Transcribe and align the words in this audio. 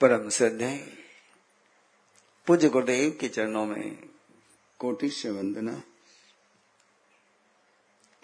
परम 0.00 0.30
श्रद्धेय 0.30 0.76
पूज्य 2.46 2.68
गुरुदेव 2.68 3.18
के 3.20 3.28
चरणों 3.28 3.66
में 3.66 4.08
कोटि 4.78 5.10
से 5.10 5.30
वंदना। 5.30 5.82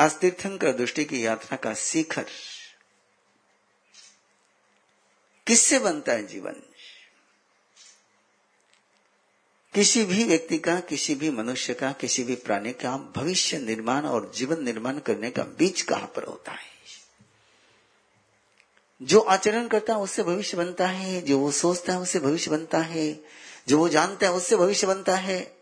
आज 0.01 0.19
तीर्थंकर 0.19 0.73
दृष्टि 0.73 1.05
की 1.05 1.27
यात्रा 1.27 1.57
का 1.57 1.75
शिखर। 1.75 2.27
किससे 5.47 5.79
बनता 5.79 6.13
है 6.13 6.27
जीवन? 6.27 6.55
किसी 9.75 10.05
भी 10.05 10.25
व्यक्ति 10.25 10.59
का, 10.59 10.81
किसी 10.81 11.15
भी 11.15 11.31
मनुष्य 11.31 11.75
का, 11.75 11.93
किसी 11.93 12.25
भी 12.25 12.35
प्राणी 12.35 12.73
का 12.73 12.97
भविष्य 12.97 13.59
निर्माण 13.59 14.05
और 14.05 14.33
जीवन 14.35 14.65
निर्माण 14.65 14.99
करने 14.99 15.31
का 15.31 15.43
बीज 15.43 15.83
कहाँ 15.83 16.13
पर 16.17 16.25
होता 16.25 16.53
है? 16.53 16.72
जो 19.03 19.21
आचरण 19.21 19.69
करता 19.69 19.93
है, 19.93 19.99
उससे 19.99 20.23
भविष्य 20.23 20.57
बनता 20.57 20.87
है। 20.87 21.23
जो 21.23 21.39
वो 21.39 21.53
सोचता 21.53 21.93
है, 21.93 21.99
उससे 21.99 22.19
भविष्य 22.19 22.51
बनता 22.51 22.79
है। 22.79 23.25
जो 23.69 23.79
वो 23.79 23.89
जानता 23.89 24.27
है, 24.27 24.33
उससे 24.33 24.57
भविष्य 24.57 24.87
बनता 24.87 25.17
है। 25.17 25.57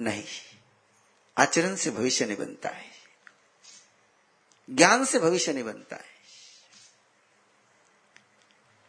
नहीं। 0.00 0.24
आचरण 1.38 1.76
से 1.76 1.90
भविष्य 1.90 2.26
नहीं 2.26 2.36
बनता 2.36 2.68
है। 2.68 2.90
ज्ञान 4.70 5.04
से 5.04 5.18
भविष्य 5.18 5.52
नहीं 5.52 5.64
बनता 5.64 5.96
है। 5.96 6.12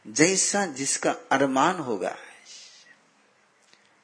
जैसा 0.07 0.65
जिसका 0.65 1.15
अरमान 1.31 1.75
होगा, 1.75 2.17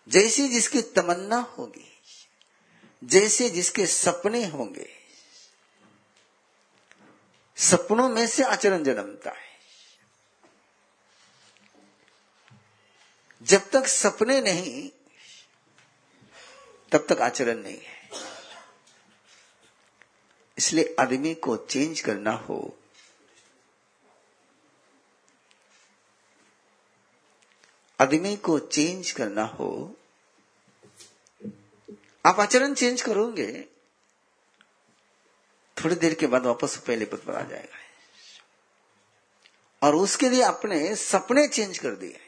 जैसी 0.07 0.47
जिसकी 0.47 0.81
तमन्ना 0.81 1.37
होगी, 1.37 2.01
जैसे 3.03 3.49
जिसके 3.49 3.87
सपने 3.87 4.45
होंगे 4.45 4.98
सपनों 7.59 8.09
में 8.09 8.27
से 8.27 8.43
आचरण 8.43 8.83
जन्मता 8.83 9.31
है। 9.31 9.47
जब 13.41 13.69
तक 13.69 13.87
सपने 13.87 14.41
नहीं, 14.41 14.89
तब 16.91 17.05
तक 17.09 17.21
आचरण 17.21 17.57
नहीं 17.57 17.77
है। 17.77 17.97
इसलिए 20.57 20.95
आदमी 20.99 21.33
को 21.35 21.57
चेंज 21.57 21.99
करना 21.99 22.31
हो, 22.31 22.77
आदमी 27.99 28.35
को 28.37 28.59
चेंज 28.59 29.11
करना 29.11 29.43
हो, 29.43 29.95
आप 32.25 32.39
आचरण 32.39 32.73
चेंज 32.73 33.01
करोगे 33.01 33.67
थोड़ी 35.83 35.95
देर 35.95 36.13
के 36.13 36.27
बाद 36.27 36.45
वापस 36.45 36.77
पहले 36.77 37.05
पद 37.05 37.17
पर 37.17 37.35
आ 37.35 37.41
जाएगा। 37.41 37.77
और 39.87 39.95
उसके 39.95 40.29
लिए 40.29 40.41
अपने 40.41 40.95
सपने 40.95 41.47
चेंज 41.47 41.77
कर 41.77 41.91
दिए। 41.91 42.19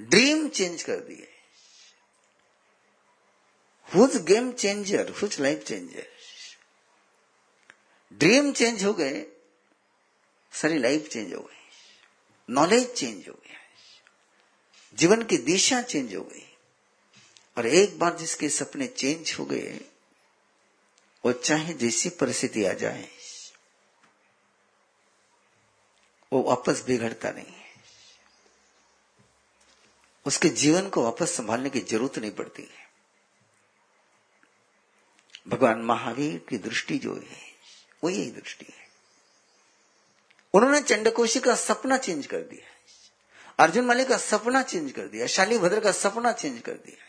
ड्रीम 0.00 0.48
चेंज 0.48 0.82
कर 0.82 0.96
दिए। 0.96 1.28
Who's 3.94 4.16
game 4.16 4.52
changer, 4.52 5.10
who's 5.10 5.40
life 5.40 5.64
changer. 5.64 6.06
Dream 8.12 8.52
change 8.52 8.84
हो 8.84 8.92
गए, 8.92 9.26
सारी 10.52 10.78
लाइफ 10.78 11.08
चेंज 11.08 11.34
हो 11.34 11.40
गई। 11.40 11.54
नॉलेज 12.50 12.94
चेंज 12.94 13.28
हो 13.28 13.34
गया। 13.34 13.58
जीवन 14.94 15.22
की 15.22 15.36
दिशा 15.36 15.82
चेंज 15.82 16.14
हो 16.14 16.22
गई। 16.22 16.56
और 17.58 17.66
एक 17.66 17.98
बार 17.98 18.16
जिसके 18.16 18.48
सपने 18.48 18.86
चेंज 18.86 19.36
हो 19.38 19.44
गए 19.44 19.80
वो 21.24 21.32
चाहे 21.32 21.74
जैसी 21.74 22.08
परिस्थिति 22.08 22.64
आ 22.64 22.72
जाए, 22.72 23.08
वो 26.32 26.42
वापस 26.42 26.84
बिगड़ता 26.86 27.30
नहीं 27.30 27.46
है। 27.46 27.62
उसके 30.26 30.48
जीवन 30.48 30.88
को 30.88 31.04
वापस 31.04 31.36
संभालने 31.36 31.70
की 31.70 31.80
ज़रूरत 31.80 32.18
नहीं 32.18 32.30
पड़ती 32.30 32.62
है। 32.62 32.90
भगवान 35.48 35.78
महावीर 35.78 36.46
की 36.48 36.58
दृष्टि 36.58 36.98
जो 36.98 37.14
है, 37.14 37.52
वो 38.04 38.10
यही 38.10 38.30
दृष्टि 38.30 38.66
है। 38.68 38.82
उन्होंने 40.54 40.80
चंडकोशी 40.80 41.40
का 41.40 41.54
सपना 41.54 41.96
चेंज 41.96 42.26
कर 42.26 42.38
दिया 42.38 42.72
अर्जुन 43.58 43.84
मालिक 43.84 44.08
का 44.08 44.16
सपना 44.16 44.62
चेंज 44.62 44.92
कर 44.92 45.06
दिया 45.06 45.26
शाली 45.26 45.58
भद्र 45.58 45.80
का 45.80 45.92
सपना 45.92 46.32
चेंज 46.32 46.60
कर 46.60 46.72
दिया 46.72 47.06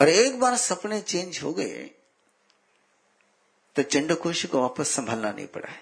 और 0.00 0.08
एक 0.08 0.40
बार 0.40 0.56
सपने 0.56 1.00
चेंज 1.00 1.42
हो 1.42 1.52
गए 1.52 1.90
तो 3.76 3.82
चंडकोश 3.82 4.46
को 4.46 4.60
वापस 4.60 4.88
संभालना 4.88 5.32
नहीं 5.32 5.46
पड़ा 5.46 5.68
है। 5.68 5.80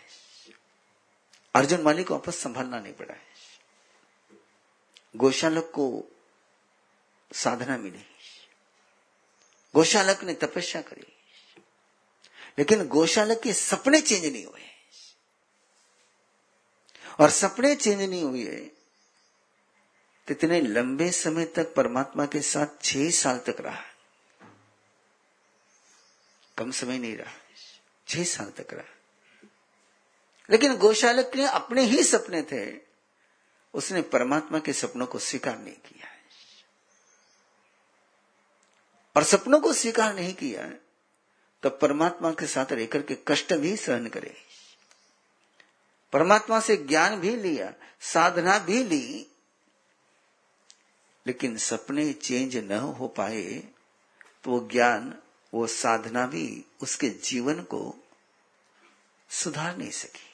अर्जुन 1.55 1.83
मालिक 1.83 2.09
को 2.09 2.15
वापस 2.15 2.37
संभालना 2.37 2.81
नहीं 2.81 2.93
पड़ा 2.93 3.15
है। 3.15 3.23
गोशालक 5.17 5.65
को 5.65 6.05
साधना 7.33 7.77
मिली। 7.77 8.05
गोशालक 9.75 10.23
ने 10.25 10.35
तपस्या 10.35 10.83
करी। 10.83 11.07
लेकिन 12.59 12.89
गोशालक 12.89 13.41
के 13.43 13.53
सपने 13.53 14.01
चेंज 14.01 14.25
नहीं 14.33 14.45
हुए। 14.45 14.63
और 17.21 17.31
सपने 17.31 17.77
चेंज 17.77 18.03
नहीं 18.03 18.23
हुए 18.23 18.57
तो 20.27 20.31
इतने 20.31 20.61
लंबे 20.61 21.11
समय 21.11 21.45
तक 21.45 21.75
परमात्मा 21.75 22.27
के 22.27 22.41
साथ 22.43 22.67
छह 22.83 23.11
साल 23.11 23.39
तक 23.39 23.57
रहा। 23.61 23.83
कम 26.59 26.71
समय 26.71 26.99
नहीं 26.99 27.17
रहा। 27.17 27.44
छह 28.09 28.25
साल 28.25 28.51
तक 28.51 28.75
रहा। 28.75 29.49
लेकिन 30.51 30.77
गोशालक 30.77 31.31
के 31.35 31.43
अपने 31.43 31.83
ही 31.83 32.03
सपने 32.03 32.43
थे। 32.43 32.81
उसने 33.75 34.03
परमात्मा 34.03 34.59
के 34.59 34.73
सपनों 34.73 35.07
को 35.07 35.19
स्वीकार 35.19 35.59
नहीं 35.59 35.75
किया 35.75 36.07
है। 36.07 36.19
और 39.17 39.25
सपनों 39.25 39.61
को 39.61 39.73
स्वीकार 39.73 40.15
नहीं 40.15 40.35
किया 40.35 40.65
है 40.65 40.81
तो 41.63 41.71
परमात्मा 41.71 42.31
के 42.31 42.47
साथ 42.47 42.73
रहकर 42.73 43.03
के 43.03 43.17
कष्ट 43.29 43.55
भी 43.55 43.77
सहन 43.77 44.09
करे। 44.09 44.37
परमात्मा 46.13 46.61
से 46.61 46.77
ज्ञान 46.77 47.21
भी 47.21 47.37
लिया, 47.37 47.73
साधना 48.01 48.59
भी 48.59 48.85
ली, 48.85 49.27
लेकिन 51.27 51.57
सपने 51.59 52.13
चेंज 52.13 52.57
न 52.57 52.73
हो 52.73 53.09
पाए 53.09 53.53
तो 54.45 54.51
वो 54.51 54.69
ज्ञान 54.73 55.23
वो 55.55 55.67
साधना 55.67 56.27
भी 56.27 56.65
उसके 56.83 57.09
जीवन 57.09 57.63
को 57.63 57.95
सुधार 59.31 59.77
नहीं 59.77 59.91
सकी। 59.91 60.31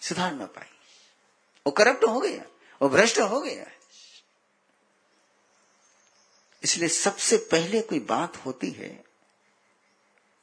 सुधार 0.00 0.32
ना 0.32 0.46
पाई। 0.46 0.70
वो 1.66 1.70
करप्ट 1.72 2.04
हो 2.04 2.20
गया, 2.20 2.44
वो 2.80 2.88
भ्रष्ट 2.88 3.18
हो 3.18 3.40
गया। 3.40 3.66
इसलिए 6.62 6.88
सबसे 6.88 7.36
पहले 7.36 7.80
कोई 7.82 8.00
बात 8.00 8.36
होती 8.36 8.70
है 8.70 9.04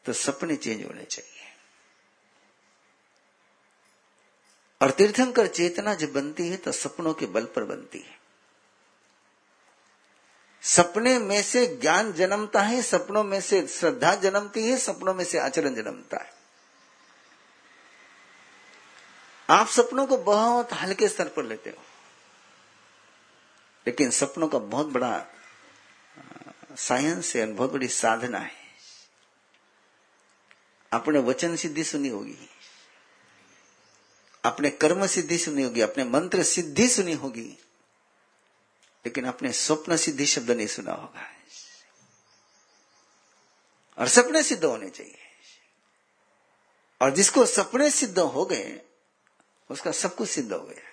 तो 0.05 0.13
सपने 0.13 0.55
चेंज 0.55 0.85
होने 0.85 1.03
चाहिए। 1.05 1.35
और 4.81 4.91
तीर्थंकर 4.91 5.47
चेतना 5.47 5.93
जब 5.93 6.13
बनती 6.13 6.47
है 6.47 6.57
तो 6.57 6.71
सपनों 6.71 7.13
के 7.13 7.25
बल 7.25 7.45
पर 7.45 7.63
बनती 7.63 7.99
है। 7.99 8.18
सपने 10.63 11.17
में 11.19 11.41
से 11.43 11.65
ज्ञान 11.75 12.11
जन्मता 12.13 12.61
है, 12.61 12.81
सपनों 12.81 13.23
में 13.23 13.39
से 13.41 13.65
श्रद्धा 13.67 14.13
जन्मती 14.15 14.67
है, 14.67 14.77
सपनों 14.77 15.13
में 15.13 15.23
से 15.25 15.39
आचरण 15.39 15.75
जन्मता 15.75 16.17
है। 16.17 16.37
आप 19.49 19.67
सपनों 19.67 20.05
को 20.07 20.17
बहुत 20.17 20.73
हल्के 20.73 21.07
स्तर 21.07 21.27
पर 21.27 21.43
लेते 21.43 21.69
हो, 21.69 21.83
लेकिन 23.87 24.09
सपनों 24.11 24.47
का 24.47 24.57
बहुत 24.57 24.87
बड़ा 24.87 25.25
साइंस 26.77 27.35
है 27.35 27.45
बहुत 27.45 27.71
बड़ी 27.73 27.87
साधना 27.87 28.39
है। 28.39 28.57
अपने 30.91 31.19
वचन 31.19 31.55
सिद्धि 31.55 31.83
सुनी 31.83 32.09
होगी, 32.09 32.37
अपने 34.43 34.69
कर्म 34.69 35.05
सिद्धि 35.07 35.37
सुनी 35.37 35.63
होगी, 35.63 35.81
अपने 35.81 36.03
मंत्र 36.03 36.43
सिद्धि 36.43 36.87
सुनी 36.87 37.13
होगी 37.13 37.57
लेकिन 39.05 39.25
अपने 39.25 39.53
स्वप्न 39.53 39.97
सिद्धि 39.97 40.25
शब्द 40.25 40.51
नहीं 40.51 40.67
सुना 40.67 40.91
होगा। 40.91 41.35
और 43.97 44.07
सपने 44.07 44.43
सिद्ध 44.43 44.65
होने 44.65 44.89
चाहिए। 44.89 45.17
और 47.01 47.11
जिसको 47.11 47.45
सपने 47.45 47.91
सिद्ध 47.91 48.19
हो 48.19 48.45
गए, 48.45 48.81
उसका 49.71 49.91
सब 49.91 50.15
कुछ 50.15 50.29
सिद्ध 50.29 50.53
हो 50.53 50.59
गया। 50.59 50.89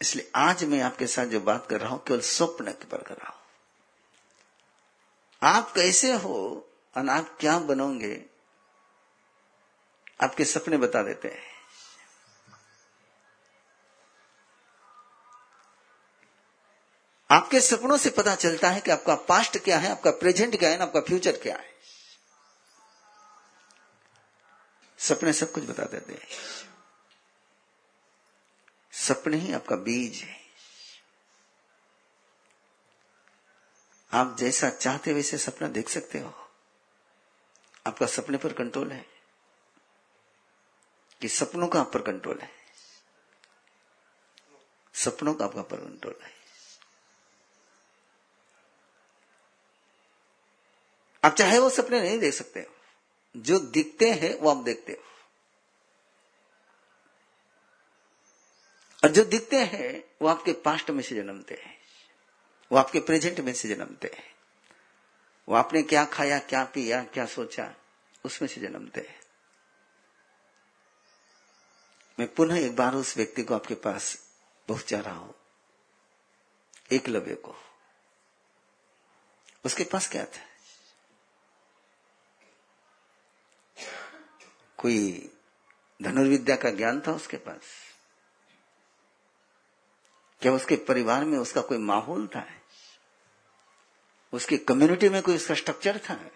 इसलिए 0.00 0.32
आज 0.34 0.64
मैं 0.64 0.80
आपके 0.80 1.06
साथ 1.06 1.26
जो 1.26 1.40
बात 1.40 1.66
कर 1.70 1.80
रहा 1.80 1.90
हूँ, 1.90 2.04
केवल 2.04 2.20
स्वप्न 2.20 2.72
के 2.72 2.84
पर 2.84 3.02
कर 3.02 3.14
रहा 3.14 3.28
हूँ। 3.28 3.40
आप 5.42 5.72
कैसे 5.72 6.12
हो 6.12 6.68
और 6.96 7.08
आप 7.08 7.36
क्या 7.40 7.58
बनोगे, 7.58 8.24
आपके 10.22 10.44
सपने 10.44 10.76
बता 10.76 11.02
देते 11.02 11.28
हैं। 11.28 11.53
आपके 17.30 17.60
सपनों 17.60 17.96
से 17.96 18.10
पता 18.10 18.34
चलता 18.34 18.70
है 18.70 18.80
कि 18.80 18.90
आपका 18.90 19.14
पास्ट 19.14 19.58
क्या 19.58 19.78
है, 19.78 19.90
आपका 19.90 20.10
प्रेजेंट 20.10 20.58
क्या 20.58 20.70
है 20.70 20.78
आपका 20.78 21.00
फ्यूचर 21.00 21.32
क्या 21.32 21.56
है। 21.56 21.74
सपने 24.98 25.32
सब 25.32 25.52
कुछ 25.52 25.64
बता 25.64 25.84
देते 25.84 26.12
हैं। 26.12 26.26
सपने 28.92 29.36
ही 29.36 29.52
आपका 29.52 29.76
बीज 29.76 30.16
है। 30.16 30.44
आप 34.12 34.36
जैसा 34.38 34.70
चाहते 34.70 35.12
वैसे 35.12 35.38
सपना 35.38 35.68
देख 35.68 35.88
सकते 35.88 36.18
हो। 36.18 36.50
आपका 37.86 38.06
सपने 38.06 38.38
पर 38.38 38.52
कंट्रोल 38.52 38.92
है। 38.92 39.06
कि 41.20 41.28
सपनों 41.28 41.68
का 41.68 41.80
आप 41.80 41.92
पर 41.92 42.02
कंट्रोल 42.02 42.38
है। 42.38 42.50
सपनों 44.94 45.34
का 45.34 45.44
आपका 45.44 45.62
पर 45.62 45.76
कंट्रोल 45.76 46.18
है। 46.22 46.33
आप 51.24 51.34
चाहे 51.34 51.58
वो 51.58 51.70
सपने 51.70 52.00
नहीं 52.00 52.18
देख 52.18 52.34
सकते। 52.34 52.66
जो 53.36 53.58
दिखते 53.58 54.12
हैं, 54.12 54.38
वो 54.38 54.50
आप 54.50 54.56
देखते 54.56 54.92
हो। 54.92 55.04
और 59.04 59.10
जो 59.10 59.24
दिखते 59.24 59.56
हैं, 59.56 60.04
वो 60.22 60.28
आपके 60.28 60.52
पास्ट 60.52 60.90
में 60.90 61.02
से 61.02 61.14
जन्मते 61.14 61.54
हैं। 61.54 61.78
वो 62.72 62.78
आपके 62.78 63.00
प्रेजेंट 63.00 63.40
में 63.40 63.52
से 63.52 63.68
जन्मते 63.68 64.10
हैं। 64.14 64.34
वो 65.48 65.54
आपने 65.54 65.82
क्या 65.82 66.04
खाया, 66.04 66.38
क्या 66.38 66.64
पिया, 66.64 67.04
क्या 67.04 67.26
सोचा, 67.26 67.74
उसमें 68.24 68.48
से 68.48 68.60
जन्मते 68.60 69.00
हैं। 69.00 69.20
मैं 72.18 72.34
पुनः 72.34 72.58
एक 72.58 72.76
बार 72.76 72.94
उस 72.94 73.16
व्यक्ति 73.16 73.42
को 73.42 73.54
आपके 73.54 73.74
पास 73.74 74.18
पहुँचा 74.68 75.00
रहा 75.00 75.16
हूँ। 75.16 75.34
एकलव्य 76.92 77.34
को। 77.34 77.56
उसके 79.64 79.84
पास 79.84 80.08
क्या 80.08 80.24
था? 80.24 80.53
कोई 84.84 85.30
धनुर्विद्या 86.02 86.56
का 86.56 86.70
ज्ञान 86.70 87.00
था 87.00 87.12
उसके 87.12 87.36
पास? 87.36 87.60
क्या 90.40 90.52
उसके 90.52 90.76
परिवार 90.76 91.24
में 91.24 91.38
उसका 91.38 91.60
कोई 91.60 91.78
माहौल 91.78 92.26
था? 92.26 92.46
उसकी 94.32 94.58
कम्युनिटी 94.58 95.08
में 95.08 95.22
कोई 95.22 95.36
उसका 95.36 95.54
स्ट्रक्चर 95.54 95.98
था? 95.98 96.30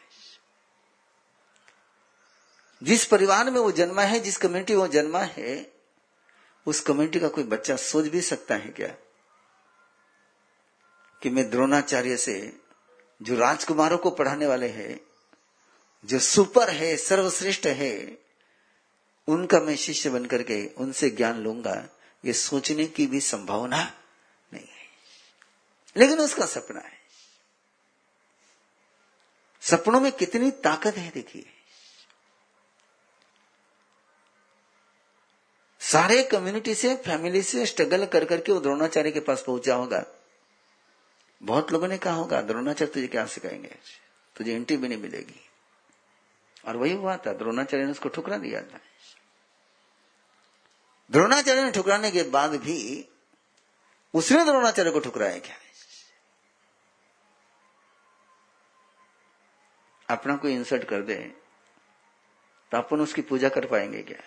जिस 2.82 3.04
परिवार 3.04 3.50
में 3.50 3.60
वो 3.60 3.72
जन्मा 3.72 4.02
है, 4.02 4.20
जिस 4.20 4.36
कम्युनिटी 4.36 4.72
में 4.72 4.80
वो 4.80 4.88
जन्मा 4.88 5.20
है, 5.20 5.72
उस 6.66 6.80
कम्युनिटी 6.80 7.20
का 7.20 7.28
कोई 7.28 7.44
बच्चा 7.44 7.76
सोच 7.76 8.04
भी 8.04 8.20
सकता 8.20 8.54
है 8.54 8.70
क्या? 8.70 8.94
कि 11.22 11.30
मैं 11.30 11.50
द्रोणाचार्य 11.50 12.16
से 12.16 12.60
जो 13.22 13.36
राजकुमारों 13.36 13.98
को 13.98 14.10
पढ़ाने 14.10 14.46
वाले 14.46 14.68
हैं, 14.68 15.00
जो 16.04 16.18
सुपर 16.18 16.70
है, 16.70 16.96
सर्वश्रेष्ठ 16.96 17.66
है 17.66 18.27
उनका 19.28 19.60
मैं 19.60 19.76
शिष्य 19.76 20.10
बनकर 20.10 20.42
के 20.42 20.66
उनसे 20.66 21.10
ज्ञान 21.10 21.36
लूँगा, 21.40 21.88
ये 22.24 22.32
सोचने 22.32 22.86
की 22.86 23.06
भी 23.06 23.20
संभावना 23.20 24.00
नहीं 24.52 24.66
है। 24.66 24.88
लेकिन 25.96 26.18
उसका 26.18 26.46
सपना 26.46 26.80
है। 26.80 26.98
सपनों 29.60 30.00
में 30.00 30.12
कितनी 30.12 30.50
ताकत 30.50 30.94
है 30.94 31.10
देखिए। 31.10 31.46
सारे 35.80 36.22
कम्युनिटी 36.22 36.74
से 36.74 36.96
फैमिली 36.96 37.42
से 37.42 37.66
स्ट्रगल 37.66 38.06
कर 38.06 38.24
करके 38.24 38.52
वो 38.52 38.60
द्रोणाचार्य 38.60 39.10
के 39.10 39.20
पास 39.20 39.44
पहुँचा 39.46 39.74
होगा। 39.74 40.06
बहुत 41.42 41.72
लोगों 41.72 41.88
ने 41.88 41.98
कहा 41.98 42.14
होगा, 42.14 42.40
द्रोणाचार्य 42.40 42.92
तुझे 42.92 43.06
क्या 43.06 43.26
सिखाएँगे? 43.26 43.78
तुझे 44.36 44.56
इंटी 44.56 44.76
भी 44.76 44.88
नहीं 44.88 44.98
मिलेगी। 44.98 45.48
और 46.66 46.76
वही 46.76 46.92
हुआ 46.92 47.16
था, 47.16 47.32
द्रोणाचार्य 47.32 47.84
ने 47.84 47.90
उसको 47.90 48.08
ठुकरा 48.08 48.38
दिया 48.38 48.62
था। 48.62 48.80
द्रोणाचार्य 51.10 51.64
ने 51.64 51.70
ठुकराने 51.70 52.10
के 52.10 52.22
बाद 52.22 52.50
भी 52.50 53.08
उसने 54.14 54.44
द्रोणाचार्य 54.44 54.90
को 54.90 55.00
ठुकराया 55.00 55.38
क्या? 55.38 55.56
अपना 60.08 60.36
कोई 60.36 60.52
इंसर्ट 60.52 60.84
कर 60.84 61.02
दे 61.02 61.16
तो 62.72 62.78
अपन 62.78 63.00
उसकी 63.00 63.22
पूजा 63.22 63.48
कर 63.48 63.66
पाएँगे 63.66 64.02
क्या? 64.02 64.22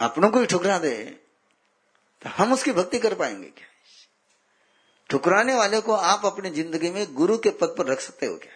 अपनों 0.00 0.30
को 0.30 0.38
ही 0.38 0.46
ठुकरा 0.46 0.78
दे 0.78 1.04
तो 2.22 2.28
हम 2.28 2.52
उसकी 2.52 2.72
भक्ति 2.72 2.98
कर 2.98 3.14
पाएँगे 3.14 3.50
क्या? 3.50 3.66
ठुकराने 5.10 5.54
वाले 5.54 5.80
को 5.80 5.92
आप 5.92 6.26
अपनी 6.26 6.50
ज़िंदगी 6.50 6.90
में 6.90 7.14
गुरु 7.14 7.38
के 7.38 7.50
पद 7.50 7.74
पर 7.78 7.86
रख 7.86 8.00
सकते 8.00 8.26
हो 8.26 8.36
क्या? 8.36 8.52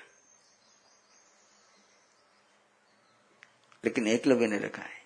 लेकिन 3.85 4.07
एकलव्य 4.09 4.47
ने 4.47 4.59
रखा 4.59 4.83
है। 4.83 4.98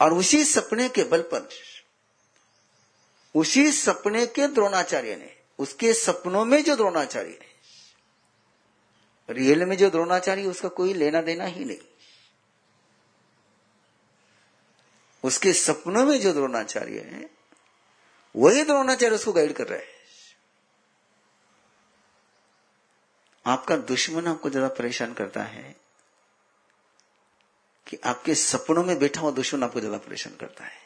और 0.00 0.14
उसी 0.14 0.44
सपने 0.44 0.88
के 0.88 1.04
बल 1.04 1.22
पर, 1.22 1.48
उसी 3.34 3.72
सपने 3.72 4.26
के 4.26 4.46
द्रोणाचार्य 4.46 5.16
ने, 5.16 5.30
उसके 5.58 5.92
सपनों 5.92 6.44
में 6.44 6.62
जो 6.64 6.76
द्रोणाचार्य 6.76 7.30
है 7.30 7.52
रियल 9.28 9.64
में 9.64 9.76
जो 9.76 9.90
द्रोणाचार्य, 9.90 10.46
उसका 10.46 10.68
कोई 10.68 10.94
लेना 10.94 11.20
देना 11.22 11.44
ही 11.44 11.64
नहीं। 11.64 11.78
उसके 15.24 15.52
सपनों 15.52 16.04
में 16.04 16.20
जो 16.20 16.32
द्रोणाचार्य 16.32 17.00
है, 17.00 17.30
वही 18.34 18.64
द्रोणाचार्य 18.64 19.14
उसको 19.14 19.32
गाइड 19.32 19.52
कर 19.52 19.66
रहे 19.66 19.78
हैं। 19.78 19.92
आपका 23.46 23.76
दुश्मन 23.76 24.26
आपको 24.26 24.50
ज़्यादा 24.50 24.68
परेशान 24.68 25.12
करता 25.14 25.42
है 25.42 25.83
कि 27.86 27.98
आपके 28.04 28.34
सपनों 28.34 28.84
में 28.84 28.98
बैठा 28.98 29.20
हुआ 29.20 29.30
दुश्मन 29.30 29.62
आपको 29.62 29.80
ज़्यादा 29.80 29.98
परेशान 29.98 30.36
करता 30.36 30.64
है। 30.64 30.82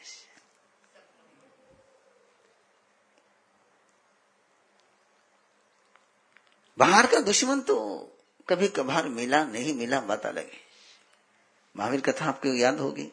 बाहर 6.77 7.07
का 7.07 7.19
दुश्मन 7.19 7.61
तो 7.61 7.77
कभी 8.49 8.67
कभार 8.67 9.07
मिला, 9.07 9.43
नहीं 9.43 9.73
मिला, 9.73 9.99
बात 9.99 10.25
अलग 10.25 10.45
है। 10.45 10.59
महावीर 11.75 12.01
कथा 12.01 12.25
आपको 12.25 12.47
याद 12.47 12.79
होगी। 12.79 13.11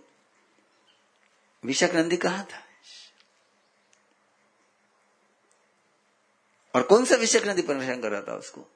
विशक 1.65 1.91
नंदी 1.95 2.17
कहा 2.17 2.43
था? 2.43 2.63
और 6.75 6.83
कौन 6.83 7.05
सा 7.05 7.17
विशक 7.17 7.47
नदी 7.47 7.63
परेशान 7.63 8.01
कर 8.01 8.11
रहा 8.11 8.21
था 8.21 8.37
उसको? 8.37 8.67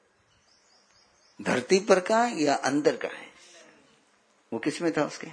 धरती 1.42 1.80
पर 1.80 2.00
का 2.00 2.26
या 2.26 2.54
अंदर 2.54 2.96
का 2.96 3.08
है? 3.08 3.29
वो 4.52 4.59
किसमें 4.59 4.92
था 4.92 5.04
उसके? 5.04 5.28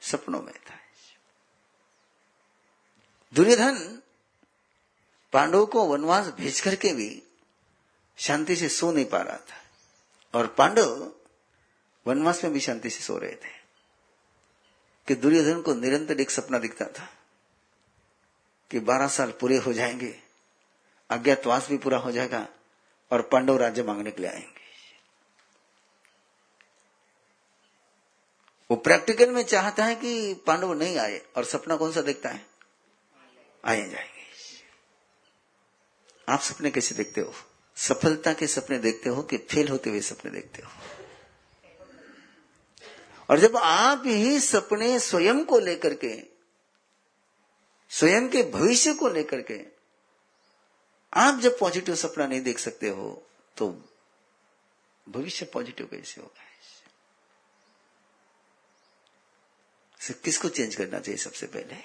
सपनों 0.00 0.42
में 0.42 0.54
था। 0.54 0.74
दुर्योधन 3.34 4.02
पांडवों 5.32 5.66
को 5.66 5.86
वनवास 5.86 6.26
भेज 6.26 6.60
करके 6.60 6.92
भी 6.92 7.22
शांति 8.16 8.56
से 8.56 8.68
सो 8.68 8.92
नहीं 8.92 9.04
पा 9.04 9.18
रहा 9.18 9.36
था। 9.36 9.62
और 10.34 10.46
पांडव 10.46 11.12
वनवास 12.06 12.44
में 12.44 12.52
भी 12.52 12.60
शांति 12.60 12.90
से 12.90 13.00
सो 13.00 13.18
रहे 13.18 13.34
थे 13.34 13.56
कि 15.06 15.14
दुर्योधन 15.14 15.62
को 15.62 15.74
निरंतर 15.74 16.20
एक 16.20 16.30
सपना 16.30 16.58
दिखता 16.58 16.84
था 16.84 17.12
कि 18.70 18.80
बारह 18.80 19.08
साल 19.08 19.30
पूरे 19.30 19.56
हो 19.56 19.72
जाएँगे, 19.72 20.22
अज्ञातवास 21.10 21.68
भी 21.68 21.76
पूरा 21.76 21.98
हो 21.98 22.12
जाएगा 22.12 22.48
और 23.12 23.22
पांडव 23.22 23.56
राज्य 23.56 23.82
मांगने 23.82 24.10
के 24.10 24.22
लिए 24.22 24.30
आएँगे। 24.30 24.55
वो 28.70 28.76
प्रैक्टिकल 28.76 29.30
में 29.30 29.42
चाहता 29.42 29.84
है 29.84 29.94
कि 29.94 30.34
पांडव 30.34 30.72
नहीं 30.72 30.98
आए 30.98 31.22
और 31.36 31.44
सपना 31.44 31.76
कौन 31.76 31.92
सा 31.92 32.00
देखता 32.02 32.28
है? 32.28 32.46
आए 33.64 33.90
जाएँगे। 33.90 34.16
आप 36.28 36.40
सपने 36.40 36.70
कैसे 36.70 36.94
देखते 36.94 37.20
हो? 37.20 37.34
सफलता 37.76 38.32
के 38.32 38.46
सपने 38.46 38.78
देखते 38.78 39.08
हो 39.08 39.22
कि 39.22 39.38
फेल 39.38 39.68
होते 39.68 39.90
हुए 39.90 40.00
सपने 40.00 40.30
देखते 40.30 40.62
हो? 40.62 40.70
और 43.30 43.38
जब 43.38 43.56
आप 43.56 44.02
ही 44.06 44.40
सपने 44.40 45.00
स्वयं 45.00 45.44
को 45.44 45.58
लेकर 45.58 45.94
के, 45.94 46.22
स्वयं 47.90 48.28
के 48.28 48.42
भविष्य 48.42 48.94
को 48.94 49.08
लेकर 49.08 49.42
के 49.42 49.60
आप 51.14 51.38
जब 51.38 51.58
पॉजिटिव 51.58 51.94
सपना 51.94 52.26
नहीं 52.26 52.40
देख 52.40 52.58
सकते 52.58 52.88
हो 52.88 53.26
तो 53.56 53.84
भविष्य 55.08 55.46
पॉजिटिव 55.46 55.86
कैसे 55.86 56.20
होगा? 56.20 56.42
किसको 60.14 60.48
चेंज 60.48 60.74
करना 60.74 60.98
चाहिए 60.98 61.18
सबसे 61.18 61.46
पहले? 61.46 61.76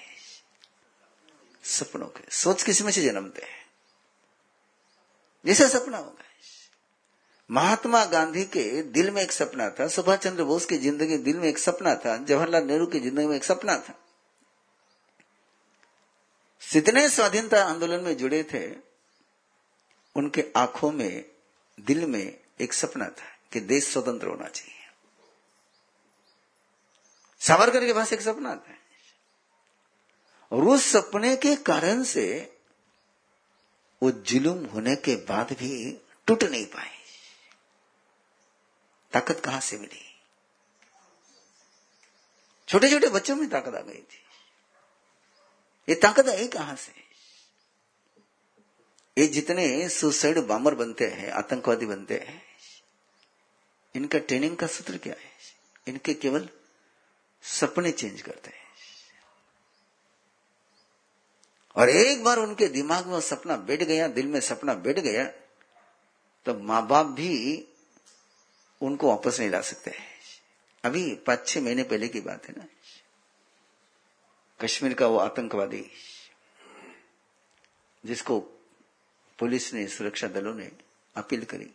सपनों 1.64 2.06
के। 2.06 2.30
सोच 2.30 2.62
किसमें 2.62 2.92
से 2.92 3.02
जन्मते 3.02 3.42
हैं 3.42 3.60
जैसा 5.44 5.68
सपना 5.68 5.98
होगा 5.98 6.24
महात्मा 7.50 8.04
गांधी 8.04 8.44
के 8.44 8.82
दिल 8.82 9.10
में 9.10 9.22
एक 9.22 9.32
सपना 9.32 9.70
था, 9.70 9.88
सुभाष 9.88 10.18
चंद्र 10.18 10.44
बोस 10.44 10.66
की 10.66 10.76
ज़िंदगी 10.78 11.16
दिल 11.16 11.36
में 11.36 11.48
एक 11.48 11.58
सपना 11.58 11.94
था, 11.94 12.16
जवाहरलाल 12.16 12.64
नेहरू 12.64 12.86
की 12.86 13.00
ज़िंदगी 13.00 13.26
में 13.26 13.36
एक 13.36 13.44
सपना 13.44 13.76
था। 13.76 13.98
जितने 16.72 17.08
स्वाधीनता 17.08 17.64
आंदोलन 17.64 18.00
में 18.00 18.16
जुड़े 18.16 18.42
थे, 18.42 18.70
उनके 20.16 20.44
आँखों 20.56 20.92
में, 20.92 21.24
दिल 21.80 22.06
में 22.06 22.38
एक 22.60 22.72
सपना 22.72 23.04
था 23.04 23.38
कि 23.52 23.60
देश 23.60 23.92
स्वतंत्र 23.92 24.26
होना 24.26 24.48
चाहिए। 24.48 24.81
सावरकर 27.42 27.86
के 27.86 27.92
पास 27.92 28.12
एक 28.12 28.20
सपना 28.20 28.54
था 28.56 28.74
और 30.52 30.64
उस 30.64 30.84
सपने 30.84 31.36
के 31.36 31.56
कारण 31.56 32.04
से 32.04 32.58
वो 34.02 34.10
जुलूम 34.10 34.64
होने 34.64 34.96
के 34.96 35.16
बाद 35.16 35.52
भी 35.52 36.00
टूट 36.26 36.44
नहीं 36.44 36.66
पाए। 36.66 36.98
ताकत 39.12 39.40
कहाँ 39.40 39.60
से 39.60 39.78
मिली? 39.78 40.20
छोटे 42.68 42.90
छोटे 42.90 43.08
बच्चों 43.08 43.36
में 43.36 43.50
ताकत 43.50 43.74
आ 43.74 43.80
गई 43.80 44.02
थी। 44.02 44.24
ये 45.88 45.94
ताकत 45.94 46.28
आई 46.28 46.48
कहाँ 46.48 46.76
से? 46.76 46.92
ये 49.18 49.26
जितने 49.26 49.88
सुसाइड 49.88 50.38
बामर 50.38 50.74
बनते 50.74 51.06
हैं, 51.06 51.30
आतंकवादी 51.30 51.86
बनते 51.86 52.14
हैं, 52.14 52.42
इनका 53.94 54.18
ट्रेनिंग 54.18 54.56
का 54.56 54.66
सूत्र 54.66 54.98
क्या 54.98 55.14
है? 55.14 55.32
इनके 55.86 56.14
केवल 56.14 56.48
सपने 57.44 57.90
चेंज 57.92 58.22
करते 58.22 58.50
हैं। 58.50 58.60
और 61.76 61.90
एक 61.90 62.22
बार 62.24 62.38
उनके 62.38 62.66
दिमाग 62.68 63.06
में 63.06 63.20
सपना 63.20 63.56
बैठ 63.58 63.82
गया, 63.82 64.08
दिल 64.08 64.26
में 64.26 64.40
सपना 64.40 64.74
बैठ 64.76 64.98
गया 64.98 65.24
तो 66.46 66.54
माँ 66.58 66.86
बाप 66.86 67.06
भी 67.06 67.64
उनको 68.80 69.08
वापस 69.08 69.38
नहीं 69.40 69.50
ला 69.50 69.60
सकते 69.60 69.90
हैं। 69.90 70.06
अभी 70.84 71.14
पाँच 71.16 71.46
छह 71.48 71.60
महीने 71.60 71.82
पहले 71.82 72.08
की 72.08 72.20
बात 72.20 72.46
है 72.46 72.54
ना। 72.58 72.66
कश्मीर 74.60 74.94
का 74.94 75.06
वो 75.06 75.18
आतंकवादी, 75.18 75.84
जिसको 78.04 78.38
पुलिस 79.38 79.72
ने, 79.74 79.86
सुरक्षा 79.86 80.28
दलों 80.28 80.54
ने 80.54 80.70
अपील 81.16 81.44
करी, 81.44 81.70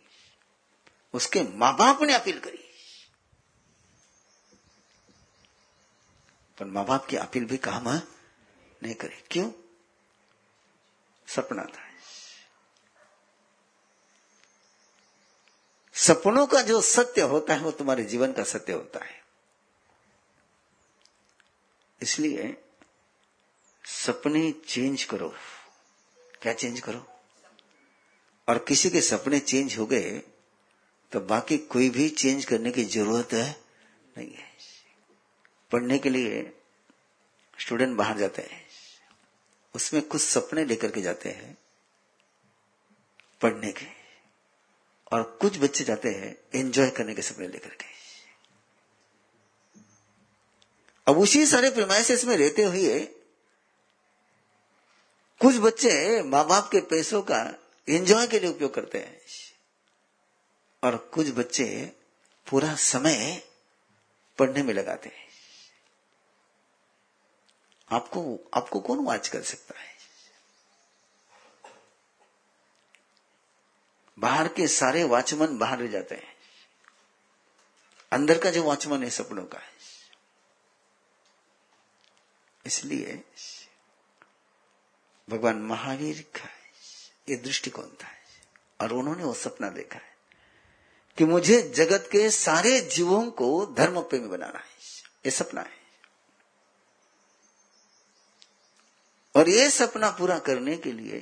उसके 1.14 1.44
माँ 1.56 1.76
बाप 1.78 2.02
ने 2.02 2.14
अपील 2.14 2.40
करी। 2.40 2.64
पर 6.58 6.66
माँ 6.66 6.86
बाप 6.86 7.06
की 7.06 7.16
अपील 7.16 7.46
भी 7.46 7.58
काम 7.58 7.90
नहीं 7.90 8.94
करे। 8.94 9.24
क्यों? 9.32 9.52
सपना 11.28 11.64
था। 11.64 11.88
सपनों 15.94 16.46
का 16.48 16.62
जो 16.62 16.82
सत्य 16.82 17.22
होता 17.22 17.54
है, 17.54 17.60
वो 17.60 17.72
तुम्हारे 17.72 18.04
जीवन 18.04 18.34
का 18.34 18.44
सत्य 18.44 18.74
होता 18.74 19.06
है। 19.06 19.22
इसलिए 22.02 22.64
सपने 23.86 24.52
चेंज 24.52 25.04
करो। 25.04 25.34
क्या 26.42 26.54
चेंज 26.54 26.80
करो? 26.80 27.08
और 28.50 28.58
किसी 28.58 28.90
के 28.90 29.02
सपने 29.02 29.40
चेंज 29.40 29.78
हो 29.78 29.86
गए 29.86 30.22
तो 31.12 31.20
बाकी 31.20 31.58
कोई 31.58 31.90
भी 31.90 32.10
चेंज 32.10 32.46
करने 32.46 32.72
की 32.72 32.84
ज़रूरत 32.84 33.34
है 33.34 33.64
नहीं 34.18 34.34
है। 34.34 34.57
पढ़ने 35.72 35.98
के 36.00 36.10
लिए 36.10 36.42
स्टूडेंट 37.58 37.96
बाहर 37.98 38.18
जाते 38.18 38.42
हैं, 38.42 38.62
उसमें 39.76 40.02
कुछ 40.04 40.22
सपने 40.22 40.66
लेकर 40.66 40.92
के 40.92 41.02
जाते 41.02 41.30
हैं 41.30 41.58
पढ़ने 43.42 43.72
के, 43.72 43.86
और 45.12 45.24
कुछ 45.42 45.58
बच्चे 45.60 45.84
जाते 45.84 46.10
हैं 46.10 46.36
एंजॉय 46.56 46.90
करने 46.90 47.14
के 47.16 47.22
सपने 47.22 47.48
लेकर 47.48 47.70
के। 47.72 47.86
अब 51.08 51.18
उसी 51.18 51.46
सारे 51.46 51.70
प्रिमाइसिस 51.70 52.26
में 52.26 52.36
रहते 52.38 52.64
हुए 52.64 53.00
कुछ 55.42 55.58
बच्चे 55.58 56.22
माँ 56.24 56.46
बाप 56.48 56.70
के 56.72 56.80
पैसों 56.86 57.22
का 57.22 57.44
एंजॉय 57.88 58.28
के 58.28 58.40
लिए 58.40 58.50
उपयोग 58.50 58.74
करते 58.74 58.98
हैं, 58.98 59.20
और 60.84 60.96
कुछ 61.14 61.30
बच्चे 61.30 61.66
पूरा 62.48 62.76
समय 62.76 63.42
पढ़ने 64.38 64.64
में 64.64 64.74
लगाते 64.74 65.10
हैं। 65.10 65.27
आपको 67.91 68.50
आपको 68.53 68.79
कौन 68.79 69.06
वाच 69.06 69.27
कर 69.27 69.41
सकता 69.41 69.79
है? 69.79 69.98
बाहर 74.20 74.48
के 74.48 74.67
सारे 74.67 75.03
वाचमन 75.03 75.58
बाहर 75.58 75.79
रह 75.79 75.88
जाते 75.88 76.15
हैं। 76.15 76.38
अंदर 78.12 78.38
का 78.38 78.51
जो 78.51 78.63
वाचमन 78.63 79.03
है 79.03 79.10
सपनों 79.10 79.46
का। 79.46 79.60
है 79.60 79.77
इसलिए 82.65 83.24
भगवान 85.29 85.56
महावीर 85.56 86.22
का 86.22 86.50
ये 87.29 87.36
दृष्टिकोण 87.36 87.88
था 87.88 88.08
और 88.82 88.94
उन्होंने 88.94 89.24
वो 89.24 89.34
सपना 89.34 89.70
देखा 89.70 90.00
है 90.00 90.17
कि 91.17 91.25
मुझे 91.25 91.62
जगत 91.62 92.10
के 92.12 92.29
सारे 92.29 92.82
जीवों 92.82 93.32
को 93.32 93.65
धर्म 93.65 94.01
प्रेमी 94.01 94.27
बनाना 94.27 94.60
है। 94.60 94.65
ये 95.25 95.32
सपना 95.32 95.62
है। 95.62 95.77
और 99.38 99.50
ये 99.50 99.70
सपना 99.70 100.10
पूरा 100.12 100.39
करने 100.39 100.77
के 100.77 100.91
लिए 100.91 101.20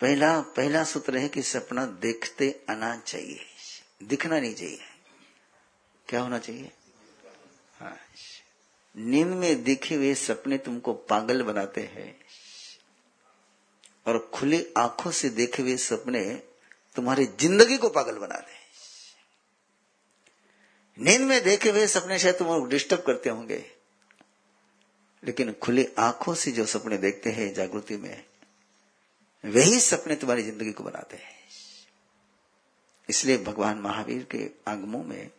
पहला 0.00 0.40
पहला 0.40 0.84
सूत्र 0.84 1.16
है 1.16 1.28
कि 1.28 1.42
सपना 1.42 1.86
देखते 1.86 2.60
आना 2.70 2.96
चाहिए। 2.96 3.40
दिखना 4.02 4.40
नहीं 4.40 4.54
चाहिए। 4.54 4.78
क्या 6.08 6.20
होना 6.20 6.38
चाहिए? 6.38 6.72
हाँ। 7.80 7.96
नींद 8.96 9.26
में 9.26 9.64
दिखे 9.64 9.94
हुए 9.94 10.14
सपने 10.14 10.58
तुमको 10.58 10.92
पागल 10.92 11.42
बनाते 11.42 11.80
हैं। 11.80 12.20
और 14.06 14.30
खुली 14.34 14.74
आँखों 14.78 15.10
से 15.10 15.28
देखे 15.28 15.62
हुए 15.62 15.76
सपने 15.76 16.42
तुम्हारी 16.96 17.26
ज़िंदगी 17.26 17.76
को 17.76 17.88
पागल 17.88 18.18
बनाते 18.18 18.52
हैं। 18.52 18.60
नींद 20.98 21.20
में 21.20 21.44
देखे 21.44 21.70
हुए 21.70 21.86
सपने 21.86 22.18
शायद 22.18 22.34
तुम 22.34 22.68
डिस्टर्ब 22.68 23.02
करते 23.02 23.30
होंगे। 23.30 23.79
लेकिन 25.24 25.52
खुली 25.52 25.88
आँखों 25.98 26.34
से 26.34 26.52
जो 26.52 26.66
सपने 26.66 26.98
देखते 26.98 27.30
हैं 27.30 27.54
जागृति 27.54 27.96
में, 27.96 28.24
वही 29.44 29.80
सपने 29.80 30.16
तुम्हारी 30.16 30.42
ज़िंदगी 30.42 30.72
को 30.72 30.84
बनाते 30.84 31.16
हैं। 31.16 31.40
इसलिए 33.08 33.38
भगवान 33.38 33.78
महावीर 33.78 34.24
के 34.24 34.50
आगमों 34.68 35.04
में 35.04 35.30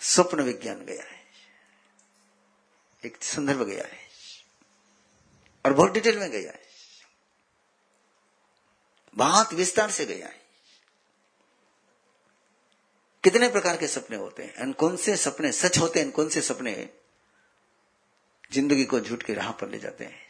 स्वप्न 0.00 0.40
विज्ञान 0.40 0.84
गया 0.84 1.02
है। 1.02 1.18
एक 3.04 3.24
संदर्भ 3.24 3.62
गया 3.62 3.84
है। 3.84 4.08
और 5.66 5.72
बहुत 5.72 5.92
डिटेल 5.92 6.18
में 6.18 6.30
गया 6.30 6.52
है। 6.52 6.62
बहुत 9.14 9.52
विस्तार 9.52 9.90
से 9.90 10.06
गया 10.06 10.26
है। 10.26 10.46
कितने 13.24 13.48
प्रकार 13.48 13.76
के 13.76 13.88
सपने 13.88 14.16
होते 14.16 14.42
हैं? 14.42 14.54
एंड 14.54 14.74
कौन 14.74 14.96
से 14.96 15.16
सपने 15.16 15.52
सच 15.52 15.78
होते 15.78 16.00
हैं, 16.00 16.10
कौन 16.10 16.28
से 16.28 16.40
सपने 16.40 16.90
ज़िंदगी 18.52 18.84
को 18.84 19.00
झूठ 19.00 19.22
के 19.22 19.34
राह 19.34 19.52
पर 19.52 19.68
ले 19.68 19.78
जाते 19.78 20.04
हैं। 20.04 20.28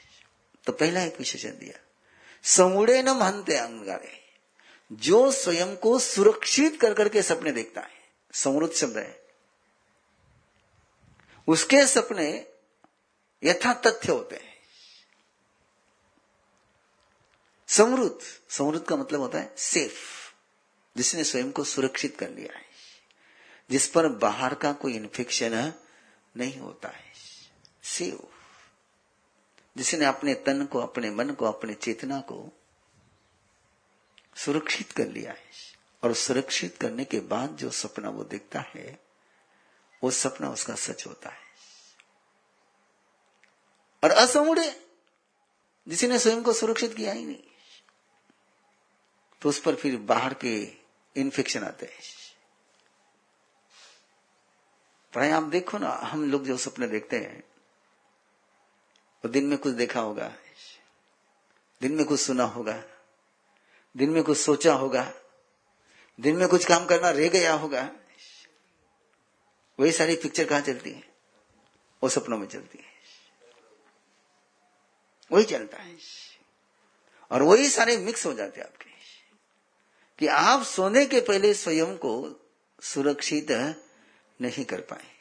तो 0.64 0.72
पहला 0.72 1.02
एक 1.02 1.18
विशेषण 1.18 1.50
दिया। 1.50 1.80
समुड़े 2.42 3.02
न 3.02 3.08
महंते 3.08 3.56
अंगारे। 3.56 4.28
जो 4.92 5.32
स्वयं 5.32 5.76
को 5.76 5.98
सुरक्षित 5.98 6.80
कर 6.80 6.94
करके 6.94 7.22
सपने 7.22 7.52
देखता 7.52 7.80
है, 7.80 8.08
समृद्ध 8.32 8.74
शब्द 8.74 8.96
है। 8.96 9.26
उसके 11.48 11.86
सपने 11.86 12.46
यथा 13.44 13.74
तथ्य 13.74 14.12
होते 14.12 14.36
हैं। 14.36 14.58
समृद्ध 17.68 18.18
समृद्ध 18.50 18.86
का 18.86 18.96
मतलब 18.96 19.20
होता 19.20 19.38
है 19.38 19.54
सेफ़। 19.58 20.18
जिसने 20.96 21.24
स्वयं 21.24 21.52
को 21.52 21.64
सुरक्षित 21.64 22.16
कर 22.18 22.30
लिया 22.30 22.58
है। 22.58 22.64
जिस 23.70 23.88
पर 23.88 24.08
बाहर 24.08 24.54
का 24.54 24.72
कोई 24.72 24.94
इन्फेक्शन 24.94 25.72
नहीं 26.36 26.58
होता 26.58 26.88
है। 26.88 27.07
सेव। 27.88 28.28
जिसने 29.76 30.04
अपने 30.04 30.34
तन 30.34 30.66
को, 30.66 30.78
अपने 30.78 31.10
मन 31.10 31.30
को, 31.30 31.44
अपने 31.44 31.74
चेतना 31.74 32.20
को 32.20 32.52
सुरक्षित 34.36 34.92
कर 34.92 35.06
लिया 35.06 35.32
है 35.32 35.50
और 36.02 36.14
सुरक्षित 36.14 36.76
करने 36.76 37.04
के 37.04 37.20
बाद 37.20 37.50
जो 37.50 37.70
सपना 37.70 38.10
वो 38.10 38.24
देखता 38.24 38.60
है, 38.60 39.00
वो 40.04 40.10
सपना 40.10 40.50
उसका 40.50 40.74
सच 40.74 41.06
होता 41.06 41.30
है। 41.30 41.48
और 44.04 44.10
असमुड़े 44.10 44.86
जिसने 45.88 46.18
स्वयं 46.18 46.42
को 46.42 46.52
सुरक्षित 46.52 46.94
किया 46.94 47.12
ही 47.12 47.24
नहीं 47.24 47.42
तो 49.42 49.48
उस 49.48 49.60
पर 49.60 49.74
फिर 49.74 49.96
बाहर 49.96 50.34
के 50.34 50.72
इन्फेक्शन 51.16 51.64
आते 51.64 51.86
हैं। 51.86 52.00
प्राय 55.12 55.30
आप 55.30 55.42
देखो 55.42 55.78
ना, 55.78 55.90
हम 55.90 56.30
लोग 56.30 56.44
जो 56.44 56.56
सपने 56.56 56.86
देखते 56.86 57.18
हैं 57.18 57.47
दिन 59.28 59.44
में 59.44 59.58
कुछ 59.58 59.74
देखा 59.74 60.00
होगा। 60.00 60.34
दिन 61.80 61.92
में 61.92 62.06
कुछ 62.06 62.20
सुना 62.20 62.44
होगा। 62.44 62.84
दिन 63.96 64.10
में 64.10 64.22
कुछ 64.22 64.38
सोचा 64.38 64.74
होगा। 64.74 65.14
दिन 66.20 66.36
में 66.36 66.48
कुछ 66.48 66.64
काम 66.64 66.84
करना 66.84 67.10
रह 67.10 67.28
गया 67.28 67.52
होगा। 67.52 67.90
वही 69.80 69.92
सारी 69.92 70.16
पिक्चर 70.16 70.44
कहाँ 70.44 70.60
चलती 70.60 70.90
है? 70.90 71.12
वो 72.02 72.08
सपनों 72.08 72.38
में 72.38 72.46
चलती 72.46 72.78
है। 72.78 72.84
वही 75.32 75.44
चलता 75.44 75.78
है। 75.78 75.96
और 77.30 77.42
वही 77.42 77.68
सारे 77.68 77.96
मिक्स 77.96 78.26
हो 78.26 78.32
जाते 78.32 78.60
हैं 78.60 78.68
आपके। 78.68 78.90
कि 80.18 80.26
आप 80.26 80.62
सोने 80.62 81.06
के 81.06 81.20
पहले 81.20 81.54
स्वयं 81.54 81.96
को 81.96 82.40
सुरक्षित 82.82 83.46
नहीं 84.40 84.64
कर 84.64 84.80
पाए। 84.80 85.18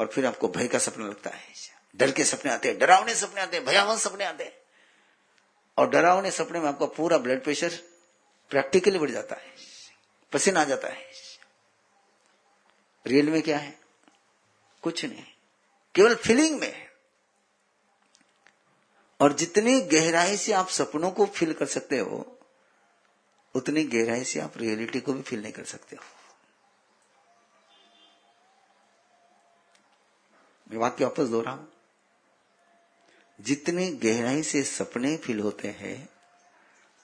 और 0.00 0.06
फिर 0.06 0.26
आपको 0.26 0.48
भय 0.48 0.68
का 0.68 0.78
सपना 0.78 1.06
लगता 1.06 1.30
है। 1.30 1.75
डर 1.96 2.10
के 2.12 2.24
सपने 2.24 2.52
आते 2.52 2.68
हैं, 2.68 2.78
डरावने 2.78 3.14
सपने 3.14 3.40
आते 3.40 3.56
हैं, 3.56 3.66
भयावह 3.66 3.96
सपने 3.96 4.24
आते 4.24 4.44
हैं। 4.44 4.52
और 5.78 5.90
डरावने 5.90 6.30
सपने 6.30 6.60
में 6.60 6.68
आपका 6.68 6.86
पूरा 6.86 7.18
ब्लड 7.18 7.42
प्रेशर 7.44 7.76
प्रैक्टिकली 8.50 8.98
बढ़ 8.98 9.10
जाता 9.10 9.36
है, 9.36 9.54
पसीना 10.32 10.60
आ 10.60 10.64
जाता 10.64 10.88
है। 10.88 11.10
रियल 13.06 13.30
में 13.30 13.42
क्या 13.42 13.58
है? 13.58 13.78
कुछ 14.82 15.04
नहीं 15.04 15.24
केवल 15.94 16.14
फीलिंग 16.14 16.60
में 16.60 16.88
और 19.20 19.32
जितनी 19.32 19.80
गहराई 19.80 20.36
से 20.36 20.52
आप 20.52 20.68
सपनों 20.68 21.10
को 21.10 21.26
फील 21.26 21.52
कर 21.52 21.66
सकते 21.66 21.98
हो, 21.98 22.38
उतनी 23.54 23.84
गहराई 23.84 24.24
से 24.24 24.40
आप 24.40 24.56
रियलिटी 24.56 25.00
को 25.00 25.12
भी 25.12 25.22
फील 25.22 25.42
नहीं 25.42 25.52
कर 25.52 25.64
सकते 25.64 25.96
हो। 25.96 26.04
मैं 30.70 30.78
वाक्य 30.78 31.04
वापस 31.04 31.24
दोहराऊं। 31.24 31.75
जितनी 33.40 33.90
गहराई 33.90 34.42
से 34.42 34.62
सपने 34.62 35.16
फील 35.16 35.40
होते 35.40 35.68
हैं, 35.68 36.08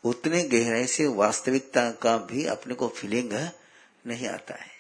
उतने 0.05 0.43
गहराई 0.43 0.87
से 0.87 1.07
वास्तविकता 1.07 1.91
का 1.91 2.17
भी 2.17 2.47
अपने 2.47 2.75
को 2.75 2.89
फीलिंग 2.89 3.49
नहीं 4.07 4.29
आता 4.29 4.55
है। 4.55 4.71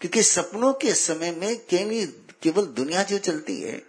क्योंकि 0.00 0.22
सपनों 0.22 0.72
के 0.74 0.94
समय 0.94 1.30
में 1.30 1.58
केवल 1.58 2.06
केवल 2.42 2.66
दुनिया 2.66 3.02
जो 3.02 3.18
चलती 3.18 3.60
है, 3.60 3.82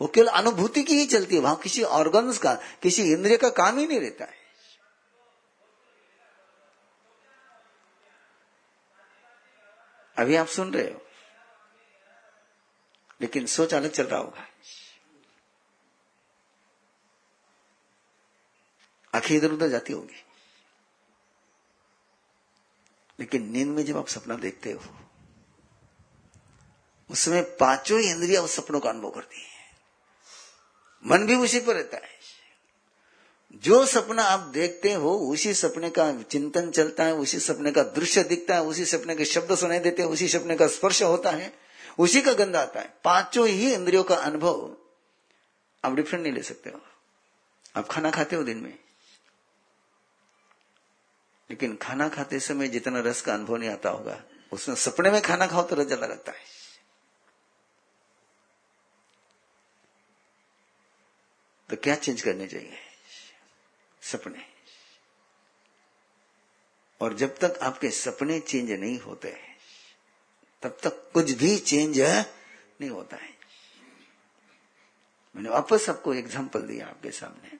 वो 0.00 0.06
केवल 0.06 0.26
अनुभूति 0.26 0.82
की 0.82 0.94
ही 0.94 1.06
चलती 1.06 1.34
है। 1.34 1.40
वहाँ 1.40 1.56
किसी 1.56 1.82
ऑर्गन्स 1.82 2.38
का, 2.38 2.54
किसी 2.54 3.12
इंद्रिय 3.12 3.36
का 3.36 3.48
काम 3.50 3.78
ही 3.78 3.86
नहीं 3.86 4.00
रहता 4.00 4.24
है। 4.24 4.46
अभी 10.18 10.36
आप 10.36 10.46
सुन 10.46 10.74
रहे 10.74 10.92
हो, 10.92 11.06
लेकिन 13.20 13.46
सोच 13.46 13.74
अलग 13.74 13.90
चल 13.90 14.04
रहा 14.04 14.20
होगा। 14.20 14.48
आँखें 19.16 19.36
इधर 19.36 19.52
उधर 19.52 19.68
जाती 19.68 19.92
होगी। 19.92 20.24
लेकिन 23.20 23.50
नींद 23.50 23.68
में 23.68 23.84
जब 23.84 23.96
आप 23.96 24.08
सपना 24.08 24.34
देखते 24.34 24.72
हो, 24.72 24.80
उसमें 27.10 27.56
पाँचों 27.56 28.00
इंद्रिया 28.00 28.42
उस 28.42 28.56
सपनों 28.56 28.80
का 28.80 28.90
अनुभव 28.90 29.10
करती 29.10 29.40
है। 29.40 29.46
मन 31.06 31.26
भी 31.26 31.34
उसी 31.34 31.60
पर 31.60 31.74
रहता 31.74 31.96
है। 31.96 32.16
जो 33.54 33.86
सपना 33.86 34.22
आप 34.22 34.40
देखते 34.40 34.92
हो, 34.92 35.18
उसी 35.18 35.54
सपने 35.54 35.90
का 35.90 36.22
चिंतन 36.22 36.70
चलता 36.70 37.04
है, 37.04 37.14
उसी 37.14 37.38
सपने 37.38 37.72
का 37.72 37.82
दृश्य 37.82 38.24
दिखता 38.24 38.54
है, 38.54 38.62
उसी 38.62 38.84
सपने 38.84 39.16
के 39.16 39.24
शब्द 39.24 39.56
सुनाई 39.56 39.78
देते 39.78 40.02
हैं, 40.02 40.08
उसी 40.08 40.28
सपने 40.28 40.56
का 40.56 40.66
स्पर्श 40.66 41.02
होता 41.02 41.30
है, 41.30 41.58
उसी 41.98 42.22
का 42.22 42.32
गंध 42.32 42.56
आता 42.56 42.80
है। 42.80 42.94
पाँचों 43.04 43.48
ही 43.48 43.74
इंद्रियों 43.74 44.04
का 44.04 44.14
अनुभव 44.14 44.76
आप 45.84 45.92
डिफरेंट 45.92 46.22
नहीं 46.22 46.32
ले 46.32 46.42
सकते 46.42 46.70
हो। 46.70 46.80
आप 47.76 47.88
खाना 47.88 48.10
खाते 48.10 48.36
हो 48.36 48.42
दिन 48.42 48.58
में? 48.58 48.85
लेकिन 51.50 51.76
खाना 51.76 52.08
खाते 52.08 52.40
समय 52.40 52.68
जितना 52.68 53.00
रस 53.00 53.20
का 53.20 53.34
अनुभव 53.34 53.56
नहीं 53.56 53.70
आता 53.70 53.90
होगा, 53.90 54.22
उसमें 54.52 54.74
सपने 54.76 55.10
में 55.10 55.20
खाना 55.22 55.46
खाओ 55.46 55.62
तो 55.62 55.76
रस 55.76 55.86
ज़्यादा 55.86 56.06
लगता 56.06 56.32
है। 56.32 56.44
तो 61.70 61.76
क्या 61.76 61.94
चेंज 61.94 62.22
करने 62.22 62.46
चाहिए? 62.48 62.78
सपने। 64.02 64.44
और 67.00 67.14
जब 67.14 67.36
तक 67.38 67.58
आपके 67.62 67.90
सपने 67.90 68.38
चेंज 68.40 68.70
नहीं 68.70 68.98
होते, 69.00 69.36
तब 70.62 70.78
तक 70.82 71.10
कुछ 71.14 71.30
भी 71.32 71.56
चेंज 71.58 71.98
नहीं 72.00 72.90
होता 72.90 73.16
है। 73.16 73.34
मैंने 75.34 75.48
वापस 75.48 75.88
आपको 75.90 76.14
एग्ज़ाम्पल 76.14 76.62
दिया 76.62 76.86
आपके 76.86 77.10
सामने। 77.10 77.58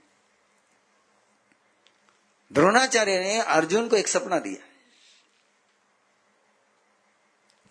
द्रोणाचार्य 2.52 3.20
ने 3.20 3.40
अर्जुन 3.40 3.88
को 3.88 3.96
एक 3.96 4.08
सपना 4.08 4.38
दिया 4.38 4.66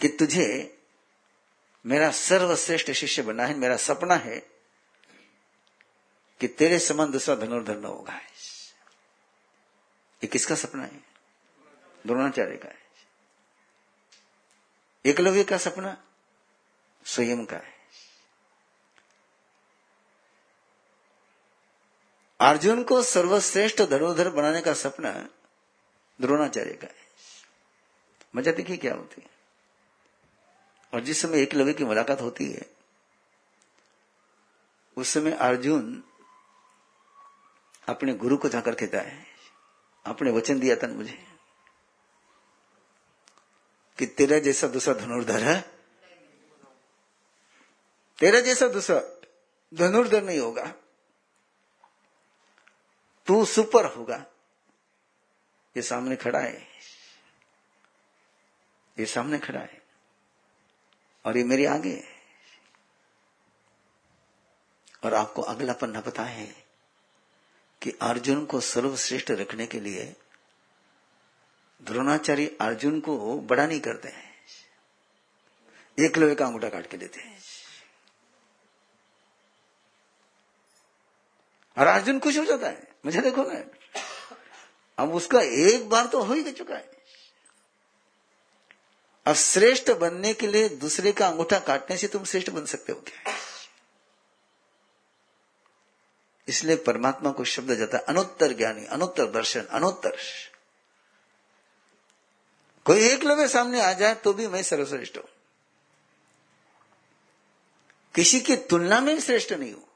कि 0.02 0.08
तुझे 0.08 0.78
मेरा 1.86 2.12
सर्वश्रेष्ठ 2.12 2.92
शिष्य 2.92 3.22
बनना 3.22 3.46
है, 3.46 3.54
मेरा 3.54 3.78
सपना 3.78 4.16
है 4.16 4.40
कि 6.40 6.48
तेरे 6.48 6.80
समान 6.80 7.12
दूसरा 7.12 7.36
धनुर्धर 7.36 7.78
न 7.78 7.86
होगा। 7.86 8.14
ये 10.24 10.28
किसका 10.28 10.56
सपना 10.56 10.84
है? 10.84 10.98
द्रोणाचार्य 12.08 12.58
का 12.58 12.70
है। 12.70 12.86
एकलव्य 15.06 15.44
का 15.44 15.58
सपना, 15.58 16.08
स्वयं 17.06 17.46
का 17.46 17.58
है। 17.58 17.75
अर्जुन 22.40 22.84
को 22.84 23.02
सर्वश्रेष्ठ 23.04 23.82
धनुर्धर 23.82 24.30
बनाने 24.30 24.62
का 24.62 24.74
सपना 24.74 25.12
द्रोणाचार्य 26.22 26.74
का 26.74 26.88
है। 26.88 27.06
मज़ा 28.36 28.52
देखिए 28.52 28.78
क्या 28.78 28.94
होती 28.94 29.22
है। 29.22 29.30
और 30.94 31.02
जिस 31.02 31.22
समय 31.22 31.42
एक 31.42 31.54
लवे 31.54 31.74
की 31.74 31.84
मुलाकात 31.84 32.22
होती 32.22 32.52
है, 32.52 32.66
उस 34.98 35.10
समय 35.10 35.32
अर्जुन 35.32 36.04
अपने 37.90 38.14
गुरु 38.14 38.38
को 38.38 38.50
जाकर 38.50 38.76
कहता 38.76 38.98
है 38.98 39.26
आपने 40.06 40.32
वचन 40.32 40.60
दिया 40.60 40.76
था 40.76 40.88
मुझे 40.88 41.26
कि 43.98 44.06
तेरा 44.06 44.40
जैसा 44.40 44.68
दूसरा 44.68 44.94
धनुर्धर 44.94 45.44
है, 45.44 45.62
तेरा 48.20 48.40
जैसा 48.40 48.68
दूसरा 48.68 49.02
धनुर्धर 49.74 50.24
नहीं 50.24 50.40
होगा। 50.40 50.74
तू 53.28 53.46
सुपर 53.46 53.86
होगा। 53.86 54.26
ये 55.78 55.82
सामने 55.82 56.16
खड़ा 56.16 56.40
है। 56.40 56.68
ये 59.00 59.06
सामने 59.06 59.40
खड़ा 59.40 59.60
है। 59.60 59.82
और 61.26 61.38
ये 61.38 61.44
मेरे 61.44 61.66
आगे 61.66 61.90
है। 61.90 62.16
और 65.04 65.14
आपको 65.14 65.42
अगला 65.42 65.74
पन्ना 65.74 66.02
पता 66.02 66.24
है 66.24 66.66
कि 67.82 67.92
अर्जुन 68.02 68.46
को 68.46 68.60
सर्वश्रेष्ठ 68.60 69.32
रखने 69.32 69.68
के 69.68 69.80
लिए 69.80 70.16
द्रोणाचार्य 71.82 72.58
अर्जुन 72.62 73.00
को 73.00 73.40
बड़ा 73.40 73.68
नहीं 73.68 73.80
करते 73.80 74.08
हैं। 74.08 74.36
एक 76.00 76.18
लोहे 76.18 76.36
का 76.36 76.46
अंगूठा 76.46 76.70
काट 76.70 76.88
के 76.88 76.98
देते 76.98 77.22
हैं। 77.22 77.40
और 81.78 81.88
अर्जुन 81.88 82.20
खुश 82.20 82.38
हो 82.38 82.46
जाता 82.46 82.68
है। 82.68 82.95
मुझे 83.06 83.22
देखो 83.22 83.44
ना, 83.44 83.64
अब 84.98 85.14
उसका 85.14 85.42
एक 85.42 85.90
बार 85.90 86.08
तो 86.08 86.22
हो 86.24 86.34
ही 86.34 86.52
चुका 86.52 86.76
है। 86.76 86.92
अब 89.26 89.36
श्रेष्ठ 89.36 89.92
बनने 89.92 90.34
के 90.34 90.48
लिए 90.48 90.70
दूसरे 90.70 91.12
का 91.12 91.28
अंगूठा 91.28 91.60
काटने 91.60 91.98
से 91.98 92.08
तुम 92.08 92.24
श्रेष्ठ 92.24 92.50
बन 92.50 92.66
सकते 92.66 92.92
हो 92.92 93.02
क्या? 93.02 93.34
इसलिए 96.48 96.76
परमात्मा 96.76 97.32
को 97.32 97.44
शब्द 97.44 97.74
जाता 97.74 97.98
है, 97.98 98.04
अनुत्तर 98.04 98.54
ज्ञानी, 98.54 98.86
अनुत्तर 98.86 99.26
दर्शन, 99.26 99.62
अनुत्तर। 99.62 100.18
कोई 102.86 103.08
एक 103.10 103.24
लोग 103.24 103.46
सामने 103.46 103.82
आ 103.82 103.94
जाए 103.94 104.16
तो 104.16 104.34
भी 104.34 104.48
मैं 104.48 104.64
सर्वश्रेष्ठ 104.64 105.18
हूँ। 105.18 105.30
किसी 108.16 108.40
की 108.40 108.56
तुलना 108.56 109.02
में 109.02 109.20
श्रेष्ठ 109.20 109.54
नहीं 109.54 109.74
हूँ। 109.74 109.88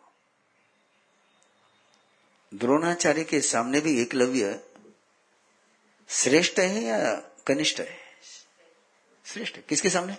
द्रोणाचार्य 2.53 3.23
के 3.23 3.41
सामने 3.41 3.79
भी 3.79 4.01
एकलव्य 4.01 4.63
श्रेष्ठ 6.09 6.59
है 6.59 6.81
या 6.81 7.15
कनिष्ठ 7.47 7.79
है? 7.79 7.97
श्रेष्ठ 9.25 9.59
किसके 9.69 9.89
सामने? 9.89 10.17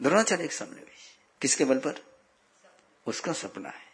द्रोणाचार्य 0.00 0.48
के 0.48 0.54
सामने 0.54 0.80
भी। 0.80 0.92
किसके 1.40 1.64
बल 1.64 1.78
पर? 1.78 2.06
उसका 3.06 3.32
सपना 3.32 3.68
है। 3.68 3.84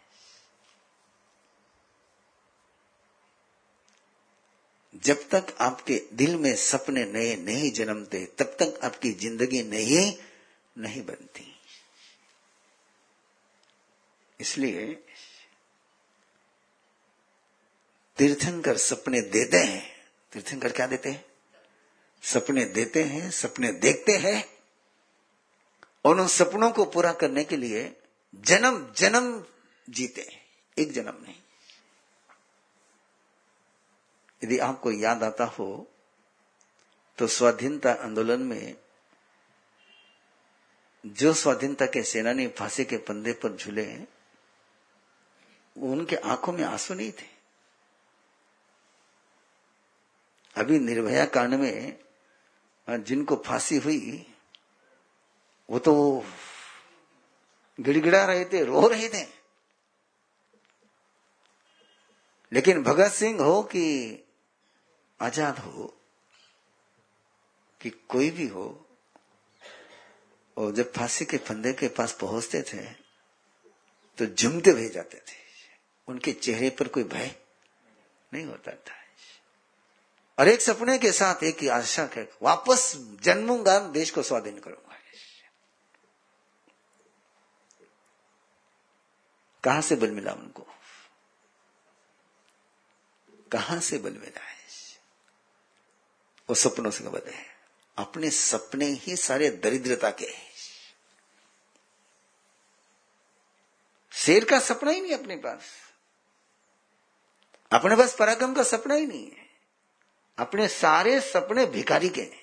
जब 4.95 5.29
तक 5.29 5.55
आपके 5.59 6.01
दिल 6.13 6.35
में 6.35 6.55
सपने 6.55 7.05
नए 7.05 7.35
नहीं 7.35 7.71
जन्मते, 7.71 8.25
तब 8.25 8.45
तक 8.45 8.79
आपकी 8.83 9.11
ज़िंदगी 9.11 9.63
नहीं 9.63 10.17
नहीं 10.77 11.05
बनती। 11.05 11.59
इसलिए 14.39 15.03
तीर्थंकर 18.21 18.77
सपने 18.77 19.21
देते 19.21 19.57
हैं। 19.57 20.05
तीर्थंकर 20.31 20.71
क्या 20.71 20.87
देते 20.87 21.09
हैं? 21.09 21.25
सपने 22.23 22.65
देते 22.65 23.03
हैं, 23.03 23.31
सपने 23.31 23.71
देखते 23.71 24.11
हैं। 24.11 24.57
और 26.05 26.19
उन 26.19 26.27
सपनों 26.27 26.71
को 26.71 26.85
पूरा 26.85 27.13
करने 27.13 27.43
के 27.43 27.57
लिए 27.57 28.01
जन्म 28.35 28.93
जन्म 28.97 29.45
जीते 29.89 30.21
हैं। 30.21 30.45
एक 30.77 30.91
जन्म 30.91 31.17
नहीं। 31.23 31.35
यदि 34.43 34.59
आपको 34.59 34.91
याद 34.91 35.23
आता 35.23 35.43
हो 35.43 35.91
तो 37.17 37.27
स्वाधीनता 37.27 37.91
आंदोलन 37.91 38.41
में 38.41 38.75
जो 41.05 41.33
स्वाधीनता 41.33 41.85
के 41.85 42.03
सेनानी 42.03 42.47
फांसी 42.47 42.85
के 42.85 42.97
पंदे 42.97 43.33
पर 43.33 43.57
झूले 43.57 43.95
उनके 45.77 46.15
आँखों 46.15 46.53
में 46.53 46.63
आँसू 46.63 46.93
नहीं 46.93 47.11
थे। 47.11 47.40
अभी 50.55 50.79
निर्भया 50.79 51.25
कांड 51.27 51.53
में 51.53 51.99
जिनको 52.87 53.35
फांसी 53.45 53.77
हुई, 53.77 54.25
वो 55.69 55.79
तो 55.79 55.93
गिड़गिड़ा 57.79 58.23
रहे 58.25 58.45
थे, 58.45 58.63
रो 58.63 58.87
रहे 58.87 59.09
थे। 59.09 59.25
लेकिन 62.51 62.83
भगत 62.83 63.11
सिंह 63.11 63.41
हो 63.41 63.61
कि 63.65 63.83
आज़ाद 65.19 65.59
हो, 65.59 65.93
कि 67.81 67.89
कोई 67.89 68.29
भी 68.29 68.47
हो, 68.47 68.65
और 70.57 70.71
जब 70.73 70.91
फांसी 70.93 71.25
के 71.25 71.37
फंदे 71.39 71.73
के 71.73 71.87
पास 71.89 72.17
पहुँचते 72.21 72.61
थे 72.63 72.83
तो 74.19 74.25
झुमते 74.25 74.69
हुए 74.69 74.89
जाते 74.89 75.17
थे। 75.17 75.39
उनके 76.07 76.31
चेहरे 76.33 76.69
पर 76.69 76.87
कोई 76.87 77.03
भय 77.05 77.35
नहीं 78.31 78.45
होता 78.45 78.71
था। 78.71 79.00
और 80.39 80.47
एक 80.47 80.61
सपने 80.61 80.97
के 80.97 81.11
साथ 81.11 81.43
एक 81.43 81.59
ही 81.61 81.67
आशा 81.67 82.09
है, 82.15 82.29
वापस 82.41 82.93
जन्मूँगा 82.97 83.79
देश 83.79 84.11
को 84.11 84.23
स्वाधीन 84.23 84.59
करूँगा। 84.59 84.87
कहाँ 89.63 89.81
से 89.81 89.95
बल 89.95 90.11
मिला 90.11 90.33
उनको? 90.33 90.67
कहाँ 93.51 93.79
से 93.79 93.97
बल 93.97 94.13
मिला 94.13 94.41
है? 94.41 94.51
वो 96.49 96.55
सपनों 96.55 96.91
से 96.91 97.03
बल 97.03 97.31
है। 97.31 97.45
अपने 97.97 98.29
सपने 98.29 98.85
ही 98.85 99.15
सारे 99.15 99.49
दरिद्रता 99.49 100.11
के 100.11 100.51
शेर 104.13 104.45
का 104.45 104.59
सपना 104.59 104.91
ही 104.91 105.01
नहीं 105.01 105.13
अपने 105.13 105.35
पास। 105.35 105.61
अपने 107.71 107.95
पास 107.95 108.15
पराक्रम 108.15 108.53
का 108.53 108.63
सपना 108.63 108.93
ही 108.93 109.05
नहीं 109.05 109.31
है। 109.31 109.40
अपने 110.41 110.67
सारे 110.67 111.21
सपने 111.21 111.65
भिखारी 111.65 112.09
के। 112.09 112.21
हैं 112.21 112.41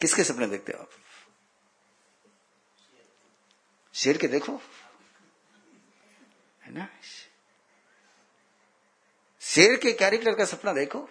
किसके 0.00 0.24
सपने 0.24 0.46
देखते 0.46 0.72
हो 0.72 0.82
आप? 0.82 0.90
शेर 3.94 4.18
के 4.18 4.28
देखो। 4.28 4.60
है 6.62 6.72
ना? 6.72 6.88
शेर 9.40 9.76
के 9.76 9.92
कैरेक्टर 9.92 10.34
का 10.34 10.44
सपना 10.44 10.72
देखो। 10.72 11.08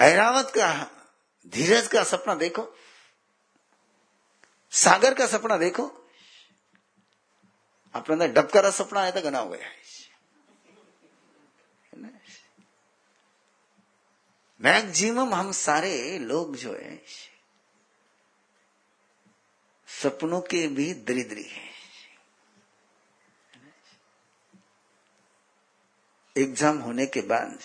ऐरावत 0.00 0.52
का, 0.56 0.90
धीरज 1.46 1.86
का 1.86 2.04
सपना 2.04 2.34
देखो। 2.34 2.76
सागर 4.70 5.14
का 5.14 5.26
सपना 5.26 5.56
देखो। 5.56 6.10
अपने 7.94 8.12
अंदर 8.12 8.28
डबका 8.28 8.70
सपना 8.70 9.00
आया 9.00 9.10
था 9.10 9.20
गना 9.20 9.38
हो 9.38 9.50
गया। 9.50 9.79
मैक्सिमम 14.60 15.34
हम 15.34 15.52
सारे 15.52 16.18
लोग 16.18 16.56
जो 16.56 16.72
है, 16.72 17.00
सपनों 19.88 20.40
के 20.40 20.66
भी 20.68 20.92
दरिद्री 20.94 21.42
है। 21.42 21.68
एग्ज़ाम 26.36 26.78
होने 26.78 27.06
के 27.06 27.20
बाद, 27.22 27.58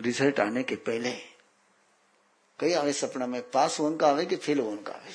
रिज़ल्ट 0.00 0.40
आने 0.40 0.62
के 0.62 0.76
पहले, 0.76 1.12
कई 2.58 2.72
आवे 2.72 2.92
सपना 2.92 3.26
में, 3.26 3.40
पास 3.50 3.78
हो 3.80 3.86
उनका 3.86 4.08
आवे 4.08 4.26
कि 4.26 4.36
फेल 4.36 4.58
हो 4.58 4.70
उनका 4.70 4.92
आवे? 4.92 5.14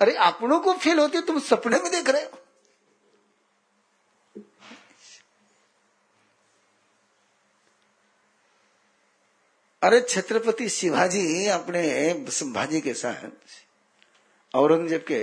अरे 0.00 0.14
अपनों 0.16 0.60
को 0.60 0.72
फेल 0.74 0.98
होती 0.98 1.20
तुम 1.20 1.38
सपने 1.40 1.78
में 1.78 1.90
देख 1.92 2.08
रहे 2.08 2.22
हो। 2.22 2.45
अरे 9.86 10.00
छत्रपति 10.00 10.68
शिवाजी 10.68 11.46
अपने 11.46 11.82
संभाजी 12.30 12.80
के 12.80 12.94
साथ 12.94 13.30
औरंगज़ेब 14.54 15.00
के 15.00 15.18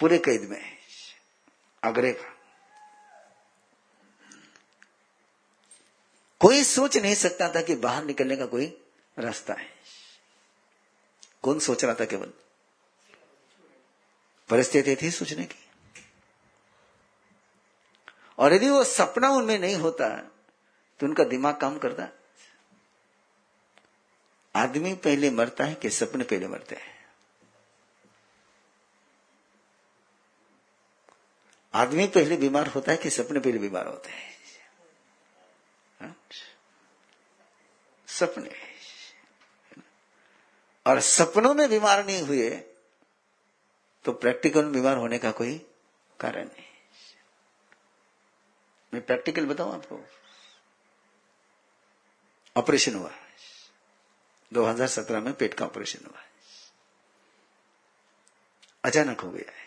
पूरे 0.00 0.18
कैद 0.18 0.42
में 0.42 0.76
आगरे 1.84 2.12
का। 2.12 2.28
कोई 6.40 6.62
सोच 6.64 6.96
नहीं 6.96 7.14
सकता 7.14 7.48
था 7.48 7.62
कि 7.62 7.74
बाहर 7.74 8.04
निकलने 8.04 8.36
का 8.36 8.46
कोई 8.46 8.66
रास्ता 9.18 9.54
है। 9.54 9.68
कौन 11.42 11.58
सोच 11.58 11.84
रहा 11.84 11.94
था 11.94 12.04
केवल? 12.04 12.32
परिस्थिति 14.48 14.96
थी 14.96 15.10
सोचने 15.10 15.44
की। 15.44 15.68
और 18.38 18.54
यदि 18.54 18.68
वो 18.68 18.84
सपना 18.84 19.30
उनमें 19.30 19.58
नहीं 19.58 19.76
होता 19.76 20.16
तो 21.00 21.06
उनका 21.06 21.24
दिमाग 21.24 21.56
काम 21.56 21.78
करता। 21.78 22.08
आदमी 24.54 24.94
पहले 24.94 25.30
मरता 25.30 25.64
है 25.64 25.74
कि 25.74 25.90
सपने 25.90 26.24
पहले 26.24 26.48
मरते 26.48 26.74
हैं? 26.74 27.00
आदमी 31.74 32.06
पहले 32.06 32.36
बीमार 32.36 32.66
होता 32.66 32.92
है 32.92 32.98
कि 32.98 33.10
सपने 33.10 33.40
पहले 33.40 33.58
बीमार 33.58 33.86
होते 33.86 34.10
हैं? 34.10 34.30
सपने। 38.08 38.50
और 40.86 41.00
सपनों 41.00 41.54
में 41.54 41.68
बीमार 41.70 42.06
नहीं 42.06 42.22
हुए 42.22 42.50
तो 44.04 44.12
प्रैक्टिकल 44.12 44.64
में 44.64 44.72
बीमार 44.72 44.96
होने 44.96 45.18
का 45.18 45.30
कोई 45.30 45.58
कारण 46.20 46.44
नहीं। 46.44 46.64
मैं 48.94 49.06
प्रैक्टिकल 49.06 49.46
बताऊँ 49.46 49.74
आपको? 49.74 50.00
ऑपरेशन 52.56 52.94
हुआ। 52.94 53.12
2017 54.52 55.22
में 55.22 55.34
पेट 55.34 55.54
का 55.54 55.64
ऑपरेशन 55.64 56.06
हुआ 56.06 56.20
है। 56.20 56.30
अचानक 58.84 59.20
हो 59.20 59.30
गया 59.30 59.52
है। 59.52 59.66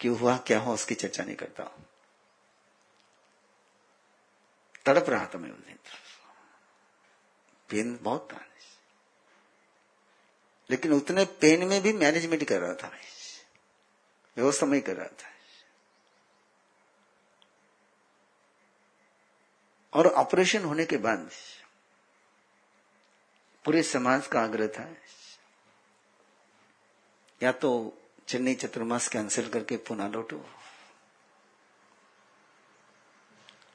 क्यों 0.00 0.18
हुआ? 0.18 0.36
क्या 0.36 0.58
हुआ? 0.58 0.74
उसकी 0.74 0.94
चर्चा 0.94 1.24
नहीं 1.24 1.36
करता 1.36 1.62
हूँ। 1.62 1.86
तड़प 4.86 5.10
रहा 5.10 5.26
था 5.26 5.38
मैं 5.38 5.52
दिन। 5.52 5.78
पेन 7.68 7.98
बहुत 8.02 8.28
था। 8.32 8.46
लेकिन 10.70 10.92
उतने 10.92 11.24
पेन 11.24 11.66
में 11.66 11.82
भी 11.82 11.92
मैनेजमेंट 11.92 12.48
कर 12.48 12.60
रहा 12.60 12.74
था 12.74 12.90
मैं। 12.90 13.00
व्यवस्था 14.36 14.66
में 14.66 14.82
कर 14.82 14.96
रहा 14.96 15.06
था। 15.06 15.30
और 19.92 20.06
ऑपरेशन 20.06 20.64
होने 20.64 20.84
के 20.84 20.96
बाद 20.96 21.30
पूरे 23.64 23.82
समाज 23.82 24.26
का 24.26 24.40
आग्रह 24.40 24.68
था। 24.68 24.94
या 27.42 27.52
तो 27.52 27.70
चेन्नई 28.28 28.54
चतुर्मास 28.54 29.08
कैंसिल 29.08 29.48
करके 29.48 29.76
पुनः 29.76 30.08
लौटो, 30.08 30.44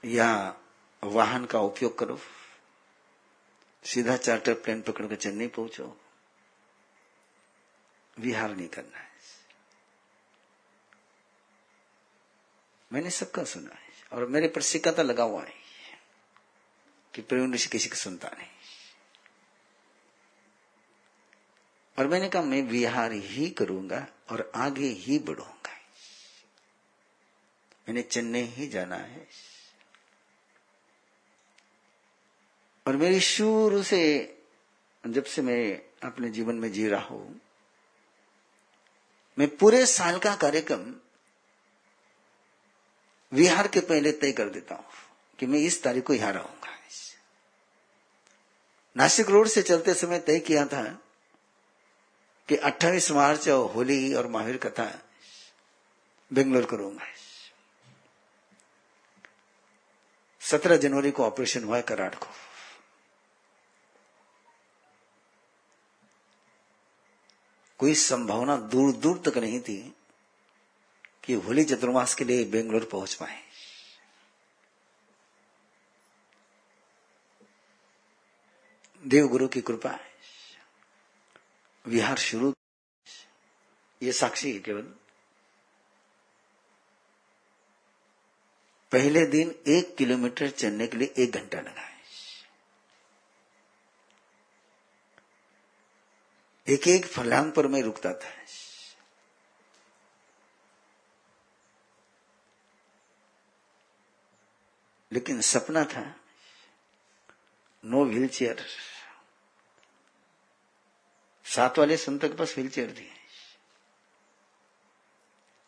या 0.06 0.60
वाहन 1.04 1.45
का 1.45 1.60
उपयोग 1.60 1.97
करो, 1.99 2.19
सीधा 3.84 4.17
चार्टर 4.17 4.54
प्लेन 4.54 4.82
पकड़ 4.82 5.08
कर 5.08 5.15
चेन्नई 5.15 5.47
पहुंचो। 5.47 5.97
विहार 8.19 8.56
नहीं 8.56 8.67
करना 8.67 8.97
है। 8.97 9.10
मैंने 12.91 13.10
सबका 13.10 13.43
सुना 13.43 13.75
है 13.75 13.89
और 14.13 14.25
मेरे 14.25 14.47
पर 14.47 14.62
सिक्का 14.62 15.04
लगा 15.04 15.23
हुआ 15.23 15.43
है 15.43 15.54
कि 17.13 17.21
प्रवीण 17.21 17.54
ऋषि 17.54 17.69
किसी 17.69 17.89
को 17.89 17.95
सुनता 17.95 18.30
नहीं। 18.30 18.47
और 22.00 22.08
मैंने 22.08 22.30
कहा, 22.30 22.42
मैं 22.42 22.62
विहार 22.62 23.12
ही 23.12 23.50
करूँगा 23.50 24.08
और 24.30 24.52
आगे 24.56 24.88
ही 24.88 25.20
बढ़ूँगा। 25.20 25.72
मैंने 27.88 28.02
चेन्नई 28.02 28.42
ही 28.42 28.68
जाना 28.68 28.96
है। 28.96 29.28
और 32.88 32.96
मेरी 32.96 33.20
शुरू 33.20 33.84
से, 33.84 34.38
जब 35.08 35.24
से 35.24 35.42
मैं 35.42 35.82
अपने 36.04 36.30
जीवन 36.30 36.56
में 36.56 36.72
जी 36.72 36.88
रहा 36.88 37.06
हूँ, 37.06 37.42
मैं 39.40 39.58
पूरे 39.58 39.86
साल 39.86 40.20
का 40.20 40.36
कार्यक्रम 40.36 40.96
विहार 43.34 43.68
के 43.68 43.80
पहले 43.80 44.12
तय 44.12 44.32
कर 44.32 44.50
देता 44.50 44.76
हूँ 44.76 44.86
कि 45.40 45.46
मैं 45.46 45.60
इस 45.60 45.84
तारीख 45.84 46.04
को 46.04 46.14
यहाँ 46.14 46.34
रहूँगा। 46.34 46.56
नासिक 48.98 49.30
रोड 49.30 49.48
से 49.48 49.62
चलते 49.62 49.94
समय 49.94 50.20
तय 50.20 50.40
किया 50.40 50.66
था 50.66 51.02
कि 52.50 52.56
28 52.56 53.12
मार्च 53.12 53.50
और 53.50 53.72
होली 53.72 54.14
और 54.14 54.28
महावीर 54.28 54.58
कथा 54.58 55.02
बेंगलोर 56.34 56.66
करूँगा। 56.66 57.06
सत्रह 60.42 60.78
जनवरी 60.78 61.12
को 61.12 61.24
ऑपरेशन 61.24 61.64
हुआ 61.64 61.82
कराड़ 61.82 62.16
को। 62.16 62.28
कोई 67.78 67.96
संभावना 67.96 68.56
दूर 68.56 68.94
दूर 68.94 69.22
तक 69.26 69.38
नहीं 69.38 69.62
थी 69.62 69.96
कि 71.24 71.34
होली 71.34 71.64
चतुर्मास 71.64 72.16
के 72.16 72.24
लिए 72.24 72.46
बेंगलोर 72.46 72.86
पहुँच 72.86 73.14
पाए। 73.14 73.44
देवगुरु 79.08 79.48
की 79.48 79.62
कृपा 79.62 79.90
है। 79.90 80.09
विहार 81.89 82.17
शुरू। 82.17 82.54
ये 84.04 84.12
साक्षी 84.12 84.54
है 84.54 84.60
केवल। 84.60 84.82
पहले 88.91 89.25
दिन 89.25 89.63
एक 89.67 89.95
किलोमीटर 89.97 90.49
चलने 90.49 90.88
के 90.88 90.97
लिए 90.97 91.13
एक 91.17 91.32
घंटा 91.32 91.60
लगा 91.62 91.82
है। 91.82 91.99
एक 96.69 96.88
एक 96.88 97.06
फलांग 97.06 97.52
पर 97.52 97.67
मैं 97.67 97.82
रुकता 97.82 98.13
था। 98.13 98.39
लेकिन 105.12 105.41
सपना 105.41 105.86
था, 105.86 106.15
नो 107.86 108.06
व्हील 108.06 108.28
चेयर 108.28 108.65
सात 111.56 111.80
वाले 111.80 111.98
संत 111.98 112.22
के 112.22 112.34
पास 112.34 112.54
व्हील 112.58 112.70
चेयर 112.70 112.92
थी। 112.92 113.12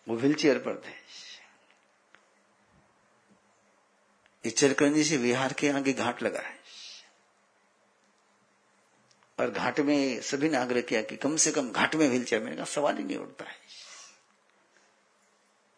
वो 0.08 0.15
व्हील 0.15 0.34
चेयर 0.34 0.58
पर 0.58 0.84
थे। 0.86 0.94
इचरकंजी 4.50 5.04
से 5.04 5.17
विहार 5.17 5.54
के 5.54 5.70
आगे 5.70 5.94
घाट 5.94 6.24
लगा 6.24 6.39
है। 6.39 6.60
और 9.39 9.52
घाट 9.52 9.80
में 9.80 10.22
सभी 10.22 10.50
ने 10.50 10.58
आग्रह 10.58 10.82
किया 10.82 11.02
कि 11.02 11.15
कम 11.17 11.36
से 11.38 11.52
कम 11.52 11.72
घाट 11.72 11.96
में 11.96 12.08
व्हील 12.08 12.24
चेयर 12.24 12.44
मैंने 12.44 12.56
कहा 12.56 12.65
सवाल 12.65 12.98
ही 12.98 13.04
नहीं 13.04 13.17
उठता 13.17 13.46
है। 13.46 13.56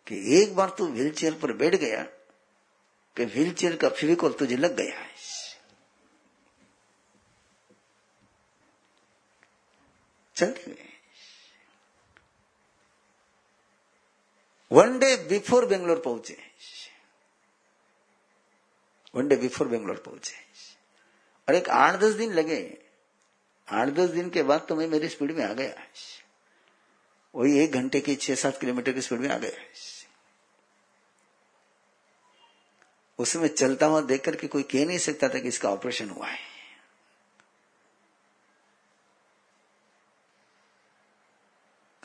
कि 0.08 0.42
एक 0.42 0.56
बार 0.56 0.70
तू 0.70 0.88
व्हील 0.88 1.14
चेयर 1.14 1.34
पर 1.34 1.54
बैठ 1.54 1.76
गया, 1.76 2.04
कि 3.16 3.26
व्हील 3.26 3.54
चेयर 3.54 3.78
का 3.78 3.90
फिविकॉल 3.90 4.34
तुझे 4.34 4.56
लग 4.56 4.76
गया 4.76 5.00
है। 5.00 5.33
चलते 10.36 10.72
गए 10.72 10.92
वन 14.72 14.98
डे 15.00 15.16
बिफोर 15.30 15.66
बेंगलोर 15.66 16.00
पहुँचे 16.00 16.38
वन 19.16 19.28
डे 19.28 19.36
बिफोर 19.36 19.68
बेंगलोर 19.68 20.04
पहुँचे 20.06 20.36
और 21.48 21.56
एक 21.56 21.70
आठ 21.70 22.00
दस 22.00 22.14
दिन 22.14 22.34
लगे। 22.34 22.60
आठ 23.68 23.88
दस 23.90 24.10
दिन 24.10 24.30
के 24.30 24.44
बाद 24.44 24.66
तो 24.70 24.76
मैं 24.76 24.88
मेरी 24.88 25.10
स्पीड 25.10 25.32
में 25.32 25.44
आ 25.46 25.52
गया। 25.54 25.84
वही 27.36 27.60
एक 27.60 27.72
घंटे 27.72 28.00
की 28.02 28.16
छह 28.16 28.36
सात 28.36 28.60
किलोमीटर 28.60 28.92
की 28.92 29.02
स्पीड 29.02 29.20
में 29.20 29.30
आ 29.30 29.38
गया। 29.38 29.52
उसमें 33.20 33.48
चलता 33.48 33.86
हुआ 33.86 34.02
देख 34.02 34.24
करके 34.26 34.48
कोई 34.48 34.64
कह 34.64 34.86
नहीं 34.86 34.98
सकता 34.98 35.30
था 35.30 35.40
कि 35.40 35.48
इसका 35.48 35.70
ऑपरेशन 35.70 36.10
हुआ 36.10 36.28
है। 36.28 36.53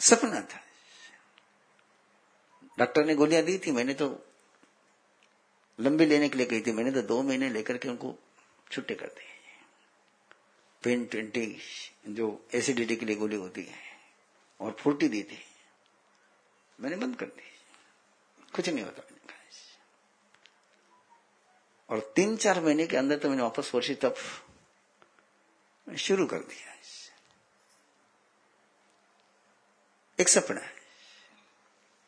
सपना 0.01 0.41
था। 0.41 0.61
डॉक्टर 2.79 3.05
ने 3.05 3.15
गोलियाँ 3.15 3.43
दी 3.43 3.59
थी, 3.59 3.73
मैंने 3.73 3.95
तो 3.95 4.09
लंबी 5.79 6.07
लेने 6.07 6.29
के 6.29 6.39
लिए 6.39 6.47
कही 6.47 6.61
थी, 6.61 6.73
मैंने 6.73 6.91
तो 6.93 7.03
दो 7.03 7.23
महीने 7.23 7.49
लेकर 7.51 7.79
के 7.79 7.89
उनको 7.89 8.15
छुट्टी 8.71 8.95
कर 8.95 9.07
दी। 9.07 9.27
पेन 10.83 11.05
ट्वेंटी 11.05 11.47
जो 12.09 12.47
एसिडिटी 12.55 12.97
के 12.97 13.07
लिए 13.07 13.17
गोली 13.17 13.37
होती 13.37 13.63
है, 13.63 13.79
और 14.61 14.73
फोर्टी 14.73 15.09
दी 15.09 15.23
थी, 15.23 15.39
मैंने 16.79 16.97
बंद 16.97 17.17
कर 17.17 17.27
दी। 17.27 17.43
कुछ 18.55 18.69
नहीं 18.69 18.85
होता 18.85 19.03
मैंने 19.03 19.17
और 21.89 22.01
तीन 22.17 22.37
चार 22.37 22.61
महीने 22.61 22.87
के 22.87 22.97
अंदर 22.97 23.19
तो 23.19 23.29
मैंने 23.29 23.43
वापस 23.43 23.71
वर्षी 23.75 23.95
तब 23.95 24.15
शुरू 25.87 26.27
कर 26.27 26.39
दिया। 26.39 26.75
एक 30.21 30.29
सपना 30.29 30.61
है। 30.61 30.73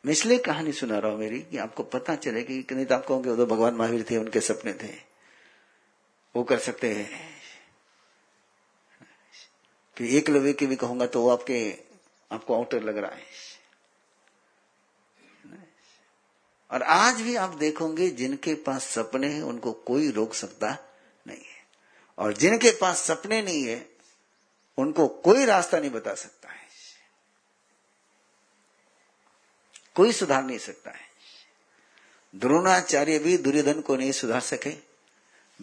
मैं 0.05 0.11
इसलिए 0.11 0.37
कहानी 0.37 0.71
सुना 0.71 0.99
रहा 0.99 1.11
हूँ 1.11 1.19
मेरी 1.19 1.39
कि 1.39 1.57
आपको 1.57 1.83
पता 1.83 2.15
चले 2.15 2.43
कि 2.43 2.67
नहीं 2.71 2.85
तो 2.85 2.95
आप 2.95 3.05
कहोगे 3.05 3.29
उधर 3.29 3.45
भगवान 3.45 3.73
महावीर 3.73 4.05
थे, 4.11 4.17
उनके 4.17 4.41
सपने 4.41 4.73
थे। 4.73 4.93
वो 6.35 6.43
कर 6.43 6.59
सकते 6.59 6.93
हैं। 6.93 7.31
कि 9.97 10.17
एक 10.17 10.29
लवे 10.29 10.53
के 10.53 10.65
भी 10.65 10.75
कहूँगा 10.75 11.05
तो 11.05 11.21
वो 11.21 11.29
आपके, 11.29 11.79
आपको 12.31 12.55
आउटर 12.55 12.83
लग 12.83 12.97
रहा 12.97 13.11
है। 13.11 13.23
और 16.71 16.83
आज 16.83 17.21
भी 17.21 17.35
आप 17.35 17.49
देखोगे 17.49 18.09
जिनके 18.09 18.53
पास 18.53 18.83
सपने 18.83 19.27
हैं, 19.27 19.43
उनको 19.43 19.71
कोई 19.71 20.11
रोक 20.11 20.33
सकता 20.33 20.77
नहीं 21.27 21.41
है। 21.41 21.65
और 22.17 22.33
जिनके 22.33 22.71
पास 22.71 22.97
सपने 22.97 23.41
नहीं 23.41 23.63
है, 23.63 23.89
उनको 24.77 25.07
कोई 25.07 25.45
रास्ता 25.45 25.79
नहीं 25.79 25.91
बता 25.91 26.13
सकता 26.13 26.49
है 26.49 26.61
कोई 29.95 30.11
सुधार 30.11 30.43
नहीं 30.43 30.57
सकता 30.57 30.91
है। 30.91 31.11
द्रोणाचार्य 32.35 33.19
भी 33.19 33.37
दुर्योधन 33.37 33.81
को 33.81 33.95
नहीं 33.95 34.11
सुधार 34.11 34.41
सके। 34.41 34.77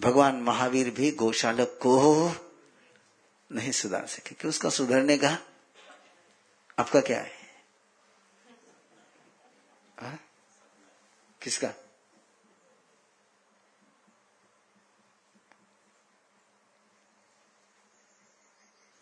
भगवान 0.01 0.37
महावीर 0.37 0.91
भी 0.91 1.11
गौशालक 1.11 1.79
को 1.83 2.31
नहीं 3.53 3.73
सुधार 3.73 4.07
सके। 4.07 4.35
कि 4.35 4.49
उसका 4.49 4.71
सुधरने 4.71 5.19
का 5.19 5.39
आपका 6.79 7.01
क्या 7.01 7.21
है? 7.21 7.39
आ? 10.03 10.13
किसका? 11.43 11.75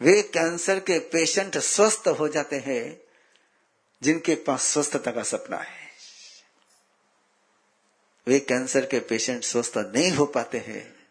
वे 0.01 0.23
कैंसर 0.23 0.81
के 0.81 0.99
पेशेंट 0.99 1.59
स्वस्थ 1.59 2.09
हो 2.09 2.29
जाते 2.29 2.57
हैं। 2.57 3.06
जिनके 4.03 4.35
पास 4.35 4.63
स्वस्थता 4.63 5.11
का 5.11 5.23
सपना 5.23 5.57
है। 5.57 5.87
वे 8.27 8.39
कैंसर 8.41 8.87
के 8.87 9.01
पेशेंट 9.01 9.45
स्वस्थ 9.45 9.77
नहीं 9.77 10.11
हो 10.11 10.27
पाते 10.27 10.59
हैं, 10.59 11.09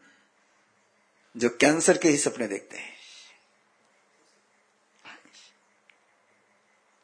जो 1.37 1.49
कैंसर 1.49 1.97
के 1.97 2.09
ही 2.09 2.17
सपने 2.17 2.47
देखते 2.47 2.77
हैं। 2.77 2.93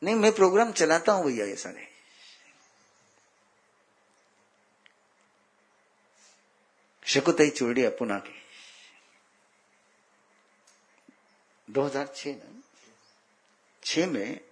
नहीं, 0.03 0.15
मैं 0.15 0.31
प्रोग्राम 0.31 0.71
चलाता 0.71 1.11
हूँ 1.11 1.25
भैया 1.25 1.45
ये 1.45 1.55
सारे 1.55 1.87
शकुतई 7.05 7.49
चूड़िया 7.49 7.89
पुना 7.89 8.17
की। 8.17 8.41
2006 11.67 12.33
में, 12.33 12.61
छह 13.83 14.07
में 14.07 14.50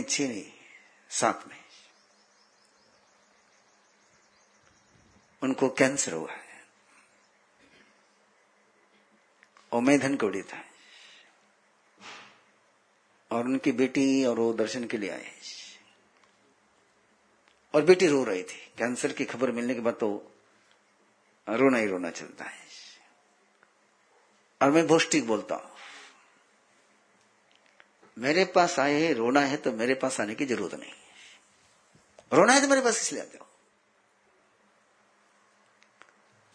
छह 0.00 0.28
नहीं 0.28 0.52
सात 1.10 1.46
में। 1.48 1.56
उनको 5.42 5.68
कैंसर 5.68 6.12
हुआ 6.12 6.32
है। 6.32 6.42
और 9.72 9.82
मैं 9.82 9.98
धन 9.98 10.16
कौड़ी 10.16 10.42
था 10.42 10.64
और 13.30 13.44
उनकी 13.44 13.72
बेटी 13.72 14.24
और 14.24 14.38
वो 14.38 14.52
दर्शन 14.52 14.86
के 14.86 14.96
लिए 14.96 15.10
आए 15.10 15.32
और 17.74 17.82
बेटी 17.82 18.06
रो 18.06 18.24
रही 18.24 18.42
थी। 18.42 18.72
कैंसर 18.78 19.12
की 19.12 19.24
खबर 19.24 19.50
मिलने 19.50 19.74
के 19.74 19.80
बाद 19.80 19.94
तो 19.94 20.32
रोना 21.48 21.78
ही 21.78 21.86
रोना 21.86 22.10
चलता 22.10 22.44
है। 22.44 22.66
और 24.62 24.70
मैं 24.70 24.98
ठीक 25.10 25.26
बोलता 25.26 25.54
हूँ। 25.54 25.71
मेरे 28.16 28.44
पास 28.44 28.78
आए 28.78 29.00
हैं, 29.02 29.14
रोना 29.14 29.40
है 29.40 29.56
तो 29.56 29.72
मेरे 29.72 29.94
पास 29.94 30.20
आने 30.20 30.34
की 30.34 30.46
ज़रूरत 30.46 30.74
नहीं। 30.74 30.92
रोना 32.32 32.52
है 32.52 32.60
तो 32.60 32.68
मेरे 32.68 32.80
पास 32.80 33.00
इसलिए 33.00 33.22
आते 33.22 33.38
हो। 33.38 33.46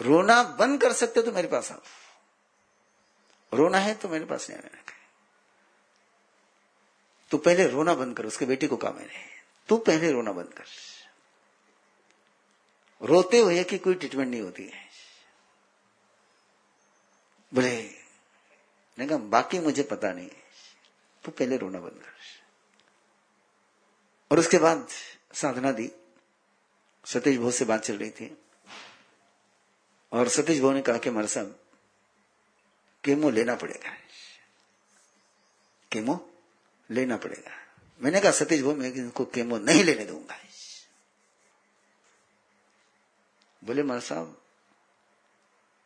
रोना 0.02 0.44
बंद 0.44 0.82
कर 0.82 0.94
सकते 0.94 1.20
हो 1.20 1.26
तो 1.26 1.32
मेरे 1.32 1.48
पास 1.48 1.72
आओ। 1.72 1.82
रोना 3.54 3.78
है 3.78 3.94
तो 3.96 4.10
मेरे 4.10 4.26
पास 4.26 4.50
नहीं 4.50 4.60
आने 4.60 4.76
तू 7.32 7.38
पहले 7.38 7.68
रोना 7.68 7.94
बंद 7.94 8.18
कर, 8.18 8.26
उसके 8.26 8.46
बेटी 8.46 8.68
को 8.68 8.78
कहा 8.78 8.92
मैंने 8.92 9.26
तू 9.70 9.78
पहले 9.78 10.12
रोना 10.12 10.32
बंद 10.32 10.54
कर। 10.54 10.66
रोते 13.02 13.40
हुए 13.40 13.64
की 13.64 13.78
कोई 13.78 13.94
ट्रीटमेंट 13.94 14.30
नहीं 14.32 14.42
होती 14.42 14.64
है। 14.64 14.88
बोले 17.54 17.72
नहीं 18.98 19.08
कहा, 19.08 19.18
बाकी 19.18 19.60
मुझे 19.60 19.84
पता 19.84 20.12
नहीं 20.12 20.30
तो 21.28 21.32
पहले 21.32 21.58
रोना 21.58 21.80
बंद 21.80 21.92
कर 21.92 22.14
और 24.32 24.40
उसके 24.40 24.58
बाद 24.58 24.88
साधना 25.34 25.72
दी। 25.72 25.92
सतीश 27.06 27.38
भोज 27.38 27.54
से 27.54 27.66
बात 27.66 27.82
चल 27.82 27.98
रही 27.98 28.10
थी। 28.10 28.38
और 30.12 30.30
सतीश 30.30 30.62
भाव 30.62 30.72
ने 30.72 30.82
कहा 30.82 30.98
कि 30.98 31.10
हमारे 31.10 31.28
साहब 31.28 31.60
केमो 33.04 33.30
लेना 33.30 33.56
पड़ेगा। 33.56 33.90
केमो 35.92 36.30
लेना 36.92 37.18
पड़ेगा। 37.18 37.52
मैंने 38.02 38.22
कहा, 38.22 38.32
सतीश 38.32 38.62
भाव 38.62 38.76
मैं 38.76 38.94
इनको 38.94 39.26
केमो 39.26 39.58
नहीं 39.58 39.84
लेने 39.84 40.06
दूँगा। 40.06 40.40
बोले, 43.64 43.84
मार 43.84 44.00
साहब, 44.00 44.42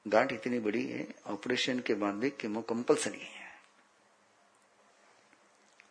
गांठ 0.07 0.33
इतनी 0.33 0.59
बड़ी 0.59 0.87
है, 0.87 1.07
ऑपरेशन 1.27 1.79
के 1.79 1.93
बाद 1.93 2.13
भी 2.13 2.29
केमो 2.29 2.61
कंपल्सरी 2.61 3.19
है। 3.19 3.40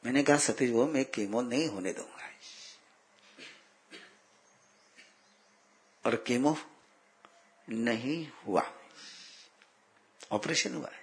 मैंने 0.07 0.23
कहा, 0.23 0.37
सतीश 0.37 0.71
वो 0.71 0.87
मैं 0.87 1.05
केमो 1.05 1.43
नहीं 1.43 1.69
होने 1.69 1.93
दूँगा। 1.93 2.21
और 6.07 6.25
केमो 6.27 6.59
नहीं 7.69 8.31
हुआ। 8.47 8.73
ऑपरेशन 10.33 10.75
हुआ 10.75 10.89
है। 10.93 11.01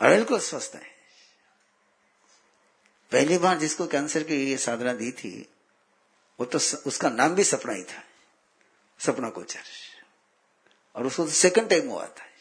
और 0.00 0.08
बिल्कुल 0.08 0.40
स्वस्थ 0.40 0.72
है। 0.74 0.94
पहली 3.12 3.38
बार 3.38 3.58
जिसको 3.58 3.86
कैंसर 3.86 4.22
की 4.22 4.50
ये 4.50 4.56
साधना 4.56 4.92
दी 4.92 5.12
थी, 5.12 5.52
वो 6.40 6.46
तो 6.46 6.58
उसका 6.86 7.10
नाम 7.10 7.34
भी 7.34 7.44
सपना 7.44 7.72
ही 7.72 7.84
था। 7.84 8.04
सपना 8.98 9.30
कोचर 9.30 9.62
और 10.96 11.06
उसको 11.06 11.24
तो 11.24 11.30
सेकंड 11.30 11.70
टाइम 11.70 11.88
हुआ 11.88 12.06
था। 12.06 12.33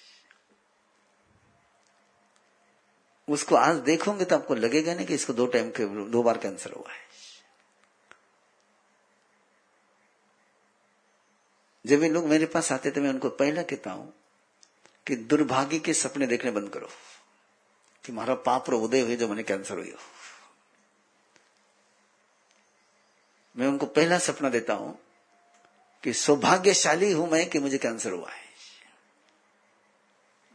उसको 3.27 3.55
आज 3.55 3.75
देखोगे 3.81 4.25
तो 4.25 4.36
आपको 4.36 4.55
लगेगा 4.55 4.93
नहीं 4.93 5.05
कि 5.05 5.13
इसको 5.13 5.33
दो 5.33 5.45
टाइम 5.47 5.69
के, 5.69 5.86
दो 6.05 6.23
बार 6.23 6.38
कैंसर 6.38 6.71
हुआ 6.71 6.91
है। 6.91 7.01
जब 11.86 12.03
ये 12.03 12.09
लोग 12.09 12.25
मेरे 12.25 12.45
पास 12.45 12.71
आते 12.71 12.91
थे, 12.91 12.99
मैं 12.99 13.09
उनको 13.09 13.29
पहला 13.29 13.63
कहता 13.63 13.91
हूँ 13.91 14.13
कि 15.07 15.15
दुर्भाग्य 15.15 15.79
के 15.79 15.93
सपने 15.93 16.27
देखने 16.27 16.51
बंद 16.51 16.69
करो 16.69 16.89
कि 18.03 18.12
मारा 18.12 18.36
पाप 18.41 18.69
रो 18.69 18.79
उदय 18.79 18.99
हुई 18.99 19.15
जो 19.15 19.27
मैंने 19.27 19.43
कैंसर 19.43 19.77
हुई 19.77 19.91
हो। 19.91 19.97
मैं 23.55 23.67
उनको 23.67 23.86
पहला 23.86 24.17
सपना 24.19 24.49
देता 24.49 24.73
हूँ 24.73 24.97
कि 26.03 26.13
सौभाग्यशाली 26.13 27.12
हूँ 27.12 27.29
मैं 27.29 27.49
कि 27.49 27.59
मुझे 27.59 27.77
कैंसर 27.77 28.12
हुआ 28.12 28.29
है। 28.29 28.41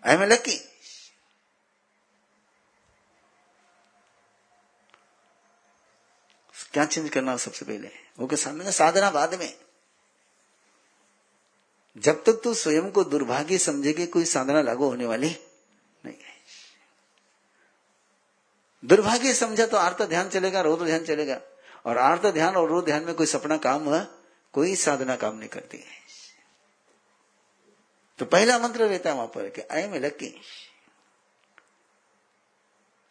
आई 0.04 0.14
एम 0.14 0.22
लकी 0.22 0.59
क्या 6.79 6.87
चेंज 6.87 7.11
करना 7.11 7.37
सबसे 7.37 7.64
पहले? 7.64 7.91
वो 8.19 8.27
के 8.27 8.37
सामने 8.37 8.73
साधना 8.73 9.11
बाद 9.11 9.35
में। 9.35 9.59
जब 11.97 12.25
तक 12.25 12.41
तू 12.45 12.55
स्वयं 12.55 12.91
को 12.91 13.05
दुर्भाग्य 13.05 13.59
समझेगी 13.59 14.07
कोई 14.07 14.25
साधना 14.25 14.62
लागू 14.62 14.85
होने 14.85 15.07
वाली 15.07 15.37
नहीं 16.05 16.14
है। 16.14 16.35
दुर्भाग्य 18.85 19.35
समझा 19.35 19.67
तो 19.67 19.77
आर्त 19.77 20.03
ध्यान 20.03 20.29
चलेगा, 20.29 20.61
रोध 20.61 20.83
ध्यान 20.83 21.05
चलेगा। 21.05 21.41
और 21.87 21.99
आर्त 21.99 22.27
ध्यान 22.27 22.57
और 22.57 22.69
रोध 22.69 22.85
ध्यान 22.85 23.05
में 23.05 23.14
कोई 23.14 23.27
सपना 23.27 23.57
काम, 23.57 24.05
कोई 24.53 24.77
साधना 24.77 25.17
काम 25.17 25.37
नहीं 25.37 25.49
करती 25.49 25.79
है। 25.79 25.99
तो 28.19 28.25
पहला 28.25 28.59
मंत्र 28.59 28.87
रहता 28.87 29.11
है 29.11 29.17
वहाँ 29.17 29.29
पर 29.29 29.49
कि 29.49 29.62
आई 29.62 29.83
एम 29.83 29.95
लकी 29.95 30.41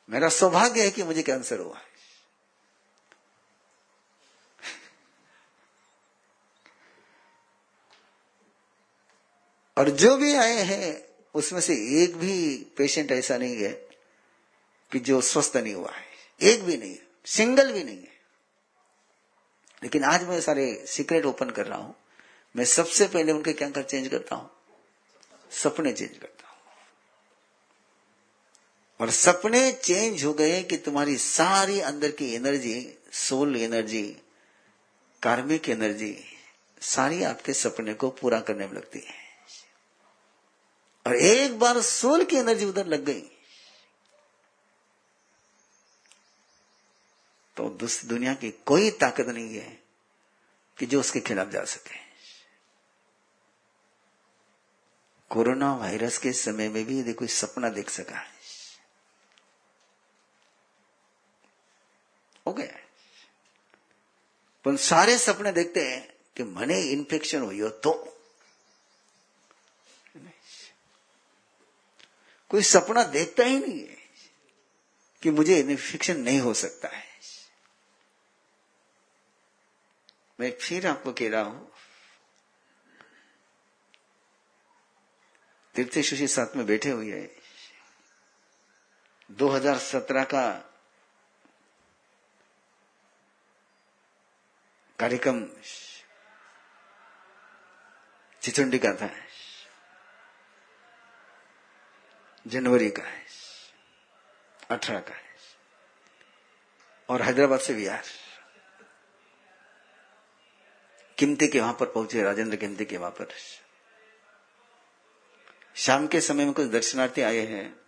मेरा 0.10 0.30
सौभाग्य 0.30 0.84
है 0.84 0.92
कि 0.92 1.04
मुझे 1.04 1.24
कैंसर 1.24 1.60
हुआ। 1.60 1.82
और 9.78 9.90
जो 9.90 10.18
भी 10.18 10.36
आए 10.36 10.62
हैं, 10.64 11.06
उसमें 11.36 11.62
से 11.62 12.04
एक 12.04 12.18
भी 12.18 12.58
पेशेंट 12.78 13.12
ऐसा 13.12 13.38
नहीं 13.38 13.64
है 13.64 13.88
कि 14.92 15.00
जो 15.00 15.22
स्वस्थ 15.22 15.58
नहीं 15.58 15.74
हुआ 15.74 15.92
है। 15.92 16.06
एक 16.42 16.64
भी 16.64 16.78
नहीं 16.78 16.92
है 16.92 17.08
सिंगल 17.26 17.72
भी 17.72 17.84
नहीं 17.84 17.98
है। 17.98 18.18
लेकिन 19.84 20.04
आज 20.04 20.24
मैं 20.24 20.42
सारे 20.42 20.86
सीक्रेट 20.88 21.26
ओपन 21.26 21.50
कर 21.50 21.66
रहा 21.66 21.80
हूँ। 21.80 21.96
मैं 22.56 22.66
सबसे 22.66 23.08
पहले 23.08 23.32
उनके 23.32 23.54
क्या 23.54 23.70
कर 23.70 23.84
चेंज 23.84 24.08
करता 24.08 24.36
हूँ? 24.36 24.52
सपने 25.52 25.94
चेंज 25.94 26.18
करता 26.18 26.48
हूँ। 26.48 26.58
और 29.02 29.10
सपने 29.10 29.72
चेंज 29.72 30.24
हो 30.24 30.34
गए 30.34 30.64
कि 30.64 30.78
तुम्हारी 30.78 31.18
सारी 31.18 31.80
अंदर 31.80 32.12
की 32.12 32.36
energy 32.36 32.98
soul 33.14 33.56
energy 33.56 34.18
karmic 35.24 35.70
energy 35.70 36.24
सारी 36.82 37.24
आपके 37.24 37.54
सपने 37.54 37.94
को 37.94 38.10
पूरा 38.10 38.40
करने 38.40 38.68
में 38.68 38.74
लगती 38.74 39.00
है। 39.00 39.27
और 41.08 41.16
एक 41.16 41.60
बार 41.60 41.82
सोल 41.82 42.24
की 42.24 42.36
एनर्जी 42.36 42.66
उधर 42.66 42.86
लग 42.86 43.04
गई। 43.06 43.22
तो 47.58 47.70
दूसरी 47.70 48.10
दुनिया 48.10 48.34
की 48.34 48.52
कोई 48.52 48.92
ताकत 48.92 49.26
नहीं 49.26 49.58
है 49.58 49.84
कि 50.78 50.86
जो 50.86 51.00
उसके 51.00 51.20
खिलाफ 51.20 51.48
जा 51.48 51.64
सके। 51.64 52.08
कोरोना 55.30 55.76
वायरस 55.76 56.18
के 56.18 56.34
समय 56.34 56.70
में 56.70 56.86
भी 56.86 57.00
यदि 57.00 57.14
कोई 57.14 57.28
सपना 57.28 57.70
देख 57.70 57.90
सका। 57.90 58.20
है 58.20 58.32
हो 62.48 62.54
गया। 62.54 62.78
पर 64.66 64.78
सारे 64.78 65.18
सपने 65.18 65.52
देखते 65.52 65.92
हैं 65.92 66.16
कि 66.38 66.44
मने 66.44 66.82
इन्फेक्शन 66.82 67.42
हुई 67.42 67.60
हो 67.60 67.70
तो। 67.70 68.14
कोई 72.50 72.62
सपना 72.62 73.04
देखता 73.04 73.44
ही 73.44 73.60
नहीं 73.60 73.88
है 73.88 73.98
कि 75.22 75.30
मुझे 75.30 75.60
इन्फेक्शन 75.60 76.20
नहीं 76.20 76.40
हो 76.40 76.54
सकता 76.54 76.88
है। 76.88 77.08
मैं 80.40 80.52
फिर 80.52 80.88
आपको 80.88 81.14
कह 81.14 81.30
रहा 81.30 81.42
हूँ 81.42 81.72
तीर्थ 85.76 85.90
तीर्थेश्वरी 85.90 86.28
साथ 86.28 86.56
में 86.56 86.66
बैठे 86.66 86.90
हुए 86.90 87.12
हैं। 87.12 87.30
2017 89.32 90.24
का 90.24 90.74
कार्यक्रम 95.00 95.46
चिचुंडी 98.42 98.80
का 98.80 98.94
था। 98.94 99.27
जनवरी 102.48 102.90
का 102.90 103.04
है, 103.04 103.26
अठारह 104.72 105.00
का 105.00 105.14
है, 105.14 105.24
और 107.10 107.22
हैदराबाद 107.22 107.60
से 107.60 107.74
बिहार। 107.74 108.04
किमती 111.18 111.48
के 111.48 111.60
वहाँ 111.60 111.74
पर 111.74 111.86
पहुँचे, 111.86 112.24
राजेंद्र 112.24 112.56
किमती 112.56 112.86
के 112.86 112.98
वहाँ 112.98 113.12
पर। 113.12 113.28
शाम 115.76 116.08
के 116.08 116.22
समय 116.22 116.46
में 116.46 116.54
कुछ 116.54 116.68
दर्शनार्थी 116.68 117.22
आए 117.22 117.38
हैं। 117.38 117.80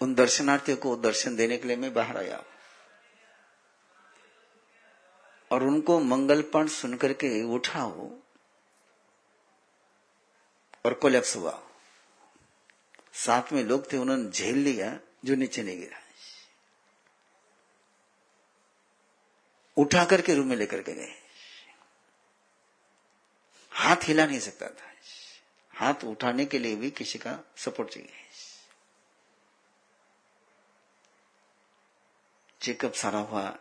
उन 0.00 0.14
दर्शनार्थियों 0.14 0.76
को 0.76 0.96
दर्शन 0.96 1.36
देने 1.36 1.56
के 1.56 1.68
लिए 1.68 1.76
मैं 1.76 1.94
बाहर 1.94 2.16
आया 2.16 2.44
और 5.50 5.62
उनको 5.62 6.00
मंगल 6.00 6.42
पाठ 6.42 6.66
सुनकर 6.66 7.12
के 7.12 7.42
उठा 7.42 7.80
हो 7.80 8.22
और 10.84 10.94
कोलेप्स 10.94 11.36
हुआ 11.36 11.65
साथ 13.16 13.52
में 13.52 13.64
लोग 13.64 13.92
थे, 13.92 13.96
उन्होंने 13.96 14.30
झेल 14.30 14.58
लिया, 14.58 15.00
जो 15.24 15.34
नीचे 15.34 15.62
नहीं 15.62 15.80
गिरा। 15.80 15.98
उठा 19.76 20.04
करके 20.04 20.34
रूम 20.34 20.46
में 20.46 20.56
लेकर 20.56 20.82
के 20.82 20.92
गए। 20.92 21.14
हाथ 23.70 23.96
हिला 24.02 24.26
नहीं 24.26 24.40
सकता 24.40 24.68
था। 24.68 24.92
हाथ 25.74 26.04
उठाने 26.04 26.46
के 26.46 26.58
लिए 26.58 26.76
भी 26.76 26.90
किसी 26.90 27.18
का 27.18 27.38
सपोर्ट 27.56 27.90
चाहिए। 27.90 28.12
चेकअप 32.60 32.92
सारा 32.92 33.18
हुआ 33.18 33.58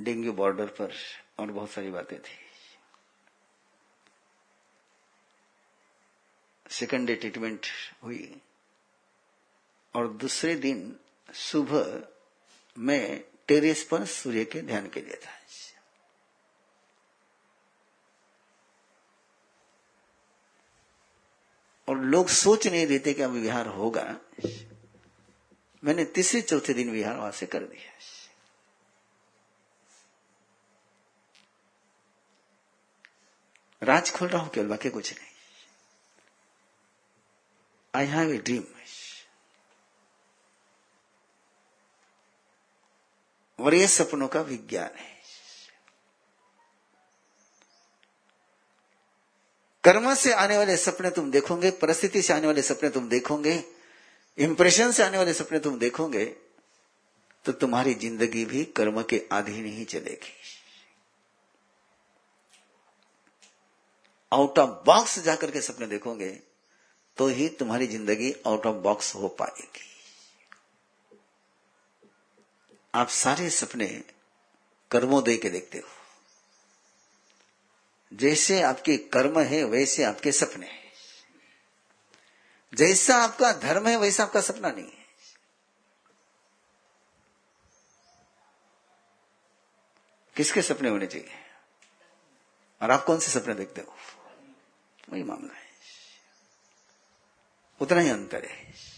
डेंगू 0.00 0.32
बॉर्डर 0.32 0.66
पर 0.66 0.94
और 1.38 1.46
बहुत 1.46 1.70
सारी 1.70 1.90
बातें 1.90 2.22
थी। 2.22 2.38
सेकेंड 6.70 7.06
डे 7.06 7.14
ट्रीटमेंट 7.14 7.66
हुई। 8.02 8.40
और 9.94 10.08
दूसरे 10.08 10.54
दिन 10.54 10.96
सुबह 11.34 12.08
मैं 12.78 13.24
टेरेस 13.48 13.84
पर 13.84 14.04
सूर्य 14.04 14.44
के 14.44 14.62
ध्यान 14.62 14.88
के 14.88 15.00
लिए 15.00 15.16
था। 15.16 15.30
और 21.88 21.98
लोग 21.98 22.28
सोच 22.28 22.66
नहीं 22.66 22.86
देते 22.86 23.12
कि 23.14 23.22
अब 23.22 23.30
विहार 23.30 23.66
होगा। 23.66 24.20
मैंने 25.84 26.04
तीसरे 26.04 26.40
चौथे 26.40 26.74
दिन 26.74 26.90
विहार 26.90 27.16
वहाँ 27.16 27.32
से 27.32 27.46
कर 27.46 27.64
दिया। 27.64 27.92
राज 33.82 34.10
खोल 34.10 34.28
रहा 34.28 34.42
हूँ, 34.42 34.50
केवल 34.50 34.66
बाकी 34.66 34.90
कुछ 34.90 35.12
नहीं। 35.12 35.28
आई 37.94 38.06
हैव 38.06 38.32
ए 38.32 38.38
ड्रीम 38.38 38.62
और 43.58 43.74
ये 43.74 43.86
सपनों 43.88 44.28
का 44.28 44.40
विज्ञान 44.42 44.96
है 44.96 45.12
कर्म 49.84 50.12
से 50.14 50.32
आने 50.34 50.56
वाले 50.58 50.76
सपने 50.76 51.10
तुम 51.10 51.30
देखोगे 51.30 51.70
परिस्थिति 51.78 52.22
से 52.22 52.32
आने 52.32 52.46
वाले 52.46 52.62
सपने 52.62 52.88
तुम 52.90 53.08
देखोगे 53.08 53.62
इंप्रेशन 54.38 54.92
से 54.92 55.02
आने 55.02 55.18
वाले 55.18 55.32
सपने 55.32 55.58
तुम 55.58 55.78
देखोगे 55.78 56.24
तो 57.44 57.52
तुम्हारी 57.54 57.94
ज़िंदगी 57.96 58.44
भी 58.44 58.64
कर्म 58.76 59.02
के 59.02 59.22
अधीन 59.32 59.64
ही 59.68 59.84
चलेगी 59.84 60.32
आउट 64.32 64.58
ऑफ़ 64.58 64.70
बॉक्स 64.86 65.18
जाकर 65.24 65.50
के 65.50 65.60
सपने 65.60 65.86
देखोगे 65.86 66.30
तो 67.16 67.26
ही 67.30 67.48
तुम्हारी 67.58 67.86
ज़िंदगी 67.86 68.34
आउट 68.46 68.66
ऑफ़ 68.66 68.76
बॉक्स 68.82 69.14
हो 69.14 69.28
पाएगी 69.38 69.93
आप 72.94 73.08
सारे 73.08 73.50
सपने 73.50 74.04
कर्मोदय 74.90 75.36
के 75.36 75.50
देखते 75.50 75.78
हो। 75.78 75.88
जैसे 78.12 78.62
आपके 78.62 78.96
कर्म 78.96 79.40
है, 79.40 79.64
वैसे 79.64 80.04
आपके 80.04 80.32
सपने 80.32 80.66
हैं। 80.66 80.92
जैसा 82.74 83.16
आपका 83.16 83.52
धर्म 83.52 83.88
है, 83.88 83.96
वैसा 83.96 84.22
आपका 84.22 84.40
सपना 84.40 84.70
नहीं 84.70 84.84
है। 84.84 85.04
किसके 90.36 90.62
सपने 90.62 90.88
होने 90.88 91.06
चाहिए? 91.06 91.30
और 92.82 92.90
आप 92.90 93.04
कौन 93.04 93.20
से 93.20 93.40
सपने 93.40 93.54
देखते 93.54 93.80
हो? 93.80 93.96
वही 95.08 95.22
मामला 95.22 95.54
है। 95.54 95.68
उतना 97.80 98.00
ही 98.00 98.10
अंतर 98.10 98.44
है। 98.44 98.93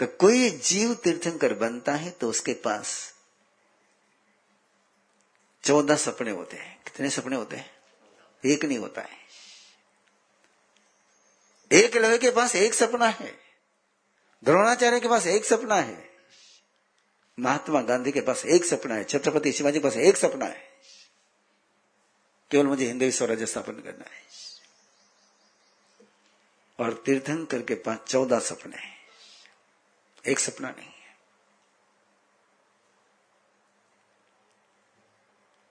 तो 0.00 0.06
कोई 0.06 0.50
जीव 0.50 0.94
तीर्थंकर 0.94 1.54
बनता 1.54 1.94
है 1.94 2.10
तो 2.10 2.30
उसके 2.30 2.52
पास 2.52 3.14
चौदह 5.64 5.96
सपने 5.96 6.30
होते 6.30 6.56
हैं। 6.56 6.82
कितने 6.82 7.10
सपने 7.10 7.36
होते 7.36 7.56
हैं? 7.56 7.70
एक 8.46 8.64
नहीं 8.64 8.78
होता 8.78 9.00
है। 9.00 9.18
एक 11.72 11.96
लवे 11.96 12.18
के 12.18 12.30
पास 12.30 12.56
एक 12.56 12.74
सपना 12.74 13.06
है। 13.06 13.38
द्रोणाचार्य 14.44 15.00
के 15.00 15.08
पास 15.08 15.26
एक 15.26 15.44
सपना 15.44 15.74
है। 15.74 16.10
महात्मा 17.40 17.82
गांधी 17.82 18.12
के 18.12 18.20
पास 18.20 18.46
एक 18.46 18.64
सपना 18.64 18.94
है। 18.94 19.04
छत्रपति 19.04 19.52
शिवाजी 19.52 19.78
के 19.78 19.84
पास 19.84 19.96
एक 19.96 20.16
सपना 20.16 20.44
है। 20.44 20.68
केवल 22.50 22.66
मुझे 22.66 22.86
हिंदू 22.86 23.10
स्वराज्य 23.10 23.46
स्थापन 23.46 23.72
करना 23.72 24.04
है। 24.10 24.22
और 26.80 27.02
तीर्थंकर 27.06 27.62
के 27.62 27.74
पास 27.74 27.98
चौदह 28.08 28.38
सपने 28.38 28.76
हैं। 28.76 28.95
एक 30.26 30.38
सपना 30.38 30.70
नहीं 30.70 30.86
है। 30.86 30.94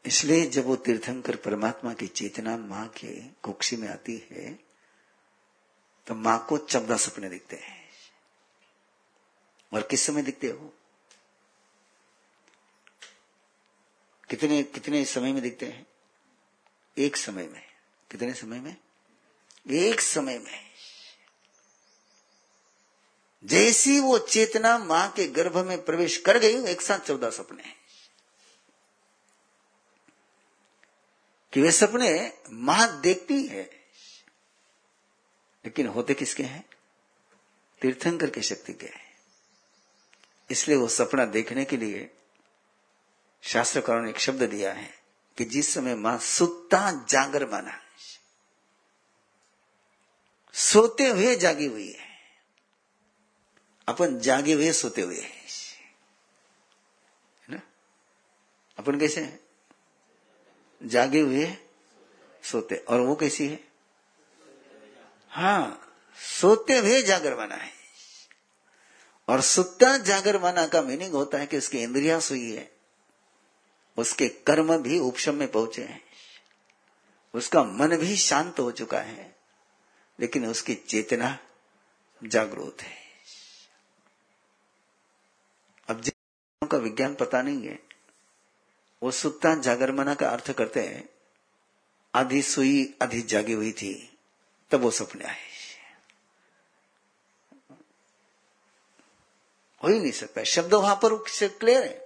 इसलिए 0.05 0.45
जब 0.45 0.65
वो 0.65 0.75
तीर्थंकर 0.75 1.35
परमात्मा 1.35 1.93
की 1.93 2.07
चेतना 2.07 2.57
माँ 2.57 2.87
के 2.87 3.21
कुक्षी 3.43 3.75
में 3.75 3.87
आती 3.87 4.27
है 4.31 4.53
तो 6.07 6.15
माँ 6.15 6.45
को 6.49 6.57
चौदह 6.57 6.97
सपने 6.97 7.29
दिखते 7.29 7.55
हैं। 7.55 7.83
और 9.73 9.81
किस 9.81 10.01
समय 10.01 10.21
दिखते 10.21 10.47
हो? 10.47 10.73
कितने 14.29 14.63
कितने 14.63 15.03
समय 15.05 15.33
में 15.33 15.41
दिखते 15.41 15.65
हैं? 15.65 15.85
एक 16.97 17.17
समय 17.17 17.47
में। 17.47 17.63
कितने 18.11 18.33
समय 18.33 18.59
में? 18.59 18.75
एक 19.71 20.01
समय 20.01 20.39
में। 20.39 20.64
जैसी 23.45 23.99
वो 23.99 24.19
चेतना 24.19 24.77
माँ 24.77 25.11
के 25.11 25.27
गर्भ 25.27 25.57
में 25.57 25.85
प्रवेश 25.85 26.17
कर 26.17 26.37
गई, 26.37 26.65
एक 26.65 26.81
साथ 26.81 26.99
चौदह 26.99 27.29
सपने 27.29 27.63
हैं। 27.63 27.75
कि 31.53 31.61
वे 31.61 31.71
सपने 31.71 32.33
माँ 32.51 33.01
देखती 33.01 33.47
है, 33.47 33.63
लेकिन 35.65 35.87
होते 35.87 36.13
किसके 36.13 36.43
हैं? 36.43 36.69
तीर्थंकर 37.81 38.29
के 38.29 38.41
शक्ति 38.41 38.73
के 38.73 38.85
हैं। 38.85 39.17
इसलिए 40.51 40.77
वो 40.77 40.87
सपना 40.87 41.25
देखने 41.25 41.65
के 41.65 41.77
लिए 41.77 42.11
शास्त्रकारों 43.41 44.01
ने 44.01 44.09
एक 44.09 44.19
शब्द 44.19 44.43
दिया 44.43 44.73
है 44.73 44.99
कि 45.37 45.45
जिस 45.45 45.73
समय 45.73 45.95
माँ 45.95 46.19
सुता 46.19 47.05
जागर 47.09 47.49
माना, 47.49 47.81
सोते 50.53 51.07
हुए 51.07 51.35
जागी 51.35 51.65
हुई 51.65 51.91
है। 51.91 52.04
अपन 53.87 54.19
जागे 54.19 54.53
हुए 54.53 54.71
सोते 54.71 55.01
हुए 55.01 55.19
है। 55.19 55.31
ना? 57.49 57.61
अपन 58.77 58.99
कैसे 58.99 59.21
हैं? 59.21 59.39
जागे 60.83 61.19
हुए 61.19 61.57
सोते। 62.43 62.75
और 62.75 62.99
वो 62.99 63.15
कैसी 63.15 63.47
है? 63.47 63.67
हाँ 65.29 65.93
सोते 66.41 66.77
हुए 66.77 67.01
जागर 67.01 67.37
माना 67.37 67.55
है। 67.55 67.71
और 69.29 69.41
सुत्ता 69.41 69.97
जागर 69.97 70.39
माना 70.39 70.67
का 70.67 70.81
मीनिंग 70.81 71.13
होता 71.13 71.37
है 71.37 71.47
कि 71.47 71.57
उसकी 71.57 71.79
इंद्रिया 71.79 72.19
सुई 72.19 72.51
है। 72.51 72.71
उसके 73.97 74.29
कर्म 74.29 74.77
भी 74.77 74.99
उपशम 74.99 75.35
में 75.35 75.51
पहुँचे 75.51 75.83
हैं। 75.83 76.03
उसका 77.33 77.63
मन 77.63 77.97
भी 77.97 78.15
शांत 78.15 78.59
हो 78.59 78.71
चुका 78.71 78.99
है। 78.99 79.35
लेकिन 80.19 80.47
उसकी 80.47 80.75
चेतना 80.75 81.39
जागरूक 82.23 82.81
है। 82.81 83.04
अब 85.87 86.01
जिन 86.01 86.67
का 86.67 86.77
विज्ञान 86.77 87.15
पता 87.15 87.41
नहीं 87.41 87.67
है, 87.67 87.79
वो 89.03 89.11
सुत्ता 89.11 89.55
जागरमना 89.55 90.15
का 90.15 90.29
अर्थ 90.29 90.51
करते 90.51 90.79
हैं, 90.79 91.09
आधी 92.15 92.41
सुई, 92.41 92.95
आधी 93.01 93.21
जागी 93.21 93.53
हुई 93.53 93.71
थी, 93.71 94.17
तब 94.71 94.81
वो 94.81 94.91
सपने 94.91 95.25
आए। 95.25 95.55
हो 99.83 99.89
ही 99.89 99.99
नहीं 99.99 100.11
सकता, 100.11 100.43
शब्द 100.43 100.73
वहाँ 100.73 100.95
पर 100.95 101.23
क्लियर 101.47 101.83
है। 101.83 102.05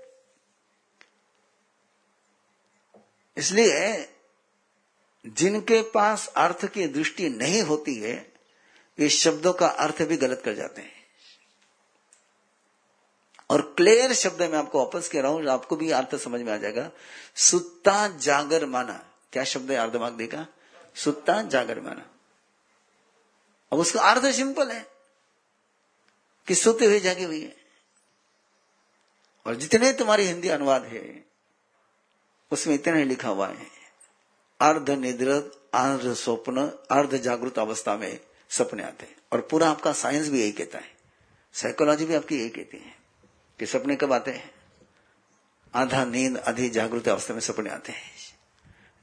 इसलिए 3.37 4.09
जिनके 5.27 5.81
पास 5.81 6.27
अर्थ 6.27 6.65
की 6.65 6.87
दृष्टि 6.87 7.29
नहीं 7.29 7.61
होती 7.61 7.95
है, 7.95 8.33
ये 8.99 9.09
शब्दों 9.09 9.53
का 9.53 9.67
अर्थ 9.67 10.01
भी 10.01 10.17
गलत 10.17 10.41
कर 10.45 10.53
जाते 10.53 10.81
हैं। 10.81 10.98
और 13.49 13.73
क्लियर 13.77 14.13
शब्द 14.13 14.41
में 14.41 14.57
आपको 14.57 14.79
वापस 14.79 15.09
कह 15.09 15.21
रहा 15.21 15.31
हूँ, 15.31 15.47
आपको 15.47 15.75
भी 15.75 15.91
अर्थ 15.91 16.15
समझ 16.15 16.41
में 16.41 16.53
आ 16.53 16.57
जाएगा। 16.57 16.91
सुत्ता 17.35 18.07
जागर 18.07 18.65
माना। 18.65 19.05
क्या 19.33 19.43
शब्द 19.43 19.71
है 19.71 19.77
अर्धमाग 19.77 20.13
देखा? 20.13 20.47
सुत्ता 20.95 21.41
जागर 21.41 21.79
माना। 21.79 22.09
अब 23.73 23.79
उसका 23.79 24.01
अर्थ 24.01 24.31
सिंपल 24.31 24.71
है 24.71 24.87
कि 26.47 26.55
सोते 26.55 26.85
हुए 26.85 26.99
जागे 26.99 27.23
हुई 27.23 27.41
है। 27.41 27.55
और 29.45 29.55
जितने 29.55 29.93
तुम्हारी 29.93 30.23
हिंदी 30.23 30.49
अनुवाद 30.49 30.83
है, 30.83 31.25
उसमें 32.51 32.75
इतना 32.75 32.95
ही 32.95 33.03
लिखा 33.03 33.29
हुआ 33.29 33.47
है। 33.47 33.67
अर्ध 34.61 34.89
निद्रत 34.89 35.69
अर्ध 35.73 36.13
स्वप्न 36.13 36.65
अर्ध 36.91 37.17
जागृत 37.17 37.59
अवस्था 37.59 37.95
में 37.95 38.19
सपने 38.49 38.83
आते 38.83 39.05
हैं। 39.05 39.15
और 39.33 39.41
पूरा 39.41 39.69
आपका 39.69 39.93
साइंस 39.93 40.29
भी 40.29 40.41
यही 40.41 40.51
कहता 40.51 40.77
है। 40.77 40.95
साइकोलॉजी 41.53 42.05
भी 42.05 42.15
आपकी 42.15 42.39
यही 42.39 42.49
कहती 42.49 42.77
है। 42.77 42.98
कि 43.59 43.65
सपने 43.65 43.95
कब 43.95 44.13
आते 44.13 44.31
हैं? 44.31 44.55
आधा 45.75 46.05
नींद, 46.05 46.37
आधी 46.37 46.69
जागृत 46.69 47.07
अवस्था 47.07 47.33
में 47.33 47.41
सपने 47.41 47.69
आते 47.69 47.91
हैं। 47.91 48.11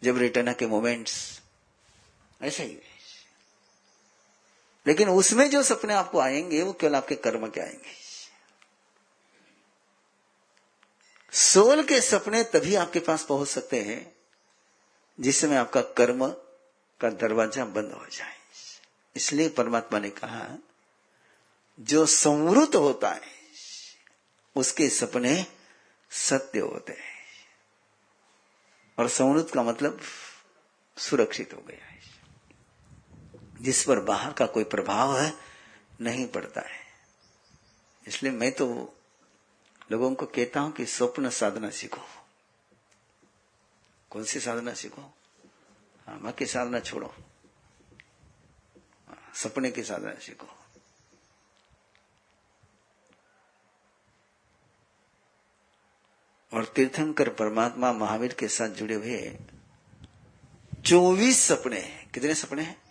जब 0.02 0.18
रिटर्न 0.18 0.52
के 0.52 0.66
मोमेंट्स, 0.66 1.40
ऐसा 2.42 2.62
ही। 2.62 2.70
है 2.70 2.96
लेकिन 4.86 5.08
उसमें 5.08 5.50
जो 5.50 5.62
सपने 5.62 5.94
आपको 5.94 6.18
आएँगे, 6.18 6.62
वो 6.62 6.72
केवल 6.72 6.94
आपके 6.94 7.14
कर्म 7.14 7.50
के 7.50 7.60
आएँगे। 7.60 8.06
सोल 11.32 11.82
के 11.82 12.00
सपने 12.00 12.44
तभी 12.44 12.74
आपके 12.74 13.00
पास 13.00 13.24
पहुँच 13.24 13.48
सकते 13.48 13.82
हैं, 13.82 14.16
जिस 15.20 15.40
समय 15.40 15.56
आपका 15.56 15.82
कर्म 15.82 16.28
का 17.00 17.10
दरवाज़ा 17.10 17.64
बंद 17.64 17.92
हो 17.92 18.06
जाए। 18.06 18.36
इसलिए 19.16 19.48
परमात्मा 19.48 19.98
ने 19.98 20.10
कहा, 20.10 20.58
जो 21.80 22.06
संवृत 22.06 22.74
होता 22.74 23.10
है 23.10 23.35
उसके 24.56 24.88
सपने 24.88 25.46
सत्य 26.10 26.58
होते 26.58 26.92
हैं। 26.92 27.16
और 28.98 29.08
संवृत 29.08 29.50
का 29.54 29.62
मतलब 29.62 30.00
सुरक्षित 30.98 31.54
हो 31.54 31.60
गया 31.60 31.86
है। 31.86 32.00
जिस 33.60 33.84
पर 33.84 34.00
बाहर 34.00 34.32
का 34.32 34.46
कोई 34.46 34.64
प्रभाव 34.64 35.18
है 35.18 35.34
नहीं 36.00 36.28
पड़ता 36.28 36.60
है। 36.60 36.80
इसलिए 38.06 38.32
मैं 38.32 38.52
तो 38.52 38.94
लोगों 39.92 40.14
को 40.14 40.26
कहता 40.26 40.60
हूँ 40.60 40.72
कि 40.72 40.86
स्वप्न 40.86 41.30
साधना 41.30 41.70
सीखो। 41.70 42.00
कौन 44.10 44.24
सी 44.24 44.40
साधना 44.40 44.74
सीखो? 44.74 45.02
हाँ 46.06 46.20
बाकी 46.20 46.46
साधना 46.46 46.80
छोड़ो। 46.80 47.14
हाँ, 49.08 49.32
सपने 49.34 49.70
की 49.70 49.82
साधना 49.82 50.14
सीखो। 50.14 50.55
और 56.56 56.64
तीर्थंकर 56.64 57.28
परमात्मा 57.28 57.92
महावीर 57.92 58.32
के 58.32 58.48
साथ 58.48 58.68
जुड़े 58.68 58.94
हुए 58.94 59.38
चौबीस 60.86 61.40
सपने 61.40 61.80
हैं। 61.80 62.10
कितने 62.10 62.34
सपने 62.34 62.62
हैं? 62.62 62.82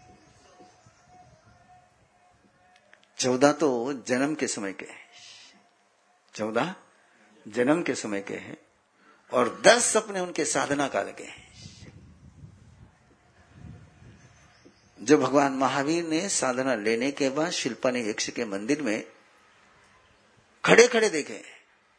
चौदह 3.17 3.51
तो 3.51 3.93
जन्म 4.07 4.35
के 4.35 4.47
समय 4.47 4.73
के 4.73 4.85
हैं। 4.85 5.05
चौदह 6.33 6.75
जन्म 7.47 7.81
के 7.83 7.95
समय 7.95 8.21
के 8.21 8.33
हैं 8.33 8.57
और 9.31 9.61
दस 9.61 9.85
सपने 9.85 10.19
उनके 10.19 10.45
साधना 10.45 10.87
काल 10.87 11.11
के 11.11 11.23
हैं। 11.23 11.45
जो 15.01 15.17
भगवान 15.17 15.53
महावीर 15.53 16.03
ने 16.03 16.29
साधना 16.29 16.75
लेने 16.75 17.11
के 17.11 17.29
बाद 17.29 17.51
शिल्पा 17.51 17.91
ने 17.91 18.09
यक्ष 18.09 18.29
के 18.29 18.45
मंदिर 18.45 18.81
में 18.81 19.03
खड़े 20.65 20.87
खड़े 20.87 21.09
देखे 21.09 21.41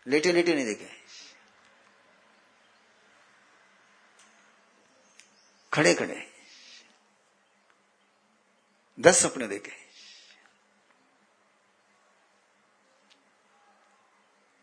लेटे 0.07 0.33
लेटे 0.33 0.55
नहीं 0.55 0.67
देखे। 0.67 1.06
खड़े 5.77 5.95
खड़े 5.95 6.23
दस 8.99 9.23
सपने 9.23 9.47
देखे। 9.49 9.73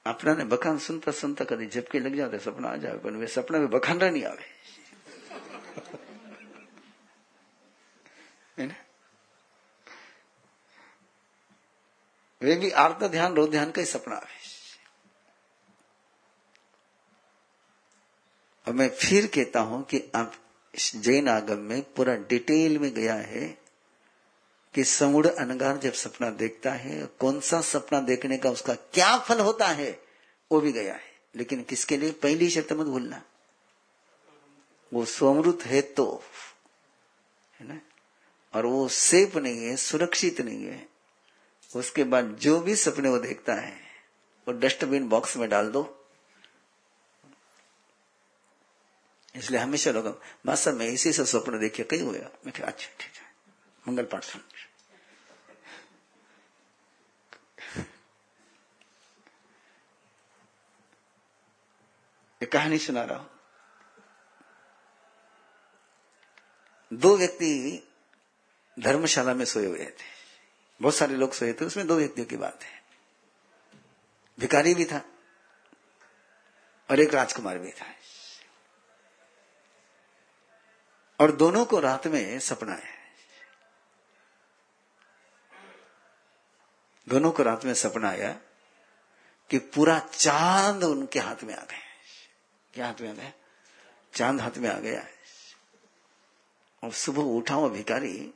अपना 0.06 0.34
ने 0.34 0.44
बखान 0.46 0.78
सुनता 0.78 1.12
सुनता 1.12 1.46
कभी 1.46 1.68
झपके 1.68 2.00
लग 2.00 2.16
जाते, 2.16 2.40
सपना 2.40 2.70
आ 2.70 2.76
जाए 2.76 2.98
पर 2.98 3.12
वे 3.12 3.28
सपना 3.28 3.60
में 3.60 3.70
बखानरा 3.70 4.10
नहीं 4.10 4.24
आवे। 4.24 4.52
वे 12.42 12.56
भी 12.56 12.70
आर्त 12.72 13.04
ध्यान, 13.04 13.34
रो 13.34 13.48
ध्यान 13.48 13.72
का 13.72 13.82
ही 13.82 13.86
सपना 13.88 14.16
आवे। 14.16 14.42
और 18.68 18.74
मैं 18.74 18.90
फिर 18.90 19.28
कहता 19.28 19.60
हूँ 19.60 19.84
कि 19.84 20.12
आप 20.16 20.34
जैन 20.96 21.30
आगम 21.30 21.58
में 21.58 21.82
पूरा 21.82 22.16
डिटेल 22.16 22.80
में 22.80 22.94
गया 22.94 23.14
है 23.14 23.58
कि 24.74 24.84
समुड़ 24.84 25.28
अनगार 25.28 25.78
जब 25.78 25.94
सपना 25.94 26.30
देखता 26.30 26.72
है, 26.72 27.06
कौन 27.06 27.40
सा 27.40 27.62
सपना 27.62 28.00
देखने 28.00 28.38
का 28.38 28.50
उसका 28.50 28.74
क्या 28.74 29.18
फल 29.18 29.40
होता 29.40 29.68
है, 29.68 30.02
वो 30.52 30.62
भी 30.62 30.72
गया 30.72 30.94
है। 30.94 31.14
लेकिन 31.36 31.64
किसके 31.64 31.98
लिए? 31.98 32.12
पहली 32.12 32.50
शर्त 32.50 32.74
मत 32.74 32.86
भूलना। 32.86 33.24
वो 34.94 35.06
स्वमृत 35.06 35.60
है 35.66 35.82
तो 35.82 36.24
है 37.60 37.68
ना? 37.68 37.82
और 38.56 38.66
वो 38.66 38.88
सेफ़ 38.88 39.38
नहीं 39.38 39.66
है, 39.66 39.76
सुरक्षित 39.76 40.42
नहीं 40.42 40.66
है। 40.66 40.88
उसके 41.76 42.04
बाद 42.04 42.26
जो 42.26 42.60
भी 42.60 42.76
सपने 42.76 43.10
वो 43.10 43.18
देखता 43.18 43.54
है, 43.54 43.74
वो 44.48 44.54
डस्टबिन 44.54 45.10
बॉक्स 45.10 45.38
में 45.38 45.50
डाल 45.50 45.68
दो। 45.68 46.03
इसलिए 49.36 49.60
हमेशा 49.60 49.92
लोग 49.92 50.22
मासा 50.46 50.72
मैं 50.72 50.88
इसी 50.88 51.14
से 51.14 51.26
स्वप्न 51.26 51.60
देखिए, 51.60 51.86
कहीं 51.86 52.02
हुआ 52.02 52.12
मैं 52.12 52.54
अच्छा 52.54 52.88
ठीक 53.00 53.12
है। 53.16 53.34
मंगल 53.88 54.06
पाठ 54.06 54.24
सुन। 54.24 54.42
कहानी 62.52 62.78
सुना 62.78 63.04
रहा 63.04 63.18
हूँ। 63.18 63.30
दो 66.94 67.18
व्यक्ति 67.18 67.84
धर्मशाला 68.80 69.34
में 69.34 69.46
सोए 69.46 69.66
हुए 69.66 69.86
थे। 69.86 70.14
बहुत 70.82 70.96
सारे 70.96 71.16
लोग 71.16 71.34
सोए 71.34 71.54
थे, 71.54 71.66
उसमें 71.66 71.88
दो 71.88 71.96
व्यक्तियों 71.96 72.28
की 72.28 72.38
बात 72.38 72.64
है। 72.64 72.84
भिकारी 74.40 74.74
भी 74.74 74.86
था 74.86 75.02
और 76.90 77.00
एक 77.00 77.14
राजकुमार 77.14 77.58
भी 77.58 77.72
था। 77.72 77.86
और 81.24 81.32
दोनों 81.32 81.66
को 81.66 81.80
रात 81.80 82.08
में 82.08 82.40
सपना 82.40 82.74
है। 82.74 82.92
दोनों 87.10 87.32
को 87.32 87.44
रात 87.44 87.66
में 87.66 87.74
सपना 87.74 88.10
आया 88.10 88.32
कि 89.50 89.58
पूरा 89.58 90.00
चाँद 90.00 90.84
उनके 90.84 91.20
हाथ 91.20 91.44
में 91.44 91.54
आ 91.56 91.62
गए 91.62 91.82
क्या 92.74 92.88
हाथ 92.88 93.02
में 93.02 93.10
आ 93.10 93.14
गया 93.14 93.32
चाँद 94.14 94.42
हाथ 94.42 94.58
में 94.58 94.70
आ 94.70 94.80
गया 94.80 95.06
और 96.84 96.92
सुबह 96.92 97.22
उठा 97.22 97.56
हुआ 97.56 97.70
भिकारी 97.70 98.34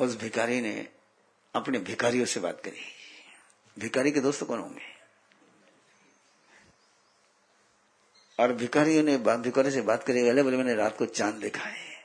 उस 0.00 0.16
भिकारी 0.16 0.60
ने 0.60 0.88
अपने 1.54 1.78
भिकारियों 1.78 2.26
से 2.26 2.40
बात 2.40 2.60
करी। 2.64 2.84
भिकारी 3.78 4.12
के 4.12 4.20
दोस्त 4.20 4.44
कौन 4.44 4.60
होंगे? 4.60 4.93
और 8.38 8.52
भिकारियों 8.52 9.02
ने 9.02 9.16
भिकारी 9.16 9.70
से 9.70 9.80
बात 9.80 10.04
करी 10.04 10.22
बोले 10.22 10.42
बोले, 10.42 10.56
मैंने 10.56 10.74
रात 10.74 10.96
को 10.96 11.06
चाँद 11.06 11.34
देखा 11.34 11.64
है। 11.64 12.04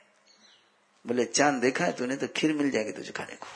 बोले, 1.07 1.25
चाँद 1.25 1.61
देखा 1.61 1.85
है 1.85 1.91
तूने 1.91 2.15
तो 2.15 2.27
खीर 2.27 2.53
मिल 2.53 2.71
जाएगी 2.71 2.91
तुझे 2.91 3.11
खाने 3.11 3.35
को। 3.35 3.47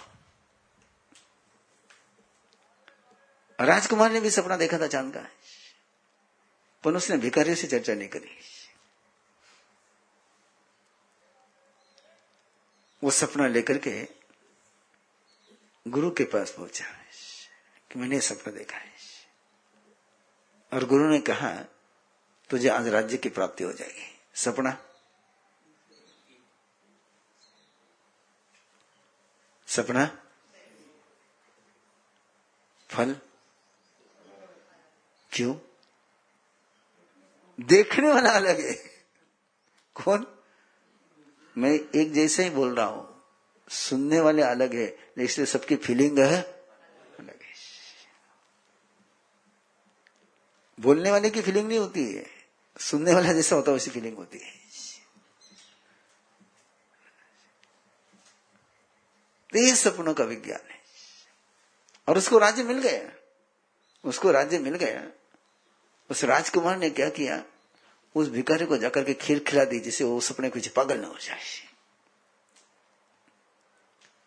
राजकुमार 3.66 4.12
ने 4.12 4.20
भी 4.20 4.30
सपना 4.30 4.58
देखा 4.58 4.80
था 4.80 4.88
चाँद 4.88 5.14
का। 5.14 5.28
पर 6.84 6.94
उसने 6.94 7.18
भिकारियों 7.18 7.56
से 7.56 7.68
चर्चा 7.68 7.94
नहीं 7.94 8.10
करी। 8.10 8.40
वो 13.04 13.12
सपना 13.12 13.48
लेकर 13.48 13.78
के 13.78 14.08
गुरु 15.88 16.12
के 16.12 16.24
पास 16.24 16.52
पहुँचा 16.52 16.86
कि 17.92 18.00
मैंने 18.00 18.20
सपना 18.20 18.54
देखा 18.54 18.78
है। 18.78 18.92
और 20.74 20.86
गुरु 20.86 21.10
ने 21.10 21.20
कहा 21.20 21.66
तुझे 22.54 22.70
आज 22.70 22.88
राज्य 22.88 23.18
की 23.18 23.30
प्राप्ति 23.30 23.64
हो 23.64 23.74
जाएगी। 23.74 24.20
सपना? 24.36 24.86
सपना? 29.68 30.24
फल? 32.92 33.16
क्यों? 35.32 35.56
देखने 37.60 38.14
वाला 38.14 38.30
अलग 38.30 38.60
है। 38.60 38.74
कौन? 39.96 40.42
मैं 41.58 41.72
एक 41.96 42.14
जैसे 42.14 42.44
ही 42.44 42.50
बोल 42.50 42.76
रहा 42.76 42.86
हूँ। 42.86 43.24
सुनने 43.70 44.20
वाले 44.20 44.42
अलग 44.42 44.74
है 44.74 44.98
इसलिए 45.18 45.46
सबकी 45.46 45.76
फीलिंग 45.76 46.20
है 46.20 46.42
अलग 47.20 47.42
है। 47.42 47.54
बोलने 50.80 51.12
वाले 51.12 51.30
की 51.30 51.42
फीलिंग 51.42 51.68
नहीं 51.68 51.80
होती 51.80 52.14
है। 52.14 52.33
सुनने 52.80 53.14
वाला 53.14 53.34
जैसा 53.34 53.56
होता 53.56 53.72
है 53.72 53.74
वैसी 53.74 53.92
फीलिंग 53.92 54.18
होती 54.18 54.38
है 54.38 54.62
तो 59.54 59.60
ये 59.60 59.74
सपनों 59.76 60.14
का 60.14 60.24
विज्ञान 60.24 60.70
है 60.70 60.82
और 62.08 62.18
उसको 62.18 62.38
राज्य 62.38 62.64
मिल 62.64 62.80
गया 62.80 63.12
उसको 64.04 64.32
राज्य 64.32 64.60
मिल 64.60 64.76
गया 64.76 65.04
उस 66.10 66.24
राजकुमार 66.24 66.78
ने 66.78 66.90
क्या 66.90 67.10
किया 67.10 67.44
उस 68.16 68.30
भिखारी 68.30 68.66
को 68.66 68.78
जाकर 68.78 69.04
के 69.04 69.14
खीर 69.14 69.40
खिला 69.40 69.64
दी 69.66 69.80
जिसे 69.80 70.04
वो 70.04 70.20
सपने 70.22 70.50
कुछ 70.50 70.68
पागल 70.70 71.00
न 71.00 71.04
हो 71.04 71.18
जाए 71.22 71.40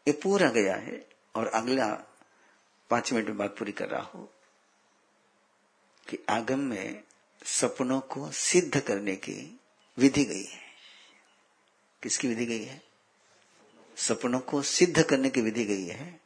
ये 0.06 0.12
पूरा 0.12 0.48
गया 0.50 0.74
है 0.76 1.04
और 1.34 1.46
अगला 1.54 1.86
पाँच 2.90 3.12
मिनट 3.12 3.28
में 3.28 3.36
बात 3.36 3.56
पूरी 3.58 3.72
कर 3.72 3.88
रहा 3.88 4.10
हूँ 4.12 4.28
कि 6.06 6.18
आगम 6.28 6.60
में 6.60 7.02
सपनों 7.46 8.00
को 8.00 8.30
सिद्ध 8.30 8.80
करने 8.80 9.14
की 9.16 9.60
विधि 9.98 10.24
गई 10.24 10.44
है। 10.44 10.60
किसकी 12.02 12.28
विधि 12.28 12.46
गई 12.46 12.64
है? 12.64 12.80
सपनों 13.96 14.40
को 14.40 14.62
सिद्ध 14.62 15.02
करने 15.02 15.30
की 15.30 15.40
विधि 15.40 15.64
गई 15.64 15.84
है 15.84 16.20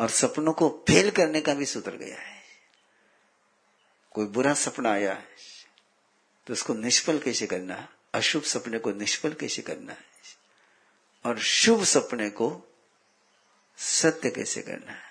और 0.00 0.10
सपनों 0.10 0.52
को 0.52 0.68
फेल 0.88 1.10
करने 1.10 1.40
का 1.40 1.54
भी 1.54 1.66
सूत्र 1.66 1.96
गया 1.96 2.18
है। 2.18 2.38
कोई 4.14 4.26
बुरा 4.26 4.54
सपना 4.54 4.92
आया 4.92 5.14
है 5.14 5.28
तो 6.46 6.52
उसको 6.52 6.74
निष्फल 6.74 7.18
कैसे 7.18 7.46
करना 7.46 7.74
है? 7.74 7.88
अशुभ 8.14 8.42
सपने 8.42 8.78
को 8.78 8.90
निष्फल 8.92 9.34
कैसे 9.34 9.62
करना 9.62 9.92
है? 9.92 10.04
और 11.24 11.38
शुभ 11.38 11.84
सपने 11.84 12.28
को 12.30 12.50
सत्य 13.78 14.30
कैसे 14.30 14.62
करना 14.62 14.92
है? 14.92 15.08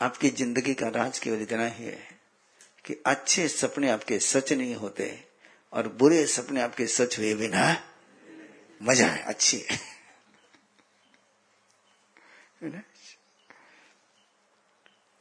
आपकी 0.00 0.30
ज़िंदगी 0.30 0.74
का 0.74 0.88
राज 0.88 1.18
केवल 1.18 1.42
इतना 1.42 1.66
ही 1.66 1.84
है। 1.84 2.21
कि 2.84 2.94
अच्छे 3.06 3.46
सपने 3.48 3.90
आपके 3.90 4.18
सच 4.18 4.52
नहीं 4.52 4.74
होते 4.74 5.08
और 5.72 5.88
बुरे 5.88 6.26
सपने 6.26 6.60
आपके 6.60 6.86
सच 6.86 7.18
हुए 7.18 7.34
बिना 7.34 7.64
मज़ा 8.80 9.06
है, 9.06 9.22
अच्छी 9.22 9.58
है। 9.60 9.80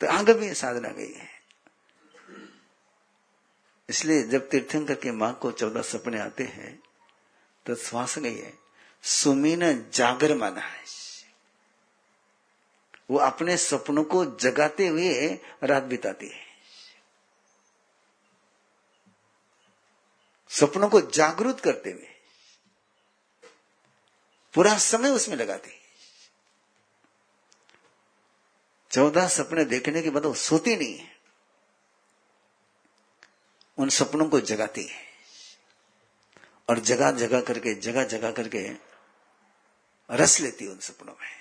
तो 0.02 0.08
आगे 0.08 0.34
भी 0.34 0.54
साधना 0.54 0.90
गई 0.90 1.14
है। 1.14 1.30
इसलिए 3.90 4.24
जब 4.24 4.50
तीर्थंकर 4.50 4.96
के 4.96 5.12
माँ 5.12 5.34
को 5.34 5.52
चौदह 5.52 5.82
सपने 5.82 6.20
आते 6.20 6.44
हैं 6.46 6.80
तो 7.66 7.76
श्वास 7.76 8.18
गई 8.20 8.36
है 8.36 8.54
सुमीन 9.04 9.64
जागर 9.94 10.36
माना 10.36 10.62
है। 10.62 10.80
वो 13.10 13.18
अपने 13.20 13.58
सपनों 13.58 14.04
को 14.04 14.26
जगाते 14.38 14.88
हुए 14.88 15.28
रात 15.64 15.84
बिताती 15.84 16.28
है। 16.28 16.51
सपनों 20.52 20.90
को 20.90 21.02
जागृत 21.02 21.60
करते 21.60 21.92
हुए, 21.92 22.08
पूरा 24.54 24.78
समय 24.78 25.10
उसमें 25.10 25.36
लगाती। 25.36 25.82
चौदह 28.92 29.28
सपने 29.28 29.66
देखने 29.66 30.02
के 30.02 30.10
बाद 30.10 30.26
वो 30.26 30.34
सोती 30.34 30.76
नहीं 30.76 30.98
है। 30.98 31.18
उन 33.78 33.90
सपनों 33.90 34.30
को 34.30 34.40
जगाती 34.40 34.84
है। 34.84 35.04
और 36.70 36.80
जगा 36.80 37.12
जगा 37.12 37.42
करके, 37.42 37.76
जगा 37.76 38.04
जगा 38.04 38.32
करके 38.32 38.72
रस 40.12 40.40
लेती 40.40 40.66
है 40.66 40.72
उन 40.72 40.80
सपनों 40.80 41.14
में। 41.22 41.32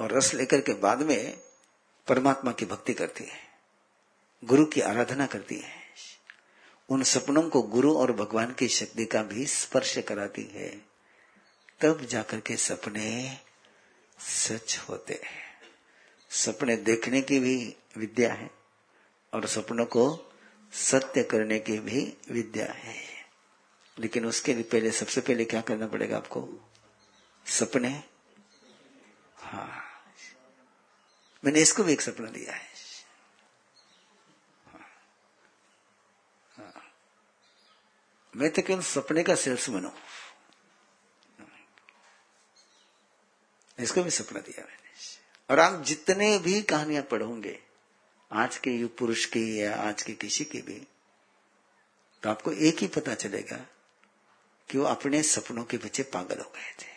और 0.00 0.12
रस 0.12 0.34
लेकर 0.34 0.60
के 0.60 0.74
बाद 0.74 0.98
में 0.98 1.38
परमात्मा 2.08 2.52
की 2.52 2.64
भक्ति 2.64 2.94
करती 2.94 3.24
है। 3.24 3.50
गुरु 4.44 4.66
की 4.66 4.80
आराधना 4.80 5.26
करती 5.26 5.56
है। 5.56 5.79
उन 6.90 7.02
सपनों 7.02 7.50
को 7.50 7.62
गुरु 7.62 7.96
और 7.96 8.12
भगवान 8.12 8.54
की 8.54 8.68
शक्ति 8.68 9.04
का 9.04 9.22
भी 9.22 9.46
स्पर्श 9.46 9.98
कराती 9.98 10.42
है, 10.42 10.82
तब 11.80 12.00
जाकर 12.04 12.40
के 12.40 12.56
सपने 12.56 13.38
सच 14.20 14.78
होते 14.88 15.20
हैं। 15.24 15.60
सपने 16.30 16.76
देखने 16.76 17.22
की 17.22 17.38
भी 17.38 17.76
विद्या 17.96 18.32
है 18.32 18.50
और 19.34 19.46
सपनों 19.46 19.84
को 19.84 20.32
सत्य 20.72 21.22
करने 21.22 21.58
की 21.58 21.78
भी 21.78 22.16
विद्या 22.30 22.72
है। 22.72 23.26
लेकिन 23.98 24.26
उसके 24.26 24.54
लिए 24.54 24.62
पहले, 24.62 24.90
सबसे 24.90 25.20
पहले 25.20 25.44
क्या 25.44 25.60
करना 25.60 25.86
पड़ेगा 25.86 26.16
आपको? 26.16 26.48
सपने? 27.46 28.04
हाँ। 29.36 29.84
मैंने 31.44 31.60
इसको 31.60 31.84
भी 31.84 31.92
एक 31.92 32.00
सपना 32.00 32.30
दिया 32.30 32.54
है। 32.54 32.69
मैं 38.36 38.50
तो 38.50 38.62
केवल 38.62 38.82
सपने 38.82 39.22
का 39.22 39.34
सेल्समैन 39.34 39.84
हूँ। 39.84 39.94
इसको 43.78 44.02
भी 44.02 44.10
सपना 44.10 44.40
दिया 44.40 44.64
मैंने। 44.64 44.90
और 45.50 45.58
आप 45.58 45.82
जितने 45.82 46.38
भी 46.38 46.62
कहानियाँ 46.62 47.02
पढ़ोगे, 47.02 47.58
आज 48.32 48.58
के 48.58 48.70
युग 48.70 48.96
पुरुष 48.98 49.24
की 49.24 49.62
या 49.62 49.74
आज 49.76 50.02
के 50.02 50.12
किसी 50.12 50.44
की 50.44 50.62
भी 50.62 50.86
तो 52.22 52.30
आपको 52.30 52.52
एक 52.52 52.78
ही 52.78 52.86
पता 52.86 53.14
चलेगा 53.14 53.56
कि 54.68 54.78
वो 54.78 54.84
अपने 54.84 55.22
सपनों 55.22 55.64
के 55.64 55.76
पीछे 55.76 56.02
पागल 56.02 56.38
हो 56.38 56.52
गए 56.54 56.72
थे। 56.82 56.88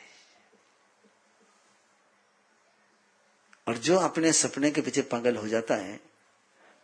और 3.68 3.78
जो 3.78 3.98
अपने 3.98 4.34
सपने 4.34 4.72
के 4.72 4.82
पीछे 4.82 5.02
पागल 5.02 5.36
हो 5.36 5.48
जाता 5.48 5.76
है, 5.76 6.00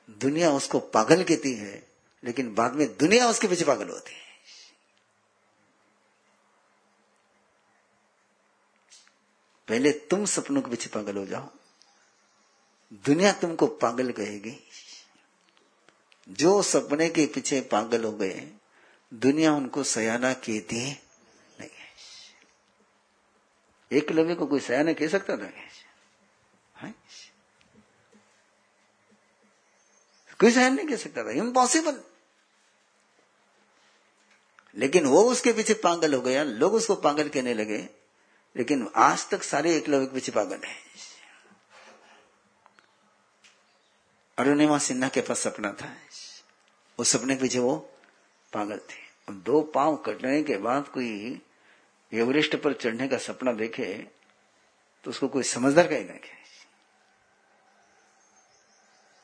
दुनिया 0.10 0.52
उसको 0.52 0.80
पागल 0.80 1.24
कहती 1.24 1.54
है, 1.54 1.88
लेकिन 2.24 2.56
बाद 2.56 2.74
में 2.74 2.98
दुनिया 2.98 3.28
उसके 3.28 3.48
पीछे 3.48 3.66
पागल 3.66 3.90
होती 3.90 4.14
है। 4.14 4.29
पहले 9.70 9.92
तुम 9.92 10.26
सपनों 10.26 10.62
के 10.62 10.72
पीछे 10.72 10.90
पागल 10.90 11.18
हो 11.18 11.26
जाओ। 11.26 11.50
दुनिया 12.94 13.32
तुमको 13.32 13.68
पागल 13.68 14.12
कहेगी। 14.12 14.58
जो 16.30 16.62
सपने 16.62 17.10
के 17.10 17.26
पीछे 17.26 17.62
पागल 17.62 18.04
हो 18.04 18.12
गए, 18.12 18.52
दुनिया 19.14 19.54
उनको 19.54 19.84
सयाना 19.84 20.34
कहती 20.34 20.92
नहीं, 21.60 21.70
एक 23.92 24.12
लवे 24.12 24.36
को 24.36 24.46
कोई 24.46 24.60
सयाना 24.60 24.94
कह 24.94 25.08
सकता 25.08 25.38
था? 25.38 25.52
कोई 30.40 30.52
सयान 30.52 30.74
नहीं 30.74 30.88
कह 30.88 30.96
सकता 30.96 31.24
था। 31.24 31.32
इम्पॉसिबल 31.32 32.04
लेकिन 34.76 35.06
वो 35.06 35.24
उसके 35.24 35.54
पीछे 35.54 35.74
पागल 35.74 36.14
हो 36.14 36.22
गया। 36.22 36.44
लोग 36.44 36.74
उसको 36.74 36.96
पागल 36.96 37.30
कहने 37.30 37.54
लगे। 37.54 37.99
लेकिन 38.56 38.88
आज 38.96 39.30
तक 39.30 39.44
सारे 39.44 39.76
एकलव्य 39.76 40.06
के 40.06 40.14
पीछे 40.14 40.32
पागल 40.32 40.60
है। 40.66 40.76
अरुणिमा 44.38 44.78
सिन्हा 44.78 45.10
के 45.10 45.22
पास 45.22 45.40
सपना 45.40 45.72
था। 45.72 45.94
उस 47.00 47.10
सपने 47.10 47.36
के 47.36 47.42
पीछे 47.42 47.60
वो 47.60 47.76
पागल 48.54 48.80
थे। 48.80 49.34
दो 49.34 49.62
पाँव 49.62 49.96
कटने 49.98 50.42
के 50.44 50.58
बाद 50.58 50.88
कोई 50.88 51.42
एवरेस्ट 52.12 52.56
पर 52.56 52.74
चढ़ने 52.74 53.08
का 53.08 53.18
सपना 53.18 53.52
देखे 53.54 53.94
तो 55.06 55.12
उसको 55.12 55.28
कोई 55.28 55.44
समझदार 55.44 55.88
कहेगा 55.88 56.14
क्या 56.14 56.36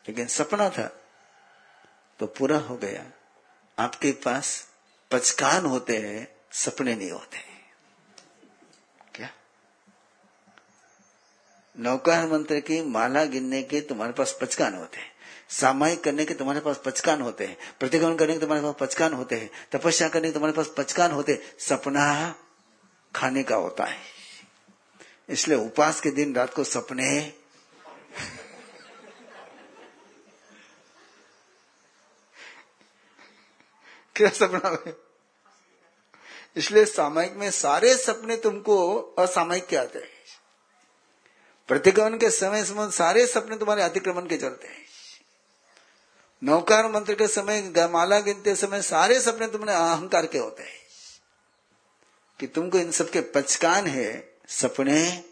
लेकिन 0.05 0.27
सपना 0.27 0.69
था 0.69 0.87
तो 2.19 2.27
पूरा 2.27 2.57
हो 2.57 2.75
गया। 2.77 3.05
आपके 3.77 4.11
पास 4.25 4.69
पचकान 5.11 5.65
होते 5.65 5.97
हैं, 5.97 6.27
सपने 6.51 6.95
नहीं 6.95 7.11
होते। 7.11 7.37
क्या 7.37 7.54
नौकार 11.79 12.27
मंत्र 12.27 12.59
की 12.59 12.81
माला 12.81 13.23
गिनने 13.25 13.63
के 13.63 13.81
तुम्हारे 13.81 14.13
पास 14.13 14.37
पचकान 14.41 14.73
होते 14.73 14.97
हैं। 14.97 15.11
सामायिक 15.49 16.03
करने 16.03 16.25
के 16.25 16.33
तुम्हारे 16.33 16.59
पास 16.59 16.81
पचकान 16.85 17.21
होते 17.21 17.45
हैं। 17.45 17.57
प्रतिगमन 17.79 18.15
करने 18.15 18.33
के 18.33 18.39
तुम्हारे 18.39 18.63
पास 18.63 18.75
पचकान 18.79 19.13
होते 19.13 19.35
हैं। 19.35 19.49
तपस्या 19.71 20.09
करने 20.09 20.27
के 20.27 20.33
तुम्हारे 20.33 20.53
पास 20.53 20.73
पचकान 20.77 21.11
होते 21.11 21.39
सपना 21.59 22.35
खाने 23.15 23.43
का 23.43 23.55
होता 23.55 23.83
है। 23.83 23.97
इसलिए 25.29 25.57
उपास 25.57 26.01
के 26.01 26.11
दिन 26.11 26.35
रात 26.35 26.53
को 26.53 26.63
सपने 26.63 27.33
क्या 34.15 34.29
सपना 34.29 34.69
में 34.71 34.93
इसलिए 36.57 36.85
सामायिक 36.85 37.33
में 37.33 37.51
सारे 37.51 37.95
सपने 37.97 38.37
तुमको 38.37 38.99
असामायिक 39.19 39.65
के 39.65 39.75
आते 39.75 39.99
हैं। 39.99 40.14
प्रतिगमन 41.67 42.17
के 42.17 42.29
समय 42.31 42.65
समय 42.65 42.91
सारे 42.91 43.27
सपने 43.27 43.57
तुम्हारे 43.57 43.81
अतिक्रमण 43.81 44.27
के 44.27 44.37
चलते 44.37 44.67
हैं। 44.67 44.85
नौकार 46.43 46.91
मंत्र 46.91 47.15
के 47.15 47.27
समय, 47.27 47.73
माला 47.77 48.19
गिनते 48.19 48.55
समय 48.55 48.81
सारे 48.81 49.21
सपने 49.21 49.47
तुमने 49.47 49.71
अहंकार 49.71 50.25
के 50.25 50.37
होते 50.37 50.63
हैं। 50.63 50.85
कि 52.39 52.47
तुमको 52.47 52.77
इन 52.77 52.91
सबके 52.91 53.21
पचकान 53.21 53.87
है, 53.87 54.33
सपने 54.47 55.23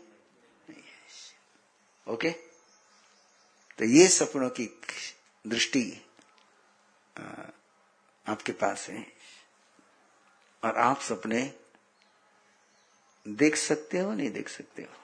ओके? 2.07 2.29
तो 3.77 3.86
ये 3.86 4.07
सपनों 4.07 4.49
की 4.49 4.81
दृष्टि 5.47 6.05
आपके 8.27 8.51
पास 8.51 8.88
है। 8.89 9.13
और 10.63 10.77
आप 10.77 11.01
सपने 11.01 11.53
देख 13.27 13.55
सकते 13.55 13.99
हो, 13.99 14.13
नहीं 14.13 14.31
देख 14.31 14.49
सकते 14.49 14.81
हो? 14.81 15.02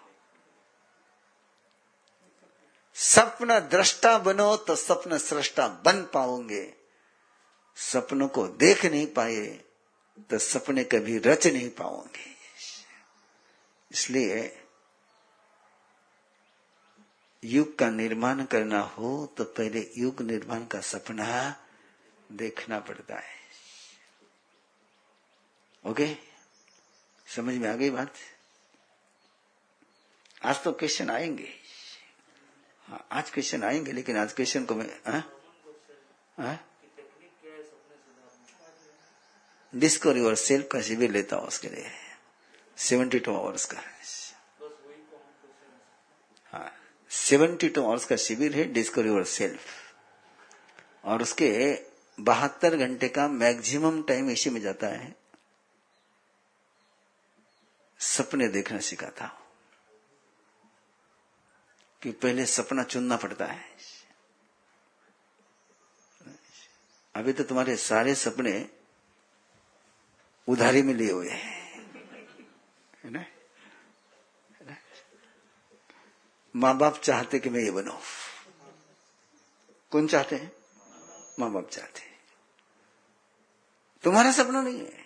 सपन 3.00 3.60
दृष्टा 3.72 4.18
बनो 4.18 4.56
तो 4.58 4.76
सपन 4.76 5.18
सृष्टा 5.18 5.68
बन 5.86 6.04
पाओगे। 6.14 6.64
सपनों 7.78 8.28
को 8.28 8.48
देख 8.48 8.86
नहीं 8.86 9.06
पाए 9.08 9.46
तो 10.30 10.38
सपने 10.38 10.84
कभी 10.84 11.18
रच 11.18 11.48
नहीं 11.48 11.70
पाओगे। 11.70 12.28
इसलिए 13.92 14.58
युग 17.44 17.78
का 17.78 17.90
निर्माण 17.90 18.44
करना 18.46 18.80
हो 18.90 19.12
तो 19.38 19.44
पहले 19.44 19.88
युग 19.98 20.22
निर्माण 20.22 20.66
का 20.66 20.82
सपना 20.82 21.28
देखना 22.32 22.80
पड़ता 22.80 23.16
है। 23.16 23.38
ओके? 25.86 26.16
समझ 27.28 27.56
में 27.56 27.70
आ 27.70 27.76
गई 27.76 27.90
बात? 27.90 28.14
आज 30.44 30.64
तो 30.64 30.72
क्वेश्चन 30.72 31.10
आएँगे। 31.10 31.54
आज 32.90 33.30
क्वेश्चन 33.30 33.64
आएँगे, 33.64 33.92
लेकिन 33.92 34.18
आज 34.18 34.34
क्वेश्चन 34.34 34.66
को 34.66 34.76
मैं 34.76 36.58
डिस्कवर 39.74 40.18
योर 40.18 40.36
सेल्फ 40.36 40.68
का 40.72 40.82
शिविर 40.82 41.12
लेता 41.12 41.36
हूँ 41.36 41.48
उसके 41.48 41.68
लिए। 41.68 41.90
सेवेंटी 42.78 43.20
टू 43.20 43.36
आवर्स 43.36 43.66
का। 43.66 43.82
सेवेंटी 47.12 47.70
टू 47.70 47.84
आवर्स 47.84 48.06
का 48.06 48.16
शिविर 48.16 48.56
है 48.56 48.64
डिस्कवर 48.74 49.06
योर 49.06 49.24
सेल्फ 49.26 49.60
और 51.06 51.22
उसके 51.22 51.52
बहत्तर 52.18 52.76
घंटे 52.78 53.08
का 53.10 53.28
मैक्सिमम 53.28 54.02
टाइम 54.04 54.30
इसी 54.30 54.50
में 54.50 54.62
जाता 54.62 54.88
है। 54.88 55.16
सपने 58.00 58.48
देखना 58.48 58.80
सिखाता 58.80 59.26
हूँ 59.26 59.38
कि 62.02 62.12
पहले 62.12 62.46
सपना 62.46 62.84
चुनना 62.84 63.18
पड़ता 63.18 63.46
है। 63.46 63.78
अभी 67.16 67.34
तो 67.34 67.44
तुम्हारे 67.44 67.76
सारे 67.76 68.16
सपने 68.16 68.70
उधारी 70.48 70.82
में 70.82 70.94
लिए 70.94 71.12
हुए 71.12 71.30
हैं। 71.30 71.70
ना? 73.06 73.26
माँ 76.56 76.78
बाप 76.78 76.98
चाहते 76.98 77.40
कि 77.40 77.50
मैं 77.50 77.60
ये 77.60 77.72
बनू। 77.72 78.00
कौन 79.92 80.08
चाहते 80.08 80.36
हैं? 80.36 80.52
माँ 81.40 81.52
बाप 81.52 81.70
चाहते 81.70 82.00
हैं। 82.00 82.20
तुम्हारा 84.04 84.32
सपना 84.32 84.62
नहीं 84.62 84.80
है। 84.80 85.06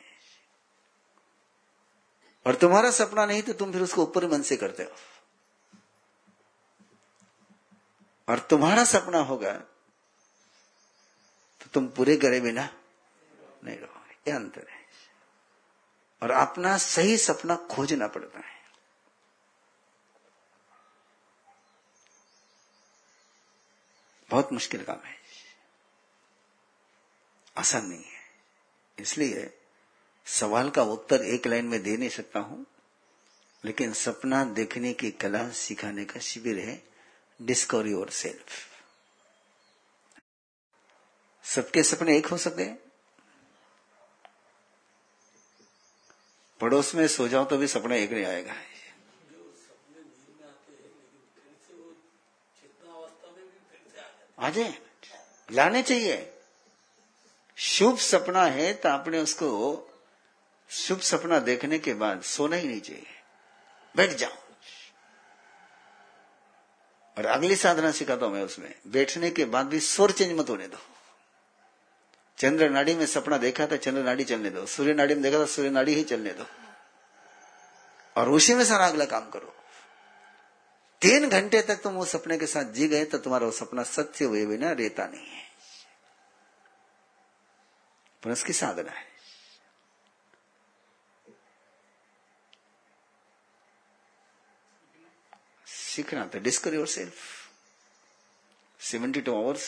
और 2.47 2.55
तुम्हारा 2.55 2.91
सपना 2.91 3.25
नहीं 3.25 3.41
तो 3.41 3.53
तुम 3.53 3.71
फिर 3.71 3.81
उसको 3.81 4.03
ऊपर 4.03 4.27
मन 4.27 4.41
से 4.41 4.57
करते 4.57 4.83
हो। 4.83 4.91
और 8.27 8.39
तुम्हारा 8.39 8.83
सपना 8.83 9.19
होगा 9.19 9.53
तो 11.61 11.67
तुम 11.73 11.87
पूरे 11.87 12.15
करे 12.17 12.39
बिना 12.39 12.69
नहीं 13.63 13.77
रहोगे। 13.77 14.13
ये 14.27 14.31
अंतर 14.31 14.67
है। 14.69 14.81
और 16.21 16.31
अपना 16.31 16.77
सही 16.77 17.17
सपना 17.17 17.55
खोजना 17.55 18.07
पड़ता 18.07 18.39
है। 18.39 18.61
बहुत 24.29 24.53
मुश्किल 24.53 24.83
काम 24.83 24.99
है। 25.05 25.17
आसान 27.57 27.85
नहीं 27.85 28.03
है। 28.03 28.21
इसलिए 28.99 29.59
सवाल 30.25 30.69
का 30.69 30.83
उत्तर 30.83 31.21
एक 31.25 31.47
लाइन 31.47 31.65
में 31.65 31.81
दे 31.83 31.97
नहीं 31.97 32.09
सकता 32.09 32.39
हूँ, 32.39 32.65
लेकिन 33.65 33.93
सपना 33.93 34.43
देखने 34.43 34.93
की 34.93 35.11
कला 35.11 35.49
सिखाने 35.49 36.05
का 36.05 36.19
शिविर 36.19 36.59
है। 36.59 36.92
डिस्कवर 37.41 37.87
योर 37.87 38.09
सेल्फ 38.09 38.61
सबके 41.45 41.83
सपने 41.83 42.17
एक 42.17 42.25
हो 42.25 42.37
सकते 42.37 42.63
हैं। 42.63 42.77
पड़ोस 46.59 46.93
में 46.95 47.07
सो 47.07 47.27
जाओ 47.27 47.45
तो 47.45 47.57
भी 47.57 47.67
सपना 47.67 47.95
एक 47.95 48.11
नहीं 48.11 48.25
आएगा 48.25 48.55
आ 54.39 54.49
जाए। 54.49 54.73
लाने 55.51 55.81
चाहिए। 55.83 56.15
शुभ 57.57 57.97
सपना 57.97 58.45
है 58.45 58.73
तो 58.73 58.89
आपने 58.89 59.19
उसको 59.19 59.49
शुभ 60.69 60.99
सपना 61.01 61.39
देखने 61.39 61.79
के 61.79 61.93
बाद 61.93 62.21
सोना 62.21 62.55
ही 62.55 62.67
नहीं 62.67 62.81
चाहिए। 62.81 63.05
बैठ 63.95 64.09
जाओ। 64.09 64.42
और 67.17 67.25
अगली 67.25 67.55
साधना 67.55 67.91
सिखाता 67.91 68.25
हूँ 68.25 68.33
मैं 68.33 68.43
उसमें। 68.43 68.75
बैठने 68.87 69.29
के 69.31 69.45
बाद 69.45 69.65
भी 69.65 69.79
स्वर 69.79 70.11
चेंज 70.11 70.39
मत 70.39 70.49
होने 70.49 70.67
दो। 70.67 70.77
चंद्र 72.37 72.69
नाड़ी 72.69 72.95
में 72.95 73.05
सपना 73.05 73.37
देखा 73.37 73.67
था 73.67 73.75
चंद्र 73.75 74.03
नाड़ी 74.03 74.23
चलने 74.23 74.49
दो। 74.49 74.65
सूर्य 74.65 74.93
नाड़ी 74.93 75.13
में 75.13 75.23
देखा 75.23 75.39
था 75.39 75.45
सूर्य 75.45 75.69
नाड़ी 75.69 75.93
ही 75.93 76.03
चलने 76.03 76.29
दो। 76.29 76.45
और 78.17 78.29
उसी 78.29 78.53
में 78.53 78.65
सारा 78.65 78.87
अगला 78.87 79.05
काम 79.05 79.29
करो। 79.29 79.55
तीन 81.01 81.29
घंटे 81.29 81.61
तक 81.61 81.81
तुम 81.81 81.97
उस 81.97 82.11
सपने 82.11 82.37
के 82.37 82.45
साथ 82.45 82.63
जी 82.63 82.87
गए 82.87 83.05
तो 83.05 83.17
तुम्हारा 83.17 83.45
वो 83.45 83.51
सपना 83.51 83.83
सत्य 83.83 84.25
हुए 84.25 84.45
बिना 84.45 84.71
रहता 84.71 85.07
नहीं 85.07 85.27
है। 85.27 85.43
पर 88.23 88.31
उसकी 88.31 88.53
साधना 88.53 88.91
है। 88.91 89.12
सीखना 95.93 96.27
था। 96.27 96.39
Discover 96.39 96.73
yourself 96.89 97.15
seventy 98.79 99.21
two 99.21 99.35
hours 99.35 99.65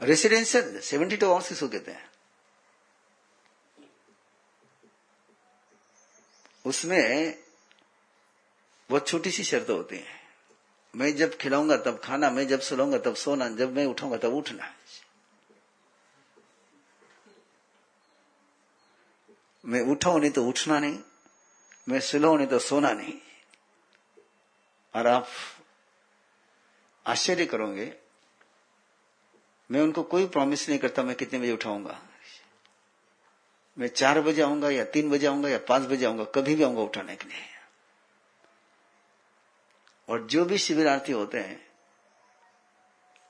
residential 0.00 0.80
seventy 0.82 1.16
two 1.16 1.30
hours 1.30 1.48
किसको 1.48 1.68
कहते 1.68 1.92
हैं 1.92 2.04
उसमें 6.64 7.38
बहुत 8.90 9.08
छोटी 9.08 9.30
सी 9.30 9.44
शर्त 9.44 9.70
होती 9.70 9.96
है। 9.96 10.14
मैं 10.94 11.14
जब 11.16 11.36
खिलाऊँगा 11.36 11.76
तब 11.76 12.00
खाना, 12.04 12.30
मैं 12.30 12.46
जब 12.48 12.60
सुलाऊँगा 12.60 12.98
तब 12.98 13.14
सोना, 13.14 13.48
जब 13.50 13.72
मैं 13.72 13.84
उठाऊँगा 13.86 14.16
तब 14.18 14.34
उठना। 14.34 14.72
मैं 19.64 19.80
उठाऊ 19.90 20.18
नहीं 20.18 20.30
तो 20.30 20.44
उठना 20.44 20.78
नहीं। 20.78 20.98
मैं 21.86 22.00
सुलाऊ 22.00 22.36
नहीं 22.36 22.46
तो 22.46 22.58
सोना 22.58 22.92
नहीं। 22.92 23.14
और 24.94 25.06
आप 25.06 25.28
आश्चर्य 27.06 27.46
करोगे, 27.46 27.92
मैं 29.70 29.80
उनको 29.80 30.02
कोई 30.02 30.26
प्रॉमिस 30.26 30.68
नहीं 30.68 30.78
करता 30.78 31.02
मैं 31.02 31.14
कितने 31.16 31.38
बजे 31.38 31.52
उठाऊँगा। 31.52 32.00
मैं 33.76 33.88
चार 33.88 34.20
बजे 34.20 34.42
आऊँगा 34.42 34.70
या 34.70 34.84
तीन 34.84 35.10
बजे 35.10 35.26
आऊँगा 35.26 35.48
या 35.48 35.58
पाँच 35.58 35.82
बजे 35.82 36.06
आऊँगा, 36.06 36.24
कभी 36.24 36.54
भी 36.54 36.62
आऊँगा 36.62 36.82
उठाने 36.82 37.16
के 37.16 37.28
लिए। 37.28 37.44
और 40.08 40.26
जो 40.26 40.44
भी 40.44 40.58
शिविरार्थी 40.58 41.12
होते 41.12 41.38
हैं, 41.38 41.60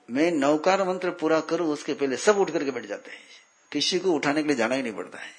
मैं 0.09 0.31
नौकार 0.33 0.83
मंत्र 0.85 1.11
पूरा 1.11 1.41
करूँ, 1.41 1.69
उसके 1.69 1.95
पहले 1.95 2.17
सब 2.17 2.39
उठ 2.39 2.51
करके 2.51 2.71
बैठ 2.71 2.87
जाते 2.87 3.11
हैं। 3.11 3.21
किसी 3.73 3.99
को 3.99 4.13
उठाने 4.13 4.43
के 4.43 4.49
लिए 4.49 4.57
जाना 4.57 4.75
ही 4.75 4.83
नहीं 4.83 4.93
पड़ता 4.93 5.19
है। 5.19 5.31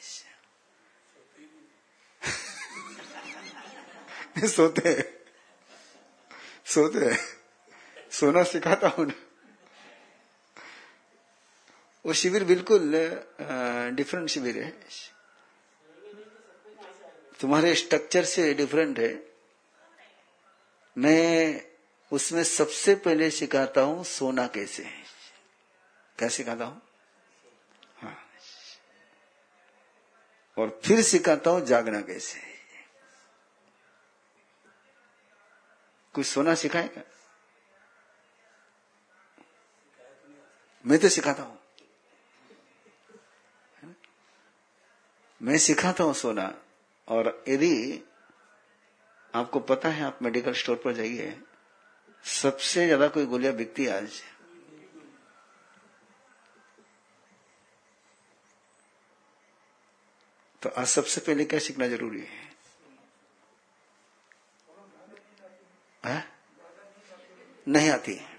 सोते 4.46 5.02
सोते 6.66 7.16
सोना 8.12 8.44
सिखाता 8.44 8.88
हूँ 8.88 9.12
वो 12.06 12.14
शिविर 12.14 12.44
बिल्कुल 12.44 12.92
डिफरेंट 13.96 14.30
शिविर 14.30 14.58
है। 14.64 14.74
तुम्हारे 17.40 17.76
स्ट्रक्चर 17.76 18.24
से 18.24 18.54
डिफरेंट 18.54 19.00
है। 19.00 19.26
मैं 20.98 21.62
उसमें 22.12 22.44
सबसे 22.44 22.96
पहले 22.96 23.30
सिखाता 23.32 23.82
हूँ 23.82 24.04
सोना 24.04 24.48
कैसे 24.48 24.84
है। 24.84 25.04
क्या 26.18 26.30
सिखाता 26.30 26.66
हूँ? 26.66 26.82
हाँ। 27.98 28.18
और 30.58 30.82
फिर 30.86 31.02
सिखाता 31.02 31.52
हूँ 31.52 31.66
जागना 31.66 32.02
कैसे 32.02 32.57
कुछ 36.18 36.26
सोना 36.26 36.54
सिखाएगा? 36.56 37.02
मैं 40.86 40.98
तो 41.00 41.10
सिखाता 41.10 41.44
हूँ। 41.44 41.58
मैं 45.42 45.58
सिखाता 45.58 46.04
हूँ 46.04 46.14
सोना। 46.14 46.54
और 47.08 47.44
यदि 47.48 48.04
आपको 49.34 49.60
पता 49.60 49.90
है, 49.90 50.04
आप 50.04 50.20
मेडिकल 50.22 50.54
स्टोर 50.54 50.76
पर 50.76 50.94
जाइए, 50.94 51.38
सबसे 52.26 52.86
ज़्यादा 52.86 53.08
कोई 53.08 53.26
गोलियाँ 53.26 53.54
बिकती 53.54 53.86
है 53.86 53.98
आज। 53.98 54.22
तो 60.62 60.70
आज 60.70 60.88
सबसे 60.88 61.22
पहले 61.22 61.46
क्या 61.46 61.60
सीखना 61.60 61.88
ज़रूरी 61.88 62.20
है? 62.20 62.47
नहीं 67.68 67.90
आती 67.90 68.14
है। 68.14 68.36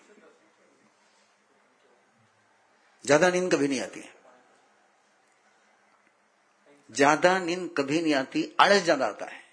ज़्यादा 3.04 3.30
नींद 3.30 3.52
कभी 3.52 3.68
नहीं 3.68 3.80
आती 3.80 4.00
है। 4.00 4.16
ज़्यादा 6.90 7.38
नींद 7.38 7.68
कभी 7.78 8.00
नहीं 8.02 8.14
आती 8.14 8.56
आलस 8.60 8.82
ज़्यादा 8.82 9.06
आता 9.06 9.26
है। 9.26 9.46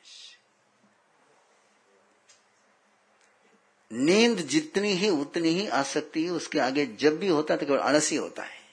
नींद 3.92 4.38
जितनी 4.40 4.92
ही, 4.92 5.10
उतनी 5.10 5.50
ही 5.50 5.68
आ 5.68 5.82
सकती 5.84 6.24
है, 6.24 6.30
उसके 6.30 6.60
आगे 6.60 6.86
जब 7.00 7.18
भी 7.20 7.28
होता 7.28 7.54
है 7.54 7.60
तो 7.60 7.66
केवल 7.66 7.80
आलस 7.80 8.10
ही 8.12 8.18
होता 8.18 8.44
है। 8.44 8.64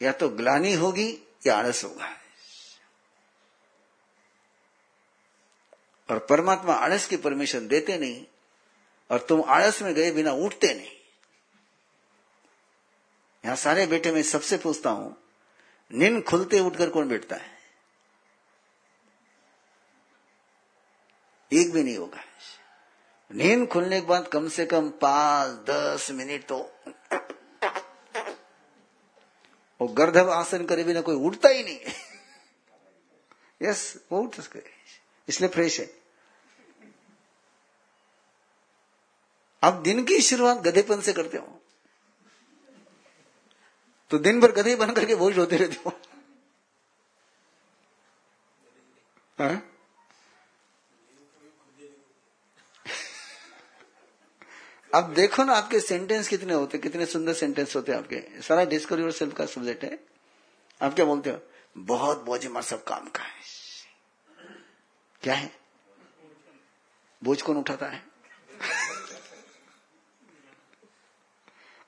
या 0.00 0.12
तो 0.12 0.28
ग्लानी 0.30 0.72
होगी, 0.74 1.08
या 1.46 1.56
आलस 1.56 1.84
होगा। 1.84 2.08
और 6.08 6.18
परमात्मा 6.30 6.74
आलस 6.74 7.06
की 7.06 7.16
परमिशन 7.16 7.68
देते 7.68 7.98
नहीं 7.98 8.24
और 9.12 9.18
तुम 9.18 9.44
आलस 9.44 9.82
में 9.82 9.94
गए 9.94 10.10
बिना 10.10 10.32
उठते 10.32 10.74
नहीं। 10.74 10.90
यहाँ 13.44 13.56
सारे 13.56 13.86
बेटे 13.86 14.12
में 14.12 14.22
सबसे 14.22 14.58
पूछता 14.58 14.90
हूँ 14.90 15.16
नींद 15.92 16.24
खुलते 16.24 16.60
उठकर 16.60 16.90
कौन 16.90 17.08
बैठता 17.08 17.36
है? 17.36 17.58
एक 21.52 21.72
भी 21.72 21.82
नहीं 21.82 21.96
होगा। 21.96 22.24
नींद 23.32 23.68
खुलने 23.68 24.00
के 24.00 24.06
बाद 24.06 24.28
कम 24.28 24.48
से 24.48 24.66
कम 24.66 24.90
पाँच, 24.90 25.50
दस 25.50 26.10
मिनट 26.10 26.46
तो 26.46 26.58
वो 29.80 29.88
गर्दभ 29.88 30.30
आसन 30.30 30.66
करे 30.66 30.84
बिना 30.84 31.00
कोई 31.00 31.16
उठता 31.16 31.48
ही 31.48 31.64
नहीं। 31.64 31.80
यस, 33.62 34.04
वो 34.12 34.20
उठ 34.20 34.56
इसलिए 35.28 35.48
फ्रेश 35.48 35.80
है। 35.80 36.01
आप 39.62 39.74
दिन 39.74 40.04
की 40.04 40.20
शुरुआत 40.20 40.56
गधेपन 40.56 41.00
से 41.00 41.12
करते 41.12 41.38
हो। 41.38 41.62
तो 44.10 44.18
दिन 44.18 44.40
भर 44.40 44.52
गधे 44.52 44.76
बन 44.76 44.92
करके 44.92 45.14
बोझ 45.14 45.38
होते 45.38 45.56
रहते 45.56 45.76
हो। 45.86 46.00
हाँ? 49.38 49.68
अब 54.94 55.14
देखो 55.14 55.44
ना 55.44 55.52
आपके 55.52 55.80
सेंटेंस 55.80 56.28
कितने 56.28 56.54
होते, 56.54 56.78
कितने 56.78 57.06
सुंदर 57.06 57.34
सेंटेंस 57.34 57.76
होते 57.76 57.92
आपके। 57.92 58.42
सारा 58.42 58.64
डिस्कवर 58.64 59.00
योर 59.00 59.12
सेल्फ 59.12 59.34
का 59.34 59.46
सब्जेक्ट 59.46 59.84
है। 59.84 60.04
आप 60.82 60.94
क्या 60.94 61.04
बोलते 61.04 61.30
हो? 61.30 61.38
बहुत 61.78 62.22
बोझ 62.22 62.46
मार 62.46 62.62
सब 62.62 62.84
काम 62.84 63.08
का 63.08 63.22
है। 63.22 63.40
क्या 65.22 65.34
है? 65.34 65.56
बोझ 67.24 67.42
कौन 67.42 67.56
उठाता 67.56 67.86
है? 67.86 68.11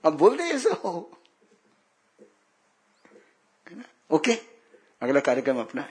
अब 0.04 0.16
बोल 0.18 0.36
दे 0.36 0.44
ऐसा 0.44 0.74
हो। 0.74 1.10
ओके 4.10 4.32
अगला 5.02 5.20
कार्यक्रम 5.20 5.60
अपना 5.60 5.88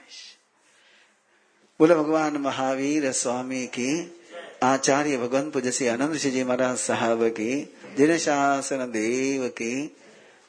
बोले, 1.80 1.96
भगवान 1.96 2.38
महावीर 2.38 3.12
स्वामी 3.12 3.66
की 3.68 4.20
आचार्य 4.64 5.18
भगवान 5.18 5.50
पूज्य 5.52 5.72
श्री 5.72 5.88
आनंद 5.88 6.16
जी 6.16 6.44
महाराज 6.44 6.78
साहब 6.78 7.28
की 7.30 7.76
जिन 7.98 8.18
शासन 8.18 8.92
देव 8.92 9.48
की 9.48 9.96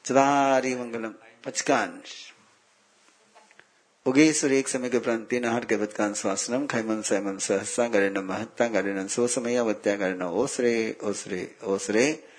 चदारी 0.05 0.75
मंगलम 0.75 1.13
पचकांश 1.45 2.33
उगेश्वर 4.05 4.51
एक 4.51 4.67
समय 4.67 4.89
के 4.89 4.99
प्रांत 4.99 5.27
तीन 5.27 5.45
हर 5.45 5.65
के 5.65 5.77
बदकान 5.77 6.13
स्वासनम, 6.13 6.65
खैमन 6.67 7.01
सैमन 7.01 7.37
सहसा 7.37 7.87
गरेण 7.87 8.17
महत्ता 8.19 8.67
गरेण 8.67 9.07
सो 9.07 9.27
समय 9.27 9.59
वत्या 9.59 9.95
गरेण 9.95 10.21
ओसरे 10.21 10.97
ओसरे 11.03 11.55
ओसरे। 11.63 11.63
ओसुगेश्वरे 11.63 12.34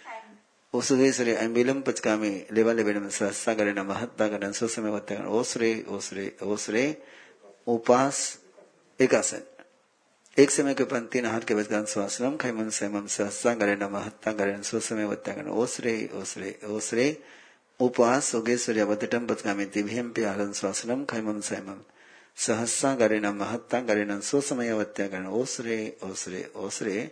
अंबिलम 0.76 1.82
पचकामी 1.82 2.32
लेवा 2.52 2.74
लेवेण 2.74 3.08
सहसा 3.10 3.54
गरेण 3.54 3.80
महत्ता 3.80 4.28
गरेण 4.28 4.52
सो 4.52 4.68
समय 4.68 4.92
वत्या 4.92 5.18
गरेण 5.18 5.28
ओसरे 5.30 5.72
ओसरे 5.88 6.30
ओसरे 6.44 6.84
उपास 7.68 8.20
एकासन 9.00 9.50
एक 10.38 10.52
समय 10.52 10.74
के 10.74 10.84
पंत 10.86 11.10
तीन 11.14 11.26
हाथ 11.26 11.42
के 11.42 11.56
बदकान 11.56 11.86
स्वासनम 11.86 12.38
खैमन 12.38 12.70
सैमन 12.70 13.08
सहसा 13.10 13.54
गरेण 13.54 13.84
महत्ता 13.90 14.32
गरेण 14.32 14.62
सो 14.62 14.80
समय 14.80 15.06
वत्या 15.06 15.34
गरेण 15.34 15.50
ओसरे 15.58 15.96
ओसरे 16.22 16.56
ओसरे 16.70 17.08
उपवास 17.80 18.34
योगेश्वर्य 18.36 18.84
वदटम 18.84 19.26
बदगामी 19.28 19.66
दिव्यम 19.74 20.10
प्यारन 20.12 20.52
श्वासनम 20.54 21.04
खैमम 21.06 21.40
सैमम 21.42 21.80
सहस्सा 22.38 22.94
गरेण 22.96 23.26
महत्ता 23.36 23.80
गरेण 23.82 24.20
सो 24.22 24.42
समय 24.42 24.72
वत्या 24.72 25.08
गरेण 25.08 25.26
ओसरे 25.36 25.78
ओसरे 26.04 26.44
ओसरे 26.56 27.10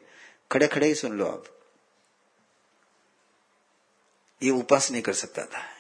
खड़े 0.52 0.68
खड़े 0.68 0.88
ही 0.88 0.96
सुन 0.96 1.18
लो 1.18 1.26
आप 1.26 1.44
ये 4.43 4.51
उपास 4.51 4.91
नहीं 4.91 5.03
कर 5.03 5.13
सकता 5.13 5.47
था। 5.47 5.75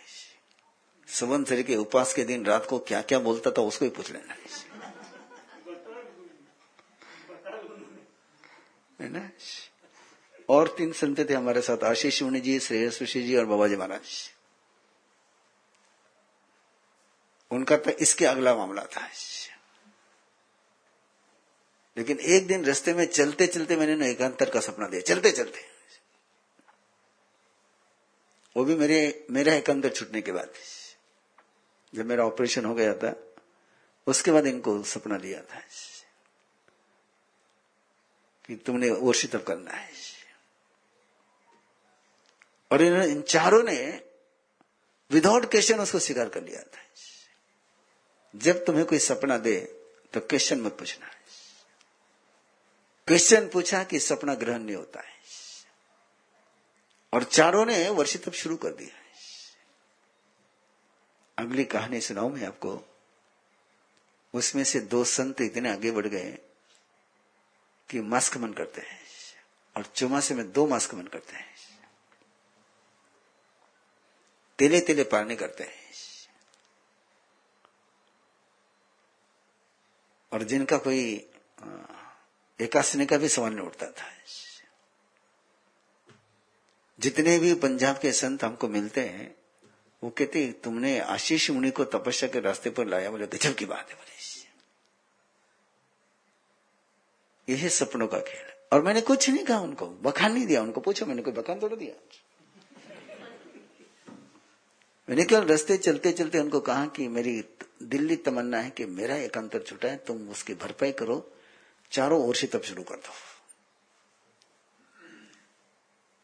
सुबंसरी 1.09 1.63
के 1.63 1.77
उपास 1.77 2.15
के 2.15 2.25
दिन 2.25 2.45
रात 2.45 2.67
को 2.67 2.79
क्या 2.79 3.03
क्या 3.03 3.19
बोलता 3.19 3.51
था 3.51 3.63
उसको 3.63 3.85
ही 3.85 3.91
पूछ 3.91 4.11
लेना। 4.11 4.35
है 9.01 9.09
ना? 9.09 9.31
और 10.49 10.75
तीन 10.79 10.93
संत 10.93 11.31
थे 11.31 11.35
हमारे 11.35 11.61
साथ, 11.61 11.85
आशीष 11.85 12.23
मुनि 12.23 12.41
जी, 12.41 12.61
श्रेयस 12.61 12.99
जी 13.03 13.37
और 13.37 13.45
बाबा 13.45 13.69
जी 13.69 13.77
महाराज। 13.77 14.31
उनका 17.51 17.77
तो 17.77 17.91
इसके 17.91 18.27
अगला 18.27 18.55
मामला 18.55 18.85
था। 18.85 19.09
लेकिन 21.99 22.21
एक 22.21 22.47
दिन 22.47 22.65
रास्ते 22.65 22.95
में 22.95 23.07
चलते 23.07 23.47
चलते 23.47 23.77
मैंने 23.77 24.11
एकांतर 24.11 24.51
का 24.51 24.61
सपना 24.61 24.89
दिया। 24.89 25.03
चलते 25.03 25.31
चलते 25.31 25.74
वो 28.57 28.65
भी 28.65 28.75
मेरे, 28.75 29.27
मेरा 29.31 29.55
एकांतर 29.55 29.91
छूटने 29.91 30.23
के 30.23 30.33
बाद। 30.33 30.53
जब 31.95 32.07
मेरा 32.07 32.25
ऑपरेशन 32.25 32.65
हो 32.65 32.75
गया 32.75 32.95
था, 32.95 33.35
उसके 34.07 34.33
बाद 34.33 34.47
इनको 34.47 34.83
सपना 34.83 35.19
दिया 35.19 35.43
था। 35.43 35.61
कि 38.47 38.57
तुमने 38.57 38.91
वर्षित 38.91 39.37
करना 39.37 39.71
है। 39.71 39.93
और 42.73 42.83
इन 42.83 43.23
चारों 43.23 43.63
ने 43.63 44.05
विदाउट 45.11 45.51
क्वेश्चन 45.51 45.81
उसको 45.81 45.99
स्वीकार 45.99 46.29
कर 46.29 46.43
लिया 46.43 46.63
था। 46.63 46.81
जब 48.37 48.65
तुम्हें 48.65 48.87
कोई 48.87 48.99
सपना 48.99 49.39
दे 49.39 49.61
तो 50.13 50.21
क्वेश्चन 50.21 50.61
मत 50.61 50.73
पूछना। 50.73 51.07
क्वेश्चन 53.07 53.49
पूछा 53.49 53.85
कि 53.85 54.01
सपना 54.01 54.35
ग्रहण 54.35 54.59
नहीं 54.59 54.77
होता 54.77 55.01
है। 55.01 55.14
और 57.15 57.25
चारों 57.25 57.67
ने 57.67 57.89
वर्षित 57.89 58.31
शुरू 58.31 58.57
कर 58.57 58.69
दिया। 58.69 59.01
अगली 61.39 61.65
कहानी 61.65 62.01
सुनाऊ 62.01 62.29
मैं 62.29 62.47
आपको। 62.47 62.99
उसमें 64.35 64.65
से 64.65 64.81
दो 64.81 65.05
संत 65.05 65.41
इतने 65.41 65.73
आगे 65.73 65.91
बढ़ 65.91 66.07
गए 66.07 66.39
कि 67.91 68.01
मास्क 68.01 68.37
मन 68.37 68.53
करते 68.53 68.81
हैं 68.81 69.01
और 69.77 69.87
चौमासे 69.87 70.35
में 70.35 70.53
दो 70.53 70.67
मास्क 70.67 70.95
मन 70.95 71.07
करते 71.07 71.33
हैं। 71.33 71.55
तेले 74.59 74.81
तेले 74.81 75.05
पालने 75.05 75.37
करते 75.37 75.65
हैं। 75.65 75.93
और 80.33 80.43
जिनका 80.43 80.79
कोई 80.79 81.31
एकासने 82.61 83.07
का 83.07 83.17
भी 83.17 83.29
सवाल 83.29 83.53
नहीं 83.53 83.67
उठता 83.67 83.87
था। 83.87 84.14
जितने 87.01 87.39
भी 87.39 87.55
पंजाब 87.55 87.99
के 87.99 88.13
संत 88.13 88.45
हमको 88.45 88.69
मिलते 88.69 89.01
हैं, 89.01 89.35
वो 90.05 90.11
कहते 90.11 90.53
तुमने 90.65 90.99
आशीष 90.99 91.51
मुनि 91.51 91.71
को 91.71 91.85
तपस्या 91.85 92.29
के 92.29 92.41
रास्ते 92.41 92.71
पर 92.71 92.87
लाया, 92.87 93.11
बोले, 93.11 93.27
गजब 93.27 93.55
की 93.55 93.65
बात 93.65 93.89
है, 93.89 93.95
बोले 93.95 94.15
यह 97.49 97.69
सपनों 97.69 98.07
का 98.07 98.19
खेल। 98.19 98.53
और 98.73 98.83
मैंने 98.83 99.01
कुछ 99.01 99.31
नहीं 99.31 99.45
कहा 99.45 99.61
उनको। 99.61 99.87
बखान 99.87 100.33
नहीं 100.33 100.47
दिया 100.47 100.63
उनको। 100.63 100.81
पूछो, 100.81 101.07
मैंने 101.07 101.23
कोई 101.23 101.33
बखान 101.33 101.61
थोड़ा 101.61 101.77
दिया? 101.77 102.19
मैंने 105.09 105.25
केवल 105.25 105.45
रास्ते 105.45 105.77
चलते 105.77 106.13
चलते 106.13 106.39
उनको 106.39 106.61
कहा 106.61 106.87
कि 106.87 107.09
मेरी 107.09 107.45
दिल्ली 107.83 108.17
तमन्ना 108.17 108.59
है 108.59 108.71
कि 108.71 108.85
मेरा 108.85 109.17
एक 109.17 109.39
अंतर 109.39 109.63
छुटा 109.63 109.89
है, 109.89 109.97
तुम 109.97 110.29
उसकी 110.29 110.55
भरपाई 110.55 110.93
करो। 110.93 111.33
चारों 111.91 112.27
ओर 112.27 112.37
से 112.37 112.47
तब 112.47 112.63
शुरू 112.63 112.83
कर 112.83 112.95
दो। 112.95 113.34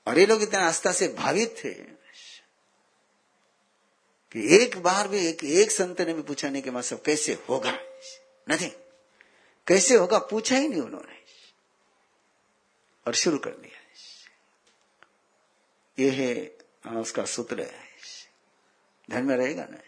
और 0.06 0.18
ये 0.18 0.26
लोग 0.26 0.42
इतना 0.42 0.60
आस्था 0.60 0.92
से 0.92 1.08
भावित 1.08 1.56
थे। 1.64 2.00
कि 4.32 4.56
एक 4.56 4.78
बार 4.78 5.08
भी 5.08 5.26
एक 5.26 5.44
एक 5.44 5.70
संत 5.70 6.00
ने 6.00 6.14
भी 6.14 6.22
पूछा 6.22 6.50
नहीं 6.50 6.62
कि 6.62 6.70
मैं 6.70 6.82
सब 6.82 7.02
कैसे 7.02 7.32
होगा? 7.48 7.72
नहीं। 8.48 8.70
कैसे 9.66 9.94
होगा? 9.94 10.18
पूछा 10.18 10.56
ही 10.56 10.68
नहीं 10.68 10.80
उन्होंने। 10.80 11.18
और 13.06 13.14
शुरू 13.14 13.38
कर 13.38 13.50
दिया। 13.50 13.80
ये 15.98 16.10
है, 16.10 16.58
उसका 17.00 17.24
सूत्र 17.24 17.60
है। 17.60 17.90
धन 19.10 19.24
में 19.24 19.36
रहेगा 19.36 19.64
ना। 19.64 19.78